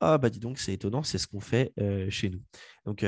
Ah 0.00 0.18
bah 0.18 0.28
dis 0.30 0.40
donc, 0.40 0.58
c'est 0.58 0.74
étonnant, 0.74 1.02
c'est 1.02 1.18
ce 1.18 1.26
qu'on 1.26 1.40
fait 1.40 1.72
chez 2.10 2.30
nous. 2.30 2.42
Donc 2.84 3.04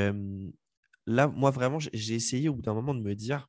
là, 1.07 1.29
moi 1.29 1.51
vraiment, 1.51 1.79
j'ai 1.79 2.15
essayé 2.15 2.49
au 2.49 2.55
bout 2.55 2.63
d'un 2.63 2.75
moment 2.75 2.95
de 2.95 3.01
me 3.01 3.15
dire, 3.15 3.49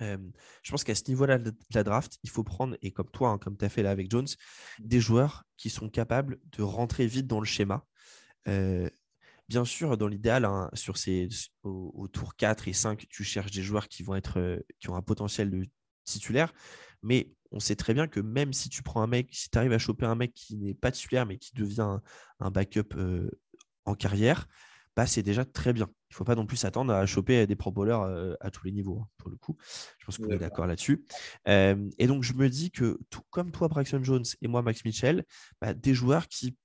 je 0.00 0.70
pense 0.70 0.84
qu'à 0.84 0.94
ce 0.94 1.04
niveau-là 1.08 1.38
de 1.38 1.52
la 1.72 1.84
draft, 1.84 2.18
il 2.22 2.30
faut 2.30 2.44
prendre, 2.44 2.76
et 2.82 2.90
comme 2.90 3.10
toi, 3.10 3.30
hein, 3.30 3.38
comme 3.38 3.56
tu 3.56 3.64
as 3.64 3.68
fait 3.68 3.82
là 3.82 3.90
avec 3.90 4.10
Jones, 4.10 4.26
des 4.78 5.00
joueurs 5.00 5.44
qui 5.56 5.70
sont 5.70 5.88
capables 5.88 6.38
de 6.52 6.62
rentrer 6.62 7.06
vite 7.06 7.26
dans 7.26 7.40
le 7.40 7.46
schéma. 7.46 7.84
bien 9.48 9.64
sûr, 9.64 9.96
dans 9.96 10.08
l'idéal, 10.08 10.44
hein, 10.44 10.70
sur 10.74 10.96
ces, 10.96 11.28
au, 11.62 12.08
tour 12.08 12.34
4 12.36 12.68
et 12.68 12.72
5, 12.72 13.06
tu 13.08 13.24
cherches 13.24 13.50
des 13.50 13.62
joueurs 13.62 13.88
qui 13.88 14.02
vont 14.02 14.14
être 14.14 14.62
qui 14.80 14.88
ont 14.88 14.96
un 14.96 15.02
potentiel 15.02 15.50
de 15.50 15.66
titulaire. 16.04 16.52
Mais 17.04 17.30
on 17.52 17.60
sait 17.60 17.76
très 17.76 17.94
bien 17.94 18.08
que 18.08 18.18
même 18.18 18.52
si 18.52 18.68
tu 18.68 18.82
prends 18.82 19.02
un 19.02 19.06
mec, 19.06 19.28
si 19.30 19.48
tu 19.48 19.56
arrives 19.58 19.72
à 19.72 19.78
choper 19.78 20.06
un 20.06 20.16
mec 20.16 20.34
qui 20.34 20.56
n'est 20.56 20.74
pas 20.74 20.90
titulaire, 20.90 21.26
mais 21.26 21.38
qui 21.38 21.54
devient 21.54 22.00
un, 22.40 22.50
backup 22.50 22.96
euh, 22.96 23.30
en 23.84 23.94
carrière, 23.94 24.48
bah, 24.96 25.06
c'est 25.06 25.22
déjà 25.22 25.44
très 25.44 25.72
bien. 25.72 25.86
Il 26.10 26.14
ne 26.14 26.16
faut 26.16 26.24
pas 26.24 26.34
non 26.34 26.46
plus 26.46 26.56
s'attendre 26.56 26.92
à 26.92 27.04
choper 27.06 27.46
des 27.46 27.56
pro 27.56 27.70
bowlers 27.70 28.36
à 28.40 28.50
tous 28.50 28.64
les 28.64 28.72
niveaux, 28.72 29.00
hein, 29.02 29.08
pour 29.18 29.28
le 29.28 29.36
coup. 29.36 29.56
Je 29.98 30.06
pense 30.06 30.18
qu'on 30.18 30.30
est 30.30 30.38
d'accord 30.38 30.66
là-dessus. 30.66 31.04
et 31.46 32.06
donc, 32.06 32.22
je 32.22 32.32
me 32.34 32.48
dis 32.48 32.70
que, 32.70 32.98
tout 33.10 33.22
comme 33.30 33.50
toi, 33.50 33.68
Braxton 33.68 34.02
Jones, 34.02 34.24
et 34.40 34.48
moi, 34.48 34.62
Max 34.62 34.84
Mitchell, 34.84 35.24
bah, 35.60 35.74
des 35.74 35.94
joueurs 35.94 36.28
qui 36.28 36.56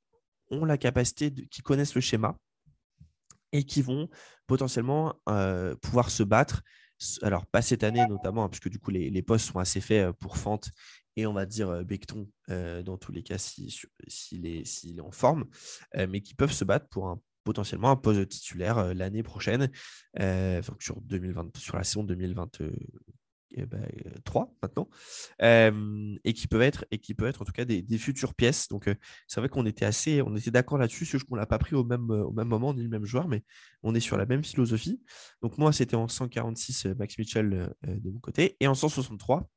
ont 0.52 0.66
la 0.66 0.78
capacité, 0.78 1.32
qui 1.32 1.62
connaissent 1.62 1.96
le 1.96 2.02
schéma 2.02 2.38
et 3.52 3.64
qui 3.64 3.82
vont 3.82 4.10
potentiellement 4.48 5.16
pouvoir 5.82 6.10
se 6.10 6.24
battre 6.24 6.62
alors 7.22 7.46
pas 7.46 7.62
cette 7.62 7.84
année 7.84 8.06
notamment, 8.08 8.46
hein, 8.46 8.50
puisque 8.50 8.70
du 8.70 8.80
coup 8.80 8.92
les, 8.92 9.22
postes 9.22 9.48
sont 9.52 9.60
assez 9.60 9.82
faits 9.82 10.12
pour 10.14 10.38
Fante 10.38 10.72
et 11.16 11.26
on 11.26 11.34
va 11.34 11.46
dire 11.46 11.84
Becton 11.86 12.28
dans 12.48 12.98
tous 12.98 13.12
les 13.12 13.24
cas 13.24 13.38
s'il 13.38 13.72
si, 14.08 14.98
est, 14.98 15.00
en 15.02 15.12
forme, 15.12 15.46
mais 15.96 16.22
qui 16.22 16.34
peuvent 16.34 16.52
se 16.52 16.64
battre 16.64 16.88
pour 16.90 17.08
un, 17.08 17.20
potentiellement 17.44 17.92
un 17.92 17.96
poste 17.96 18.30
titulaire 18.30 18.94
l'année 18.94 19.24
prochaine, 19.24 19.70
sur, 20.80 21.02
2020, 21.02 21.58
sur 21.58 21.78
la 21.78 21.84
saison 21.84 22.04
2020, 22.04 22.52
3 22.52 22.68
eh 23.52 23.66
ben, 23.66 23.82
euh, 23.82 24.46
maintenant, 24.62 24.90
et 26.24 26.34
qui 26.34 26.48
peuvent 26.48 26.62
être, 26.62 26.86
et 26.92 27.00
qui 27.00 27.14
peut 27.14 27.28
être 27.28 27.42
en 27.42 27.46
tout 27.46 27.52
cas 27.52 27.66
des, 27.66 27.98
futures 27.98 28.34
pièces. 28.34 28.68
Donc 28.68 28.90
c'est 29.28 29.40
vrai 29.40 29.50
qu'on 29.50 29.66
était 29.66 29.86
assez, 29.86 30.22
on 30.22 30.36
était 30.36 30.52
d'accord 30.52 30.78
là-dessus, 30.78 31.06
c'est 31.06 31.20
qu'on 31.24 31.36
l'a 31.36 31.46
pas 31.46 31.60
pris 31.60 31.76
au 31.76 31.84
même, 31.84 32.10
au 32.10 32.32
même 32.32 32.48
moment 32.48 32.74
ni 32.74 32.84
le 32.84 32.90
même 32.90 33.06
joueur, 33.06 33.28
mais 33.28 33.44
on 33.84 33.96
est 33.96 34.00
sur 34.00 34.18
la 34.18 34.26
même 34.26 34.44
philosophie. 34.44 35.02
Donc 35.42 35.58
moi 35.58 35.72
c'était 35.74 35.96
en 35.96 36.08
146 36.08 36.86
Max 36.98 37.18
Mitchell 37.18 37.76
de 37.88 38.10
mon 38.10 38.20
côté, 38.20 38.58
et 38.60 38.68
en 38.68 38.76
163 38.76 39.50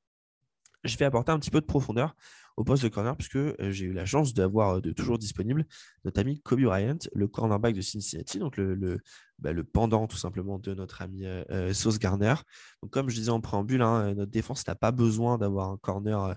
je 0.85 0.97
vais 0.97 1.05
apporter 1.05 1.33
un 1.33 1.39
petit 1.39 1.51
peu 1.51 1.61
de 1.61 1.67
profondeur 1.67 2.17
au 2.57 2.65
poste 2.65 2.83
de 2.83 2.89
corner, 2.89 3.17
puisque 3.17 3.37
euh, 3.37 3.71
j'ai 3.71 3.87
eu 3.87 3.93
la 3.93 4.05
chance 4.05 4.35
d'avoir 4.35 4.77
euh, 4.77 4.81
de 4.81 4.93
toujours 4.93 5.19
disponible 5.19 5.65
notre 6.05 6.21
ami 6.21 6.41
Kobe 6.41 6.63
Bryant, 6.63 6.99
le 7.15 7.29
cornerback 7.29 7.75
de 7.75 7.81
Cincinnati, 7.81 8.39
donc 8.39 8.57
le, 8.57 9.01
bah, 9.39 9.51
pendant 9.73 10.07
tout 10.07 10.17
simplement 10.17 10.59
de 10.59 10.75
notre 10.75 11.03
ami 11.03 11.25
euh, 11.25 11.73
Sauce 11.73 11.99
Garner. 11.99 12.35
Donc, 12.83 12.93
comme 12.93 13.09
je 13.09 13.17
disais 13.17 13.31
en 13.31 13.41
préambule, 13.41 13.83
hein, 13.83 14.15
notre 14.15 14.31
défense 14.31 14.67
n'a 14.67 14.75
pas 14.75 14.93
besoin 14.93 15.39
d'avoir 15.39 15.71
un 15.71 15.77
corner, 15.79 16.37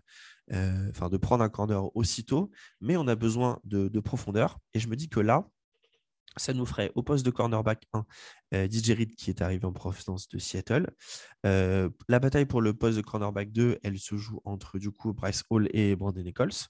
enfin 0.52 1.10
de 1.10 1.18
prendre 1.18 1.44
un 1.44 1.50
corner 1.50 1.96
aussitôt, 1.96 2.52
mais 2.82 2.98
on 2.98 3.08
a 3.08 3.16
besoin 3.16 3.60
de 3.64 4.00
profondeur. 4.00 4.60
Et 4.74 4.80
je 4.80 4.88
me 4.88 4.96
dis 4.96 5.10
que 5.10 5.20
là, 5.20 5.48
ça 6.38 6.54
nous 6.54 6.66
ferait 6.66 6.92
au 6.96 7.04
poste 7.04 7.26
de 7.26 7.32
cornerback 7.32 7.86
1 7.94 8.06
euh, 8.54 8.68
DJ 8.70 8.92
Reed 8.92 9.16
qui 9.16 9.30
est 9.30 9.42
arrivé 9.42 9.66
en 9.66 9.74
provenance 9.74 10.28
de 10.28 10.38
Seattle. 10.38 10.90
Euh, 11.46 11.90
la 12.08 12.20
bataille 12.20 12.46
pour 12.46 12.62
le 12.62 12.74
poste 12.74 12.98
de 12.98 13.02
cornerback 13.02 13.52
2, 13.52 13.80
elle 13.84 14.00
se 14.00 14.16
joue 14.16 14.42
entre 14.46 14.78
du 14.78 14.92
coup 14.92 15.14
Bryce 15.14 15.44
Hall 15.50 15.70
et 15.74 15.96
Brandon 15.96 16.22
Nichols. 16.22 16.68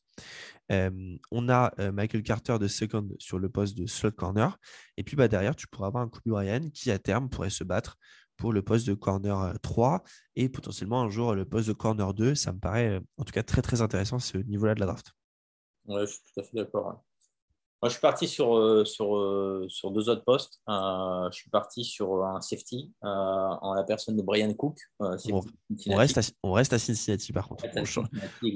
Euh, 0.71 1.17
on 1.31 1.49
a 1.49 1.73
Michael 1.91 2.23
Carter 2.23 2.57
de 2.59 2.67
second 2.67 3.07
sur 3.19 3.39
le 3.39 3.49
poste 3.49 3.77
de 3.77 3.85
slot 3.85 4.11
corner. 4.11 4.57
Et 4.97 5.03
puis 5.03 5.15
bah, 5.15 5.27
derrière, 5.27 5.55
tu 5.55 5.67
pourras 5.67 5.87
avoir 5.87 6.03
un 6.03 6.09
Kobe 6.09 6.33
Ryan 6.33 6.69
qui 6.73 6.91
à 6.91 6.99
terme 6.99 7.29
pourrait 7.29 7.49
se 7.49 7.63
battre 7.63 7.97
pour 8.37 8.51
le 8.51 8.61
poste 8.61 8.85
de 8.87 8.93
corner 8.93 9.57
3 9.61 10.03
et 10.35 10.49
potentiellement 10.49 11.01
un 11.01 11.09
jour 11.09 11.35
le 11.35 11.45
poste 11.45 11.67
de 11.67 11.73
corner 11.73 12.13
2. 12.13 12.35
Ça 12.35 12.53
me 12.53 12.59
paraît 12.59 13.01
en 13.17 13.23
tout 13.23 13.31
cas 13.31 13.43
très 13.43 13.61
très 13.61 13.81
intéressant 13.81 14.19
ce 14.19 14.37
niveau-là 14.37 14.75
de 14.75 14.79
la 14.79 14.87
draft. 14.87 15.13
Ouais, 15.87 16.01
je 16.01 16.13
suis 16.13 16.21
tout 16.33 16.39
à 16.39 16.43
fait 16.43 16.55
d'accord. 16.55 17.03
Moi, 17.81 17.89
je 17.89 17.93
suis 17.93 18.01
parti 18.01 18.27
sur, 18.27 18.87
sur, 18.87 19.65
sur 19.67 19.91
deux 19.91 20.09
autres 20.09 20.23
postes. 20.23 20.61
je 20.67 21.29
suis 21.31 21.49
parti 21.49 21.83
sur 21.83 22.23
un 22.23 22.41
safety 22.41 22.91
en 23.01 23.73
la 23.73 23.83
personne 23.83 24.15
de 24.15 24.21
Brian 24.21 24.53
Cook. 24.53 24.79
on, 24.99 25.95
reste 25.95 26.17
à, 26.17 26.21
on 26.41 26.53
reste 26.53 26.73
à 26.73 26.79
Cincinnati, 26.79 27.31
par 27.31 27.47
contre. 27.47 27.65
On 27.75 27.85
change, 27.85 28.07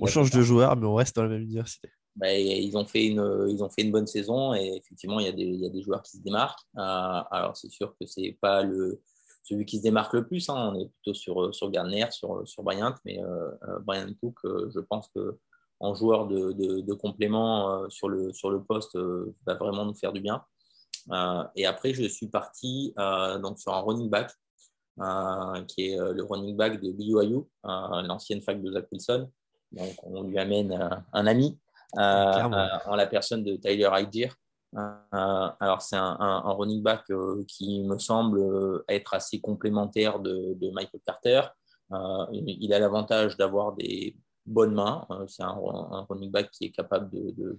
on 0.01 0.05
change, 0.07 0.31
de 0.31 0.41
joueur, 0.41 0.75
mais 0.77 0.87
on 0.87 0.95
reste 0.95 1.15
dans 1.15 1.23
la 1.23 1.29
même 1.29 1.43
université. 1.43 1.89
Bah, 2.15 2.33
ils, 2.33 2.75
ont 2.75 2.85
fait 2.85 3.05
une, 3.05 3.47
ils 3.49 3.63
ont 3.63 3.69
fait 3.69 3.83
une 3.83 3.91
bonne 3.91 4.07
saison 4.07 4.53
et 4.53 4.77
effectivement, 4.77 5.19
il 5.19 5.25
y 5.25 5.29
a 5.29 5.31
des, 5.31 5.43
il 5.43 5.61
y 5.61 5.65
a 5.65 5.69
des 5.69 5.81
joueurs 5.81 6.01
qui 6.01 6.17
se 6.17 6.23
démarquent. 6.23 6.65
alors, 6.75 7.55
c'est 7.55 7.69
sûr 7.69 7.95
que 7.99 8.07
ce 8.07 8.21
n'est 8.21 8.37
pas 8.41 8.63
le, 8.63 9.01
celui 9.49 9.65
qui 9.65 9.77
se 9.77 9.83
démarque 9.83 10.13
le 10.13 10.27
plus. 10.27 10.49
Hein. 10.49 10.73
On 10.73 10.79
est 10.79 10.89
plutôt 10.89 11.13
sur, 11.13 11.53
sur 11.53 11.71
Garner, 11.71 12.05
sur, 12.11 12.47
sur 12.47 12.63
Bryant, 12.63 12.95
mais 13.05 13.19
euh, 13.19 13.51
euh, 13.67 13.79
Bryant 13.79 14.13
Cook, 14.21 14.37
euh, 14.45 14.69
je 14.73 14.79
pense 14.79 15.09
que 15.15 15.37
en 15.79 15.93
joueur 15.93 16.27
de, 16.27 16.51
de, 16.51 16.93
complément 16.93 17.89
sur, 17.89 18.09
le, 18.09 18.33
sur 18.33 18.49
le 18.49 18.61
poste 18.63 18.97
va 19.45 19.55
vraiment 19.55 19.85
nous 19.85 19.95
faire 19.95 20.11
du 20.11 20.21
bien. 20.21 20.43
et 21.55 21.65
après, 21.65 21.93
je 21.93 22.03
suis 22.03 22.27
parti 22.27 22.93
donc 23.41 23.59
sur 23.59 23.73
un 23.73 23.79
running 23.79 24.09
back, 24.09 24.31
qui 25.67 25.91
est 25.91 25.97
le 25.97 26.23
running 26.23 26.57
back 26.57 26.81
de 26.81 26.91
BYU, 26.91 27.43
l'ancienne 27.63 28.41
fac 28.41 28.61
de 28.61 28.71
Zach 28.71 28.87
Wilson. 28.91 29.29
Donc, 29.71 29.95
on 30.03 30.23
lui 30.23 30.37
amène 30.37 31.03
un 31.13 31.27
ami 31.27 31.57
en 31.95 32.95
la 32.95 33.07
personne 33.07 33.43
de 33.43 33.55
Tyler 33.55 33.87
euh, 34.75 35.49
alors, 35.59 35.81
c'est 35.81 35.95
un, 35.95 36.41
running 36.45 36.83
back 36.83 37.03
euh, 37.09 37.43
qui 37.47 37.81
me 37.83 37.97
semble 37.97 38.39
euh, 38.39 38.83
être 38.87 39.13
assez 39.13 39.39
complémentaire 39.39 40.19
de, 40.19 40.57
Michael 40.71 41.01
Carter. 41.05 41.41
il 42.31 42.73
a 42.73 42.79
l'avantage 42.79 43.37
d'avoir 43.37 43.73
des 43.73 44.15
bonnes 44.45 44.73
mains. 44.73 45.07
c'est 45.27 45.43
un, 45.43 45.55
running 46.09 46.31
back 46.31 46.51
qui 46.51 46.65
est 46.65 46.71
capable 46.71 47.09
de, 47.11 47.57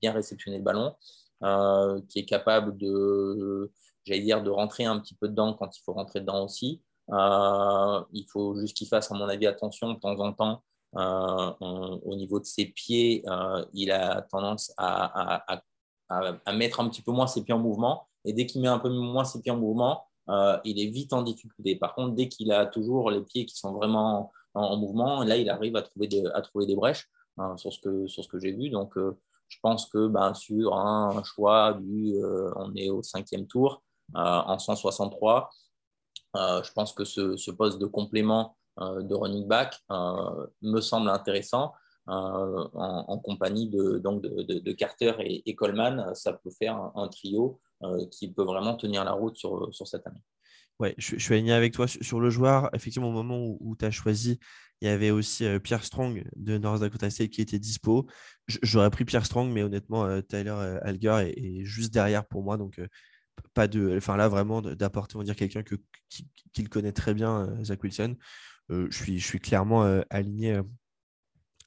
bien 0.00 0.12
réceptionner 0.12 0.58
le 0.58 0.64
ballon, 0.64 0.94
qui 2.08 2.20
est 2.20 2.24
capable 2.24 2.76
de, 2.76 3.70
j'allais 4.04 4.20
dire, 4.20 4.42
de 4.42 4.50
rentrer 4.50 4.84
un 4.84 4.98
petit 5.00 5.14
peu 5.14 5.28
dedans 5.28 5.54
quand 5.54 5.76
il 5.76 5.82
faut 5.82 5.92
rentrer 5.92 6.20
dedans 6.20 6.44
aussi. 6.44 6.82
il 7.10 8.26
faut 8.30 8.56
juste 8.58 8.76
qu'il 8.76 8.88
fasse, 8.88 9.10
à 9.12 9.14
mon 9.14 9.28
avis, 9.28 9.46
attention 9.46 9.92
de 9.92 9.98
temps 9.98 10.18
en 10.18 10.32
temps. 10.32 10.62
au 10.94 12.16
niveau 12.16 12.40
de 12.40 12.46
ses 12.46 12.66
pieds, 12.66 13.24
il 13.72 13.92
a 13.92 14.22
tendance 14.22 14.72
à 14.78 15.62
mettre 16.54 16.80
un 16.80 16.88
petit 16.88 17.02
peu 17.02 17.12
moins 17.12 17.26
ses 17.26 17.42
pieds 17.42 17.54
en 17.54 17.58
mouvement. 17.58 18.08
Et 18.24 18.32
dès 18.32 18.46
qu'il 18.46 18.60
met 18.60 18.68
un 18.68 18.78
peu 18.78 18.90
moins 18.90 19.24
ses 19.24 19.40
pieds 19.40 19.52
en 19.52 19.56
mouvement, 19.56 20.04
euh, 20.28 20.58
il 20.64 20.80
est 20.80 20.90
vite 20.90 21.12
en 21.12 21.22
difficulté. 21.22 21.76
Par 21.76 21.94
contre, 21.94 22.14
dès 22.14 22.28
qu'il 22.28 22.52
a 22.52 22.66
toujours 22.66 23.10
les 23.10 23.22
pieds 23.22 23.46
qui 23.46 23.56
sont 23.56 23.72
vraiment 23.72 24.32
en, 24.58 24.76
mouvement, 24.76 25.22
là, 25.24 25.36
il 25.36 25.48
arrive 25.50 25.76
à 25.76 25.82
trouver 25.82 26.08
des, 26.08 26.24
à 26.34 26.40
trouver 26.42 26.66
des 26.66 26.76
brèches 26.76 27.08
hein, 27.36 27.56
sur 27.56 27.72
ce 27.72 27.80
que, 27.80 28.28
que 28.28 28.38
j'ai 28.38 28.52
vu. 28.52 28.70
Donc, 28.70 28.96
euh, 28.96 29.16
je 29.48 29.58
pense 29.62 29.86
que 29.86 30.08
ben, 30.08 30.34
sur 30.34 30.74
un 30.74 31.22
choix 31.22 31.74
du, 31.74 32.14
euh, 32.14 32.50
on 32.56 32.74
est 32.74 32.90
au 32.90 33.02
cinquième 33.02 33.46
tour, 33.46 33.82
en 34.14 34.58
163, 34.58 35.50
je 36.34 36.72
pense 36.72 36.92
que 36.92 37.04
ce, 37.04 37.36
ce 37.36 37.50
poste 37.50 37.78
de 37.78 37.86
complément 37.86 38.56
de 38.78 39.14
running 39.14 39.46
back 39.46 39.78
me 40.62 40.80
semble 40.80 41.10
intéressant. 41.10 41.72
Euh, 42.08 42.68
en, 42.72 43.18
compagnie 43.18 43.68
de, 43.68 43.98
donc 43.98 44.22
de, 44.22 44.72
Carter 44.72 45.12
et, 45.18 45.54
Coleman, 45.54 46.14
ça 46.14 46.32
peut 46.32 46.50
faire 46.50 46.90
un, 46.94 47.08
trio 47.08 47.60
euh, 47.82 48.06
qui 48.06 48.32
peut 48.32 48.44
vraiment 48.44 48.76
tenir 48.76 49.04
la 49.04 49.12
route 49.12 49.36
sur, 49.36 49.74
sur 49.74 49.86
cette 49.86 50.06
année. 50.06 50.22
Ouais, 50.80 50.94
je, 50.96 51.16
suis 51.16 51.34
aligné 51.34 51.52
avec 51.52 51.72
toi 51.72 51.88
sur, 51.88 52.20
le 52.20 52.30
joueur. 52.30 52.70
Effectivement, 52.72 53.08
au 53.08 53.12
moment 53.12 53.56
où, 53.60 53.76
tu 53.76 53.84
as 53.84 53.90
choisi, 53.90 54.38
il 54.80 54.86
y 54.86 54.90
avait 54.90 55.10
aussi 55.10 55.44
euh, 55.44 55.58
Pierre 55.58 55.84
Strong 55.84 56.24
de 56.36 56.56
North 56.56 56.80
Dakota 56.80 57.10
State 57.10 57.30
qui 57.30 57.40
était 57.40 57.58
dispo. 57.58 58.06
J'aurais 58.62 58.90
pris 58.90 59.04
Pierre 59.04 59.26
Strong, 59.26 59.50
mais 59.52 59.62
honnêtement, 59.62 60.22
Tyler 60.22 60.78
Alger 60.82 61.32
est, 61.36 61.64
juste 61.64 61.92
derrière 61.92 62.24
pour 62.24 62.44
moi. 62.44 62.56
Donc, 62.56 62.80
pas 63.54 63.66
de. 63.66 63.96
Enfin, 63.96 64.16
là, 64.16 64.28
vraiment, 64.28 64.62
d'apporter, 64.62 65.16
on 65.16 65.24
quelqu'un 65.24 65.62
que, 65.62 65.74
qui, 66.08 66.62
le 66.62 66.68
connaît 66.68 66.92
très 66.92 67.14
bien, 67.14 67.56
Zach 67.64 67.82
Wilson. 67.82 68.16
je, 68.68 68.88
suis, 68.90 69.18
je 69.18 69.26
suis 69.26 69.40
clairement 69.40 69.82
aligné 70.10 70.60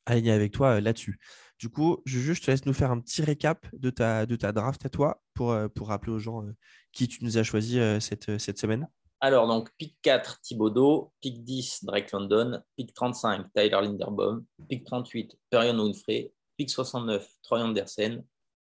aligné 0.05 0.31
avec 0.31 0.51
toi 0.51 0.77
euh, 0.77 0.81
là-dessus. 0.81 1.19
Du 1.59 1.69
coup, 1.69 2.01
je, 2.05 2.33
te 2.33 2.49
laisse 2.49 2.65
nous 2.65 2.73
faire 2.73 2.91
un 2.91 2.99
petit 2.99 3.21
récap 3.21 3.67
de 3.73 3.89
ta, 3.89 4.25
de 4.25 4.35
ta 4.35 4.51
draft 4.51 4.85
à 4.85 4.89
toi 4.89 5.21
pour, 5.33 5.51
euh, 5.51 5.67
pour 5.67 5.89
rappeler 5.89 6.11
aux 6.11 6.19
gens 6.19 6.43
euh, 6.43 6.51
qui 6.91 7.07
tu 7.07 7.23
nous 7.23 7.37
as 7.37 7.43
choisi 7.43 7.79
cette, 7.99 8.37
cette 8.39 8.57
semaine. 8.57 8.87
Alors, 9.23 9.47
donc, 9.47 9.69
pick 9.77 9.95
4, 10.01 10.41
Thibaudot, 10.41 11.13
pick 11.21 11.43
10, 11.43 11.85
Drake 11.85 12.11
London, 12.11 12.63
pick 12.75 12.91
35, 12.95 13.45
Tyler 13.53 13.81
Linderbaum, 13.81 14.45
pick 14.67 14.83
38, 14.83 15.37
Perion 15.51 15.77
Winfrey, 15.79 16.33
pick 16.57 16.71
69, 16.71 17.27
Troy 17.43 17.61
Andersen, 17.61 18.25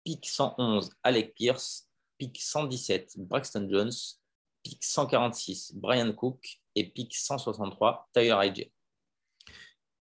pick 0.04 0.26
111, 0.26 0.90
Alec 1.04 1.34
Pierce, 1.36 1.88
pick 2.18 2.36
117, 2.40 3.14
Braxton 3.18 3.68
Jones, 3.70 4.20
pick 4.64 4.82
146, 4.82 5.74
Brian 5.76 6.12
Cook 6.12 6.60
et 6.74 6.84
pick 6.86 7.14
163, 7.14 8.08
Tyler 8.12 8.46
I.J. 8.46 8.72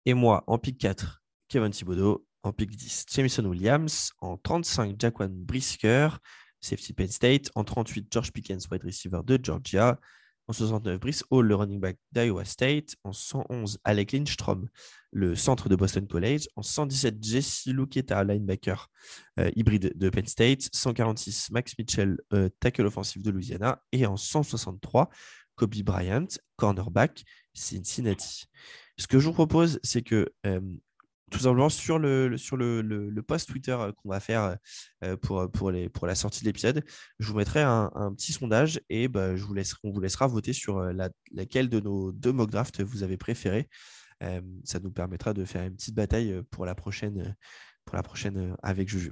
Et 0.06 0.14
moi, 0.14 0.44
en 0.46 0.60
pick 0.60 0.78
4, 0.78 1.22
Kevin 1.48 1.72
Thibodeau. 1.72 2.26
En 2.44 2.54
pick 2.54 2.70
10, 2.70 3.06
Jamison 3.10 3.46
Williams. 3.46 4.14
En 4.22 4.38
35, 4.38 4.96
Jaquan 5.00 5.30
Brisker, 5.30 6.20
safety 6.62 6.94
Penn 6.94 7.10
State. 7.10 7.50
En 7.56 7.64
38, 7.64 8.08
George 8.12 8.32
Pickens, 8.32 8.68
wide 8.72 8.84
receiver 8.84 9.24
de 9.24 9.40
Georgia. 9.42 10.00
En 10.50 10.54
69, 10.54 11.00
Brice 11.00 11.24
Hall, 11.30 11.46
le 11.46 11.56
running 11.56 11.80
back 11.80 11.98
d'Iowa 12.14 12.46
State. 12.46 12.96
En 13.04 13.12
111, 13.12 13.80
Alec 13.84 14.14
Lindstrom, 14.14 14.68
le 15.12 15.36
centre 15.36 15.68
de 15.68 15.76
Boston 15.76 16.08
College. 16.08 16.48
En 16.56 16.62
117, 16.62 17.22
Jesse 17.22 17.66
Luketa, 17.66 18.24
linebacker 18.24 18.90
euh, 19.40 19.52
hybride 19.56 19.92
de 19.96 20.10
Penn 20.10 20.26
State. 20.26 20.70
146, 20.74 21.52
Max 21.52 21.74
Mitchell, 21.78 22.18
euh, 22.34 22.50
tackle 22.62 22.86
offensif 22.86 23.22
de 23.22 23.30
Louisiana. 23.30 23.82
Et 23.92 24.06
en 24.06 24.16
163, 24.16 25.10
Kobe 25.56 25.84
Bryant, 25.84 26.28
cornerback, 26.56 27.26
Cincinnati. 27.54 28.46
Ce 28.98 29.08
que 29.08 29.20
je 29.20 29.28
vous 29.28 29.34
propose, 29.34 29.80
c'est 29.84 30.02
que 30.02 30.32
tout 31.32 31.40
simplement 31.40 31.70
sur 31.70 32.00
le, 32.00 32.38
sur 32.38 32.56
le, 32.56 32.82
le, 32.82 33.22
post 33.22 33.50
Twitter 33.50 33.78
qu'on 33.98 34.10
va 34.10 34.20
faire 34.20 34.58
pour, 35.22 35.52
pour, 35.52 35.72
les, 35.72 35.90
pour 35.90 36.08
la 36.08 36.16
sortie 36.16 36.42
de 36.42 36.46
l'épisode, 36.46 36.84
je 37.20 37.28
vous 37.30 37.38
mettrai 37.38 37.62
un, 37.62 38.14
petit 38.16 38.32
sondage 38.32 38.80
et 38.90 39.08
bah, 39.08 39.36
je 39.36 39.44
vous 39.44 39.56
on 39.84 39.92
vous 39.92 40.00
laissera 40.00 40.28
voter 40.28 40.54
sur 40.54 40.82
laquelle 41.34 41.70
de 41.70 41.80
nos 41.80 42.12
deux 42.12 42.32
mock 42.32 42.50
drafts 42.50 42.82
vous 42.82 43.04
avez 43.04 43.18
préféré. 43.18 43.68
ça 44.64 44.80
nous 44.80 44.92
permettra 44.92 45.34
de 45.34 45.44
faire 45.44 45.64
une 45.64 45.76
petite 45.76 45.96
bataille 45.96 46.42
pour 46.50 46.66
la 46.66 46.76
prochaine, 46.76 47.36
pour 47.84 47.98
la 47.98 48.04
prochaine 48.04 48.56
avec 48.64 48.88
Juju. 48.88 49.12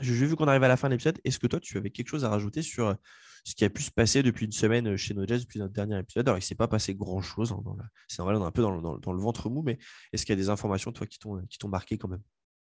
Juju, 0.00 0.26
vu 0.26 0.36
qu'on 0.36 0.48
arrive 0.48 0.64
à 0.64 0.68
la 0.68 0.76
fin 0.76 0.88
de 0.88 0.94
l'épisode, 0.94 1.20
est-ce 1.24 1.38
que 1.38 1.46
toi, 1.46 1.60
tu 1.60 1.76
avais 1.76 1.90
quelque 1.90 2.08
chose 2.08 2.24
à 2.24 2.28
rajouter 2.28 2.62
sur 2.62 2.96
ce 3.44 3.54
qui 3.54 3.64
a 3.64 3.70
pu 3.70 3.82
se 3.82 3.90
passer 3.90 4.22
depuis 4.22 4.46
une 4.46 4.52
semaine 4.52 4.88
euh, 4.88 4.96
chez 4.96 5.14
Node.js 5.14 5.40
depuis 5.40 5.58
notre 5.58 5.72
dernier 5.72 5.98
épisode. 5.98 6.28
Alors, 6.28 6.38
il 6.38 6.42
ne 6.42 6.44
s'est 6.44 6.54
pas 6.54 6.68
passé 6.68 6.94
grand-chose. 6.94 7.52
Hein, 7.52 7.62
c'est 8.08 8.18
normal, 8.18 8.36
on 8.36 8.44
est 8.44 8.46
un 8.46 8.50
peu 8.52 8.62
dans 8.62 9.12
le, 9.12 9.20
ventre 9.20 9.50
mou, 9.50 9.62
mais 9.62 9.78
est-ce 10.12 10.24
qu'il 10.24 10.32
y 10.34 10.38
a 10.38 10.42
des 10.42 10.50
informations, 10.50 10.92
toi, 10.92 11.06
qui 11.06 11.18
t'ont 11.18 11.68
marqué 11.68 11.98
quand 11.98 12.08
même? 12.08 12.22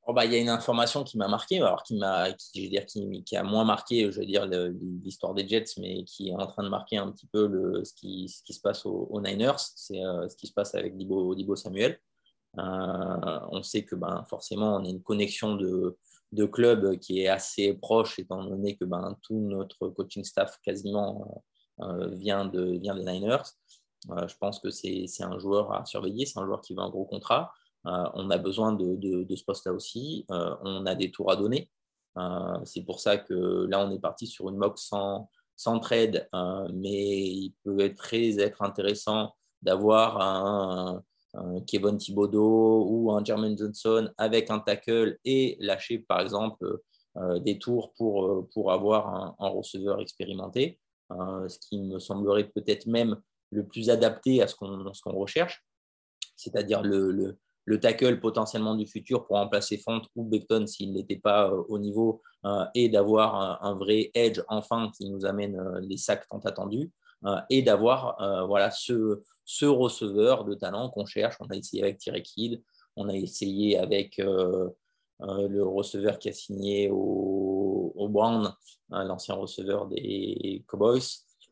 Oh, 0.04 0.12
bah, 0.12 0.24
il 0.24 0.32
y 0.32 0.34
a 0.34 0.38
une 0.38 0.48
information 0.48 1.04
qui 1.04 1.16
m'a 1.16 1.28
marqué, 1.28 1.58
alors 1.58 1.84
qui 1.84 1.96
m'a, 1.96 2.28
je 2.30 2.62
veux 2.62 2.68
dire, 2.68 2.84
qui, 2.86 3.36
a 3.36 3.44
moins 3.44 3.64
marqué, 3.64 4.10
je 4.10 4.18
veux 4.18 4.26
dire, 4.26 4.46
l'histoire 4.46 5.32
des 5.32 5.46
Jets, 5.46 5.74
mais 5.78 6.02
qui 6.04 6.30
est 6.30 6.34
en 6.34 6.46
train 6.46 6.64
de 6.64 6.68
marquer 6.68 6.96
un 6.96 7.12
petit 7.12 7.28
peu 7.28 7.46
le, 7.46 7.84
ce, 7.84 7.94
qui, 7.94 8.28
ce 8.28 8.42
qui 8.42 8.52
se 8.52 8.60
passe 8.60 8.84
aux, 8.84 9.20
Niners, 9.20 9.58
c'est 9.76 10.04
euh, 10.04 10.28
ce 10.28 10.36
qui 10.36 10.48
se 10.48 10.52
passe 10.52 10.74
avec 10.74 10.96
Dibo, 10.96 11.54
Samuel. 11.54 12.00
Euh, 12.58 13.40
on 13.52 13.62
sait 13.62 13.84
que 13.84 13.94
ben, 13.94 14.24
forcément, 14.28 14.76
on 14.76 14.84
a 14.84 14.88
une 14.88 15.02
connexion 15.02 15.54
de, 15.54 15.96
de 16.32 16.46
club 16.46 16.98
qui 16.98 17.20
est 17.20 17.28
assez 17.28 17.74
proche, 17.74 18.18
étant 18.18 18.42
donné 18.42 18.76
que 18.76 18.84
ben, 18.84 19.16
tout 19.22 19.38
notre 19.38 19.88
coaching 19.88 20.24
staff 20.24 20.58
quasiment 20.62 21.44
euh, 21.80 22.08
vient, 22.08 22.46
de, 22.46 22.78
vient 22.78 22.94
des 22.94 23.04
Niners. 23.04 23.42
Euh, 24.10 24.26
je 24.26 24.36
pense 24.36 24.58
que 24.58 24.70
c'est 24.70 25.06
un 25.20 25.38
joueur 25.38 25.72
à 25.72 25.84
surveiller, 25.84 26.26
c'est 26.26 26.38
un 26.38 26.46
joueur 26.46 26.60
qui 26.60 26.74
veut 26.74 26.80
un 26.80 26.90
gros 26.90 27.04
contrat. 27.04 27.52
Euh, 27.86 28.04
on 28.14 28.30
a 28.30 28.38
besoin 28.38 28.72
de, 28.72 28.96
de, 28.96 29.36
ce 29.36 29.44
poste-là 29.44 29.72
aussi. 29.72 30.24
on 30.28 30.86
a 30.86 30.94
des 30.94 31.10
tours 31.10 31.30
à 31.30 31.36
donner. 31.36 31.70
c'est 32.64 32.82
pour 32.82 33.00
ça 33.00 33.18
que 33.18 33.66
là, 33.68 33.84
on 33.86 33.90
est 33.90 34.00
parti 34.00 34.26
sur 34.26 34.48
une 34.48 34.56
mock 34.56 34.78
sans, 34.78 35.28
sans 35.56 35.80
trade, 35.80 36.28
mais 36.72 37.22
il 37.22 37.54
peut 37.64 37.80
être 37.80 37.96
très 37.96 38.38
être 38.38 38.62
intéressant 38.62 39.34
d'avoir 39.62 40.20
un 40.20 41.02
Kevin 41.66 41.96
Thibodeau 41.96 42.86
ou 42.88 43.12
un 43.12 43.24
Jermaine 43.24 43.56
Johnson 43.56 44.10
avec 44.18 44.50
un 44.50 44.58
tackle 44.58 45.18
et 45.24 45.56
lâcher 45.60 45.98
par 46.00 46.20
exemple 46.20 46.80
euh, 47.18 47.38
des 47.40 47.58
tours 47.58 47.92
pour, 47.98 48.24
euh, 48.24 48.48
pour 48.54 48.72
avoir 48.72 49.36
un, 49.38 49.48
receveur 49.48 50.00
expérimenté, 50.00 50.80
euh, 51.10 51.46
ce 51.46 51.58
qui 51.58 51.78
me 51.78 51.98
semblerait 51.98 52.48
peut-être 52.48 52.86
même 52.86 53.20
le 53.50 53.66
plus 53.66 53.90
adapté 53.90 54.40
à 54.40 54.46
ce 54.46 54.54
qu'on 54.56 55.12
recherche, 55.12 55.62
c'est-à-dire 56.36 56.82
le, 56.82 57.36
le, 57.66 57.80
tackle 57.80 58.18
potentiellement 58.18 58.74
du 58.74 58.86
futur 58.86 59.26
pour 59.26 59.36
remplacer 59.36 59.76
Font 59.76 60.00
ou 60.16 60.24
Beckton 60.24 60.66
s'il 60.66 60.94
n'était 60.94 61.18
pas 61.18 61.52
au 61.52 61.78
niveau 61.78 62.22
et 62.74 62.88
d'avoir 62.88 63.62
un, 63.62 63.74
vrai 63.74 64.10
edge 64.14 64.40
enfin 64.48 64.90
qui 64.96 65.10
nous 65.10 65.26
amène 65.26 65.60
les 65.82 65.98
sacs 65.98 66.26
tant 66.30 66.38
attendus 66.40 66.90
et 67.50 67.62
d'avoir 67.62 68.46
voilà 68.46 68.70
ce, 68.70 69.22
ce 69.44 69.66
receveur 69.66 70.44
de 70.44 70.54
talent 70.54 70.90
qu'on 70.90 71.06
cherche. 71.06 71.36
On 71.40 71.46
a 71.46 71.56
essayé 71.56 71.82
avec 71.82 71.98
Thierry 71.98 72.22
Kidd, 72.22 72.62
on 72.96 73.08
a 73.08 73.14
essayé 73.14 73.78
avec 73.78 74.18
euh, 74.18 74.68
euh, 75.22 75.48
le 75.48 75.64
receveur 75.64 76.18
qui 76.18 76.28
a 76.28 76.32
signé 76.32 76.90
au 76.90 77.92
au, 77.94 78.08
Brown, 78.08 78.52
l'ancien 78.88 79.34
receveur 79.34 79.86
des 79.86 80.64
Cowboys. 80.66 81.00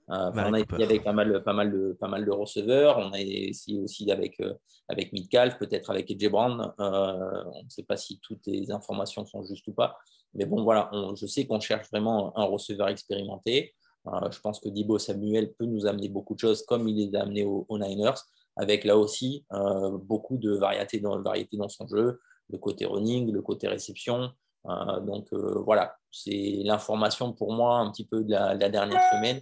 on 0.09 0.55
a 0.55 0.59
essayé 0.59 0.85
avec 0.85 1.05
pas 1.05 1.13
mal, 1.13 1.43
pas, 1.45 1.53
mal 1.53 1.71
de, 1.71 1.97
pas 2.01 2.09
mal 2.09 2.25
de 2.25 2.31
receveurs. 2.31 2.99
On 2.99 3.13
a 3.13 3.21
essayé 3.21 3.81
aussi 3.81 4.11
avec, 4.11 4.43
avec 4.89 5.13
Midcalf, 5.13 5.59
peut-être 5.59 5.91
avec 5.91 6.11
EJ 6.11 6.29
Brown. 6.29 6.73
on 6.79 7.63
ne 7.63 7.69
sait 7.69 7.83
pas 7.83 7.97
si 7.97 8.19
toutes 8.21 8.47
les 8.47 8.71
informations 8.71 9.25
sont 9.27 9.45
justes 9.45 9.69
ou 9.69 9.75
pas. 9.75 9.97
Mais 10.35 10.47
bon, 10.47 10.65
voilà, 10.65 10.91
je 11.15 11.27
sais 11.27 11.47
qu'on 11.47 11.61
cherche 11.61 11.89
vraiment 11.91 12.37
un 12.37 12.45
receveur 12.45 12.89
expérimenté. 12.89 13.75
Je 14.07 14.41
pense 14.41 14.61
que 14.61 14.69
Dibo 14.69 14.99
Samuel 14.99 15.53
peut 15.53 15.67
nous 15.67 15.87
amener 15.87 16.09
beaucoup 16.09 16.35
de 16.35 16.41
choses, 16.41 16.65
comme 16.65 16.89
il 16.89 16.97
les 16.97 17.17
a 17.17 17.23
amenés 17.23 17.45
aux 17.45 17.79
Niners 17.79 18.15
avec 18.57 18.85
là 18.85 18.97
aussi 18.97 19.47
euh, 19.53 19.97
beaucoup 19.99 20.37
de 20.37 20.53
variété 20.53 21.01
dans, 21.01 21.21
variété 21.23 21.57
dans 21.57 21.69
son 21.69 21.87
jeu, 21.89 22.21
le 22.51 22.59
côté 22.59 22.85
running, 22.85 23.33
le 23.33 23.43
côté 23.43 23.69
réception. 23.69 24.33
Euh, 24.67 25.01
donc 25.01 25.33
euh, 25.33 25.63
voilà, 25.65 25.97
c'est 26.11 26.61
l'information 26.65 27.33
pour 27.33 27.53
moi 27.53 27.79
un 27.79 27.91
petit 27.91 28.07
peu 28.07 28.23
de 28.23 28.33
la, 28.33 28.57
dernière 28.69 29.03
semaine 29.13 29.41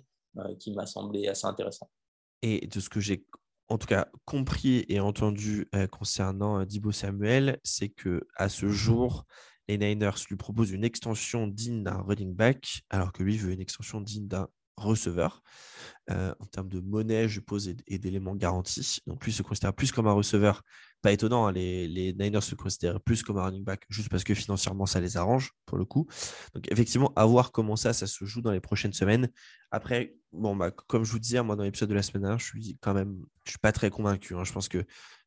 qui 0.60 0.72
m'a 0.72 0.86
semblé 0.86 1.26
assez 1.26 1.46
intéressant. 1.46 1.90
Et 2.42 2.68
de 2.68 2.78
ce 2.78 2.88
que 2.88 3.00
j'ai 3.00 3.26
en 3.66 3.76
tout 3.76 3.88
cas 3.88 4.06
compris 4.24 4.84
et 4.88 5.00
entendu 5.00 5.68
concernant 5.90 6.64
Dibo 6.64 6.92
Samuel, 6.92 7.58
c'est 7.64 7.88
que 7.88 8.26
à 8.36 8.48
ce 8.48 8.68
jour, 8.68 9.24
les 9.68 9.78
Niners 9.78 10.24
lui 10.28 10.36
proposent 10.36 10.70
une 10.70 10.84
extension 10.84 11.46
digne 11.46 11.82
d'un 11.84 12.00
running 12.00 12.34
back, 12.34 12.82
alors 12.90 13.12
que 13.12 13.22
lui 13.22 13.36
veut 13.36 13.52
une 13.52 13.60
extension 13.60 14.00
digne 14.00 14.26
d'un 14.26 14.48
receveur. 14.78 15.42
Euh, 16.10 16.34
en 16.40 16.46
termes 16.46 16.68
de 16.68 16.80
monnaie, 16.80 17.28
je 17.28 17.34
suppose, 17.34 17.68
et, 17.86 17.98
d'éléments 17.98 18.34
garantis. 18.34 19.00
Donc 19.06 19.24
lui 19.24 19.32
se 19.32 19.42
considère 19.42 19.74
plus 19.74 19.92
comme 19.92 20.06
un 20.06 20.12
receveur. 20.12 20.62
Pas 21.02 21.12
étonnant, 21.12 21.46
hein, 21.46 21.52
les, 21.52 22.14
Niners 22.18 22.42
se 22.42 22.54
considèrent 22.54 23.00
plus 23.00 23.22
comme 23.22 23.36
un 23.36 23.44
running 23.44 23.62
back 23.64 23.84
juste 23.90 24.08
parce 24.08 24.24
que 24.24 24.34
financièrement, 24.34 24.86
ça 24.86 25.00
les 25.00 25.16
arrange, 25.16 25.52
pour 25.66 25.76
le 25.76 25.84
coup. 25.84 26.06
Donc 26.54 26.70
effectivement, 26.70 27.12
à 27.14 27.26
voir 27.26 27.52
comment 27.52 27.76
ça, 27.76 27.92
ça 27.92 28.06
se 28.06 28.24
joue 28.24 28.40
dans 28.40 28.52
les 28.52 28.60
prochaines 28.60 28.94
semaines. 28.94 29.28
Après, 29.70 30.14
bon, 30.32 30.56
bah, 30.56 30.70
comme 30.70 31.04
je 31.04 31.12
vous 31.12 31.18
disais, 31.18 31.42
moi, 31.42 31.56
dans 31.56 31.64
l'épisode 31.64 31.90
de 31.90 31.94
la 31.94 32.02
semaine 32.02 32.22
dernière, 32.22 32.38
je 32.38 32.46
suis 32.46 32.78
quand 32.80 32.94
même, 32.94 33.22
suis 33.46 33.58
pas 33.58 33.72
très 33.72 33.90
convaincu. 33.90 34.34
Hein. 34.34 34.44
Je 34.44 34.52
pense 34.52 34.68
que 34.68 34.84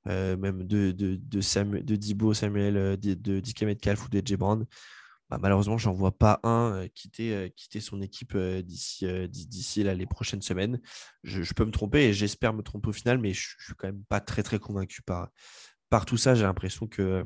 euh, 0.08 0.38
même 0.38 0.64
de, 0.64 0.92
de, 0.92 1.16
de, 1.16 1.42
Samuel, 1.42 1.86
de 1.86 1.96
Dibo, 1.96 2.34
Samuel, 2.34 2.78
euh, 2.78 2.98
de, 2.98 3.38
ou 3.38 4.10
de 4.10 4.22
J. 4.26 4.36
Brand, 4.36 4.66
bah, 5.30 5.38
malheureusement, 5.42 5.78
j'en 5.78 5.94
vois 5.94 6.18
pas 6.18 6.40
un 6.44 6.88
quitter, 6.90 7.54
quitter 7.56 7.80
son 7.80 8.02
équipe 8.02 8.38
d'ici 8.38 9.84
les 9.84 10.06
prochaines 10.06 10.42
semaines. 10.42 10.82
Je, 11.24 11.54
peux 11.54 11.66
me 11.66 11.72
tromper 11.72 12.06
et 12.06 12.14
j'espère 12.14 12.54
me 12.54 12.64
tromper 12.64 12.90
au 12.90 12.94
final, 12.94 13.18
mais 13.18 13.34
je, 13.34 13.56
ne 13.58 13.64
suis 13.64 13.74
quand 13.76 13.88
même 13.88 14.04
pas 14.10 14.20
très 14.20 14.44
très 14.44 14.60
convaincu 14.60 15.02
par, 15.02 15.30
par 15.90 16.06
tout 16.06 16.18
ça. 16.18 16.36
J'ai 16.36 16.44
l'impression 16.44 16.88
que 16.88 17.24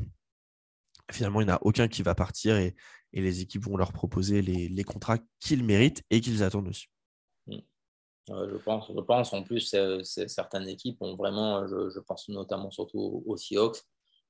finalement, 1.11 1.41
il 1.41 1.45
n'y 1.45 1.51
en 1.51 1.55
a 1.55 1.59
aucun 1.61 1.87
qui 1.87 2.03
va 2.03 2.15
partir 2.15 2.57
et, 2.57 2.75
les 3.13 3.39
équipes 3.39 3.63
vont 3.63 3.77
leur 3.77 3.93
proposer 3.93 4.41
les, 4.41 4.83
contrats 4.83 5.19
qu'ils 5.39 5.63
méritent 5.63 6.03
et 6.09 6.19
qu'ils 6.19 6.43
attendent 6.43 6.67
aussi. 6.67 6.89
Je, 8.27 8.57
pense, 8.57 8.91
je 8.93 9.01
pense. 9.01 9.33
En 9.33 9.43
plus, 9.43 9.75
certaines 10.03 10.67
équipes 10.67 11.01
ont 11.01 11.15
vraiment, 11.15 11.67
je, 11.67 11.99
pense 11.99 12.27
notamment 12.29 12.71
surtout 12.71 13.23
aux 13.25 13.37
Seahawks, 13.37 13.77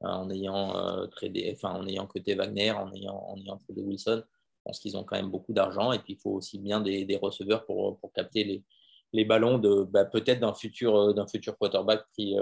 euh, 0.04 0.08
en 0.08 0.30
ayant 0.30 0.76
euh, 0.76 1.08
tradé, 1.08 1.50
enfin, 1.56 1.74
en 1.74 1.88
ayant 1.88 2.06
coté 2.06 2.36
Wagner, 2.36 2.72
en 2.72 2.94
ayant, 2.94 3.16
en 3.16 3.38
ayant 3.38 3.62
Wilson. 3.70 4.24
Je 4.26 4.62
pense 4.66 4.80
qu'ils 4.80 4.98
ont 4.98 5.04
quand 5.04 5.16
même 5.16 5.30
beaucoup 5.32 5.54
d'argent 5.54 5.92
et 5.92 6.00
puis 6.00 6.14
il 6.14 6.20
faut 6.20 6.32
aussi 6.32 6.60
bien 6.60 6.82
des, 6.82 7.20
receveurs 7.22 7.66
pour, 7.66 8.00
capter 8.14 8.64
les, 9.14 9.26
ballons 9.26 9.60
de 9.60 9.84
bah, 9.84 10.04
peut-être 10.06 10.42
d'un 10.42 10.54
futur, 10.54 10.96
euh, 10.96 11.14
d'un 11.14 11.28
futur 11.28 11.58
quarterback 11.58 12.06
pris, 12.12 12.36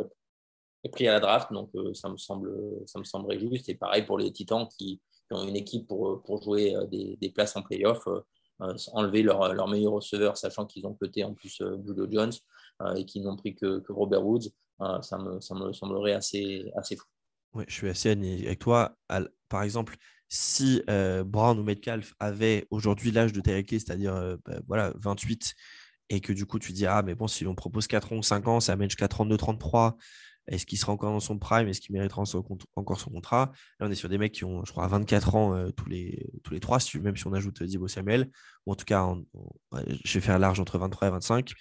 à 1.08 1.12
la 1.12 1.20
draft. 1.20 1.54
Donc 1.54 1.70
ça, 1.94 2.10
me 2.10 2.18
semble, 2.18 2.52
ça 2.88 2.98
me 2.98 3.04
semblerait 3.04 3.40
juste. 3.40 3.70
Et 3.70 3.76
pareil 3.76 4.04
pour 4.04 4.18
les 4.18 4.32
Titans 4.32 4.68
qui, 4.78 5.02
ont 5.32 5.48
une 5.48 5.56
équipe 5.56 5.88
pour, 5.88 6.22
pour 6.24 6.44
jouer 6.44 6.76
des, 6.92 7.18
des, 7.20 7.30
places 7.30 7.56
en 7.56 7.64
playoff. 7.64 8.08
Enlever 8.60 9.24
leur, 9.24 9.54
leur, 9.54 9.68
meilleur 9.68 9.94
receveur, 9.94 10.38
sachant 10.38 10.66
qu'ils 10.66 10.86
ont 10.86 10.94
coté 10.94 11.24
en 11.24 11.34
plus 11.34 11.62
Julio 11.86 12.08
Jones 12.10 12.32
et 12.96 13.06
qu'ils 13.06 13.24
n'ont 13.24 13.36
pris 13.36 13.56
que, 13.56 13.84
Robert 13.90 14.26
Woods, 14.26 14.50
ça, 15.02 15.18
me, 15.18 15.40
semblerait 15.40 16.14
assez, 16.14 16.72
fou. 16.98 17.06
Ouais, 17.54 17.66
je 17.68 17.74
suis 17.74 17.90
assez 17.90 18.12
avec 18.12 18.60
toi. 18.60 18.98
Par 19.50 19.64
exemple, 19.64 19.98
si 20.34 20.82
euh, 20.90 21.24
Brown 21.24 21.60
ou 21.60 21.64
Metcalf 21.64 22.16
avaient 22.20 22.66
aujourd'hui 22.72 23.12
l'âge 23.12 23.34
de 23.34 23.40
Terry 23.40 23.64
c'est-à-dire 23.70 24.16
euh, 24.16 24.36
bah, 24.44 24.56
voilà, 24.68 24.92
28, 24.96 25.54
et 26.10 26.22
que 26.22 26.34
du 26.34 26.48
coup 26.48 26.58
tu 26.58 26.72
dis 26.72 26.88
Ah, 26.88 27.04
mais 27.04 27.14
bon, 27.14 27.28
si 27.28 27.46
on 27.46 27.54
propose 27.54 27.86
4 27.86 28.14
ans 28.14 28.18
ou 28.18 28.24
5 28.24 28.48
ans, 28.48 28.60
ça 28.60 28.74
amène 28.74 28.90
jusqu'à 28.90 29.06
32-33, 29.06 29.94
est-ce 30.48 30.66
qu'il 30.66 30.78
sera 30.78 30.92
encore 30.92 31.12
dans 31.12 31.20
son 31.20 31.38
prime 31.38 31.68
Est-ce 31.68 31.82
qu'il 31.82 31.94
méritera 31.94 32.24
encore 32.76 33.00
son 33.00 33.12
contrat? 33.12 33.52
Là, 33.80 33.88
on 33.88 33.92
est 33.92 33.96
sur 33.96 34.10
des 34.10 34.18
mecs 34.18 34.34
qui 34.34 34.44
ont, 34.44 34.64
je 34.66 34.72
crois, 34.72 34.88
24 34.88 35.36
ans 35.36 35.56
euh, 35.56 35.72
tous, 35.72 35.88
les, 35.88 36.30
tous 36.44 36.54
les 36.54 36.60
trois, 36.60 36.80
même 37.02 37.16
si 37.16 37.28
on 37.28 37.34
ajoute 37.34 37.64
Dibo 37.64 37.88
Samuel, 37.88 38.30
ou 38.66 38.72
en 38.72 38.76
tout 38.76 38.86
cas, 38.86 39.14
je 40.04 40.14
vais 40.14 40.22
faire 40.22 40.40
large 40.40 40.60
entre 40.60 40.78
23 40.78 41.08
et 41.08 41.12
25. 41.12 41.54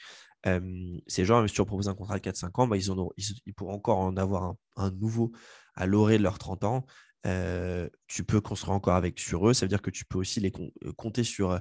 ces 1.07 1.25
gens, 1.25 1.39
même 1.39 1.49
si 1.49 1.55
tu 1.55 1.61
leur 1.61 1.67
proposes 1.67 1.89
un 1.89 1.95
contrat 1.95 2.19
de 2.19 2.23
4-5 2.23 2.61
ans, 2.61 2.67
bah, 2.67 2.77
ils, 2.77 3.55
pourront 3.55 3.75
encore 3.75 3.99
en 3.99 4.17
avoir 4.17 4.55
un 4.77 4.91
nouveau 4.91 5.33
à 5.75 5.87
l'orée 5.87 6.19
de 6.19 6.23
leurs 6.23 6.39
30 6.39 6.65
ans, 6.65 6.87
euh, 7.25 7.89
tu 8.09 8.25
peux 8.25 8.41
construire 8.41 8.75
encore 8.75 8.97
avec 8.97 9.21
sur 9.21 9.49
eux. 9.49 9.55
Ça 9.55 9.65
veut 9.65 9.69
dire 9.69 9.83
que 9.83 9.91
tu 9.91 10.05
peux 10.05 10.19
aussi 10.19 10.41
les 10.41 10.53
euh, 10.85 10.93
compter 10.93 11.23
sur 11.23 11.53
euh, 11.53 11.59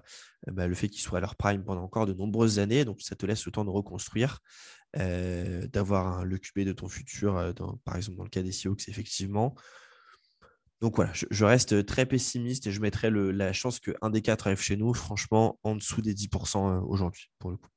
bah, 0.47 0.67
le 0.67 0.74
fait 0.74 0.89
qu'ils 0.89 1.01
soient 1.01 1.19
à 1.19 1.22
leur 1.22 1.36
prime 1.36 1.63
pendant 1.63 1.84
encore 1.84 2.05
de 2.05 2.13
nombreuses 2.13 2.59
années. 2.59 2.84
Donc, 2.86 3.01
ça 3.01 3.15
te 3.15 3.26
laisse 3.26 3.45
le 3.45 3.51
temps 3.51 3.65
de 3.65 3.69
reconstruire, 3.69 4.39
d'avoir 4.93 6.25
le 6.25 6.37
QB 6.37 6.65
de 6.65 6.73
ton 6.73 6.87
futur, 6.87 7.53
par 7.85 7.95
exemple 7.95 8.17
dans 8.17 8.23
le 8.23 8.29
cas 8.29 8.43
des 8.43 8.51
Seahawks, 8.51 8.89
effectivement. 8.89 9.55
Donc 10.81 10.95
voilà, 10.95 11.11
je, 11.13 11.45
reste 11.45 11.85
très 11.85 12.07
pessimiste 12.07 12.65
et 12.65 12.71
je 12.71 12.81
mettrai 12.81 13.11
la 13.11 13.53
chance 13.53 13.79
qu'un 13.79 14.09
des 14.09 14.23
quatre 14.23 14.47
arrive 14.47 14.61
chez 14.61 14.77
nous, 14.77 14.95
franchement, 14.95 15.59
en 15.61 15.75
dessous 15.75 16.01
des 16.01 16.15
10% 16.15 16.81
aujourd'hui, 16.81 17.29
pour 17.37 17.51
le 17.51 17.57
coup. 17.57 17.69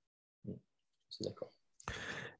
C'est 1.11 1.25
d'accord. 1.25 1.53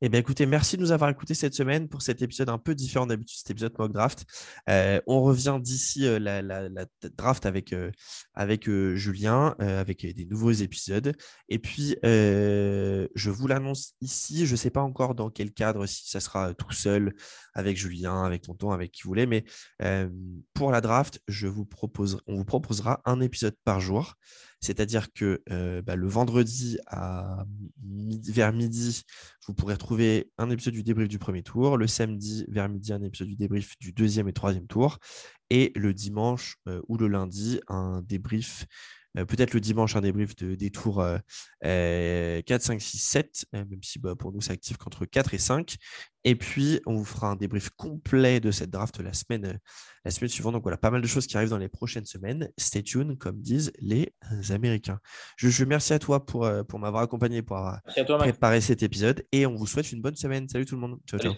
Eh 0.07 0.11
bien, 0.11 0.21
écoutez, 0.21 0.45
merci 0.45 0.77
de 0.77 0.83
nous 0.83 0.93
avoir 0.93 1.09
écoutés 1.09 1.33
cette 1.33 1.55
semaine 1.55 1.89
pour 1.89 2.03
cet 2.03 2.21
épisode 2.21 2.51
un 2.51 2.59
peu 2.59 2.75
différent 2.75 3.07
d'habitude, 3.07 3.39
cet 3.39 3.53
épisode 3.53 3.73
mock 3.79 3.91
draft. 3.91 4.27
Euh, 4.69 5.01
on 5.07 5.23
revient 5.23 5.59
d'ici 5.63 6.07
euh, 6.07 6.19
la, 6.19 6.69
draft 7.17 7.47
avec, 7.47 7.73
euh, 7.73 7.91
avec 8.35 8.69
Julien, 8.69 9.55
avec 9.59 10.05
des 10.05 10.27
nouveaux 10.27 10.51
épisodes. 10.51 11.17
Et 11.49 11.59
puis, 11.59 11.97
je 12.03 13.31
vous 13.31 13.47
l'annonce 13.47 13.95
ici. 14.03 14.45
Je 14.45 14.53
ne 14.53 14.57
sais 14.57 14.69
pas 14.69 14.83
encore 14.83 15.15
dans 15.15 15.31
quel 15.31 15.55
cadre, 15.55 15.87
si 15.87 16.07
ça 16.11 16.21
sera 16.21 16.53
tout 16.53 16.71
seul, 16.73 17.15
avec 17.55 17.79
Julien, 17.79 18.25
avec 18.25 18.43
Tonton, 18.43 18.73
avec 18.73 18.93
qui 18.93 19.05
vous 19.05 19.09
voulez. 19.09 19.25
Mais 19.25 19.47
pour 20.53 20.71
la 20.71 20.83
draft, 20.83 21.23
je 21.29 21.47
vous 21.47 21.65
propose, 21.65 22.21
on 22.27 22.37
vous 22.37 22.45
proposera 22.45 23.01
un 23.07 23.23
épisode 23.23 23.57
par 23.65 23.81
jour. 23.81 24.17
C'est-à-dire 24.65 25.13
que 25.13 25.43
bah, 25.83 25.97
le 25.97 26.09
vendredi 26.09 26.79
vers 28.29 28.53
midi, 28.53 29.03
vous 29.47 29.55
pourrez 29.55 29.77
trouver 29.77 30.31
un 30.39 30.51
épisode 30.51 30.75
du 30.75 30.83
débrief 30.83 31.09
du 31.09 31.19
premier 31.19 31.43
tour. 31.43 31.77
Le 31.77 31.87
samedi, 31.87 32.47
vers 32.49 32.69
midi, 32.69 32.93
un 32.93 33.03
épisode 33.03 33.29
du 33.29 33.37
débrief 33.37 33.75
du 33.79 33.93
deuxième 33.93 34.29
et 34.29 34.33
troisième 34.33 34.67
tour. 34.67 34.99
Et 35.51 35.73
le 35.77 35.93
dimanche 35.93 36.57
ou 36.89 36.97
le 36.97 37.09
lundi, 37.09 37.61
un 37.69 38.03
débrief 38.03 38.65
euh, 38.65 39.04
peut-être 39.15 39.55
le 39.55 39.61
dimanche, 39.61 39.97
un 39.97 40.01
débrief 40.01 40.35
de, 40.37 40.55
des 40.55 40.71
tours 40.71 41.05
4, 41.63 42.45
5, 42.61 42.81
6, 42.81 42.99
7, 42.99 43.47
même 43.53 43.83
si 43.83 43.99
bah, 43.99 44.15
pour 44.17 44.33
nous, 44.33 44.41
c'est 44.41 44.53
actif 44.53 44.77
qu'entre 44.77 45.05
4 45.07 45.35
et 45.35 45.39
5. 45.39 45.77
Et 46.25 46.35
puis, 46.37 46.81
on 46.87 46.95
vous 46.95 47.05
fera 47.05 47.29
un 47.29 47.37
débrief 47.37 47.71
complet 47.71 48.41
de 48.41 48.51
cette 48.51 48.71
draft 48.71 48.99
la 49.01 49.13
semaine, 49.13 49.45
euh, 49.45 49.59
la 50.05 50.11
semaine 50.11 50.31
suivante. 50.31 50.55
Donc 50.55 50.63
voilà, 50.63 50.79
pas 50.79 50.91
mal 50.91 51.03
de 51.03 51.07
choses 51.07 51.27
qui 51.27 51.37
arrivent 51.37 51.51
dans 51.51 51.59
les 51.59 51.69
prochaines 51.69 52.07
semaines. 52.07 52.51
Stay 52.57 52.83
tuned, 52.83 53.19
comme 53.19 53.41
disent 53.41 53.73
les 53.79 54.15
Américains. 54.51 55.01
Je, 55.37 55.51
je 55.51 55.63
remercie 55.63 55.93
à 55.93 55.99
toi 55.99 56.25
pour, 56.25 56.45
euh, 56.45 56.63
pour 56.63 56.79
m'avoir 56.79 57.03
accompagné, 57.03 57.43
pour 57.43 57.59
avoir 57.59 57.81
préparé 58.19 58.63
cet 58.63 58.83
épisode. 58.83 59.27
Et 59.33 59.45
on 59.47 59.55
vous 59.55 59.67
souhaite 59.67 59.93
une 59.93 60.01
bonne 60.01 60.17
semaine. 60.17 60.49
Salut 60.49 60.65
tout 60.65 60.77
le 60.77 60.81
monde. 60.81 60.99
Ciao, 61.07 61.21
ciao. 61.21 61.35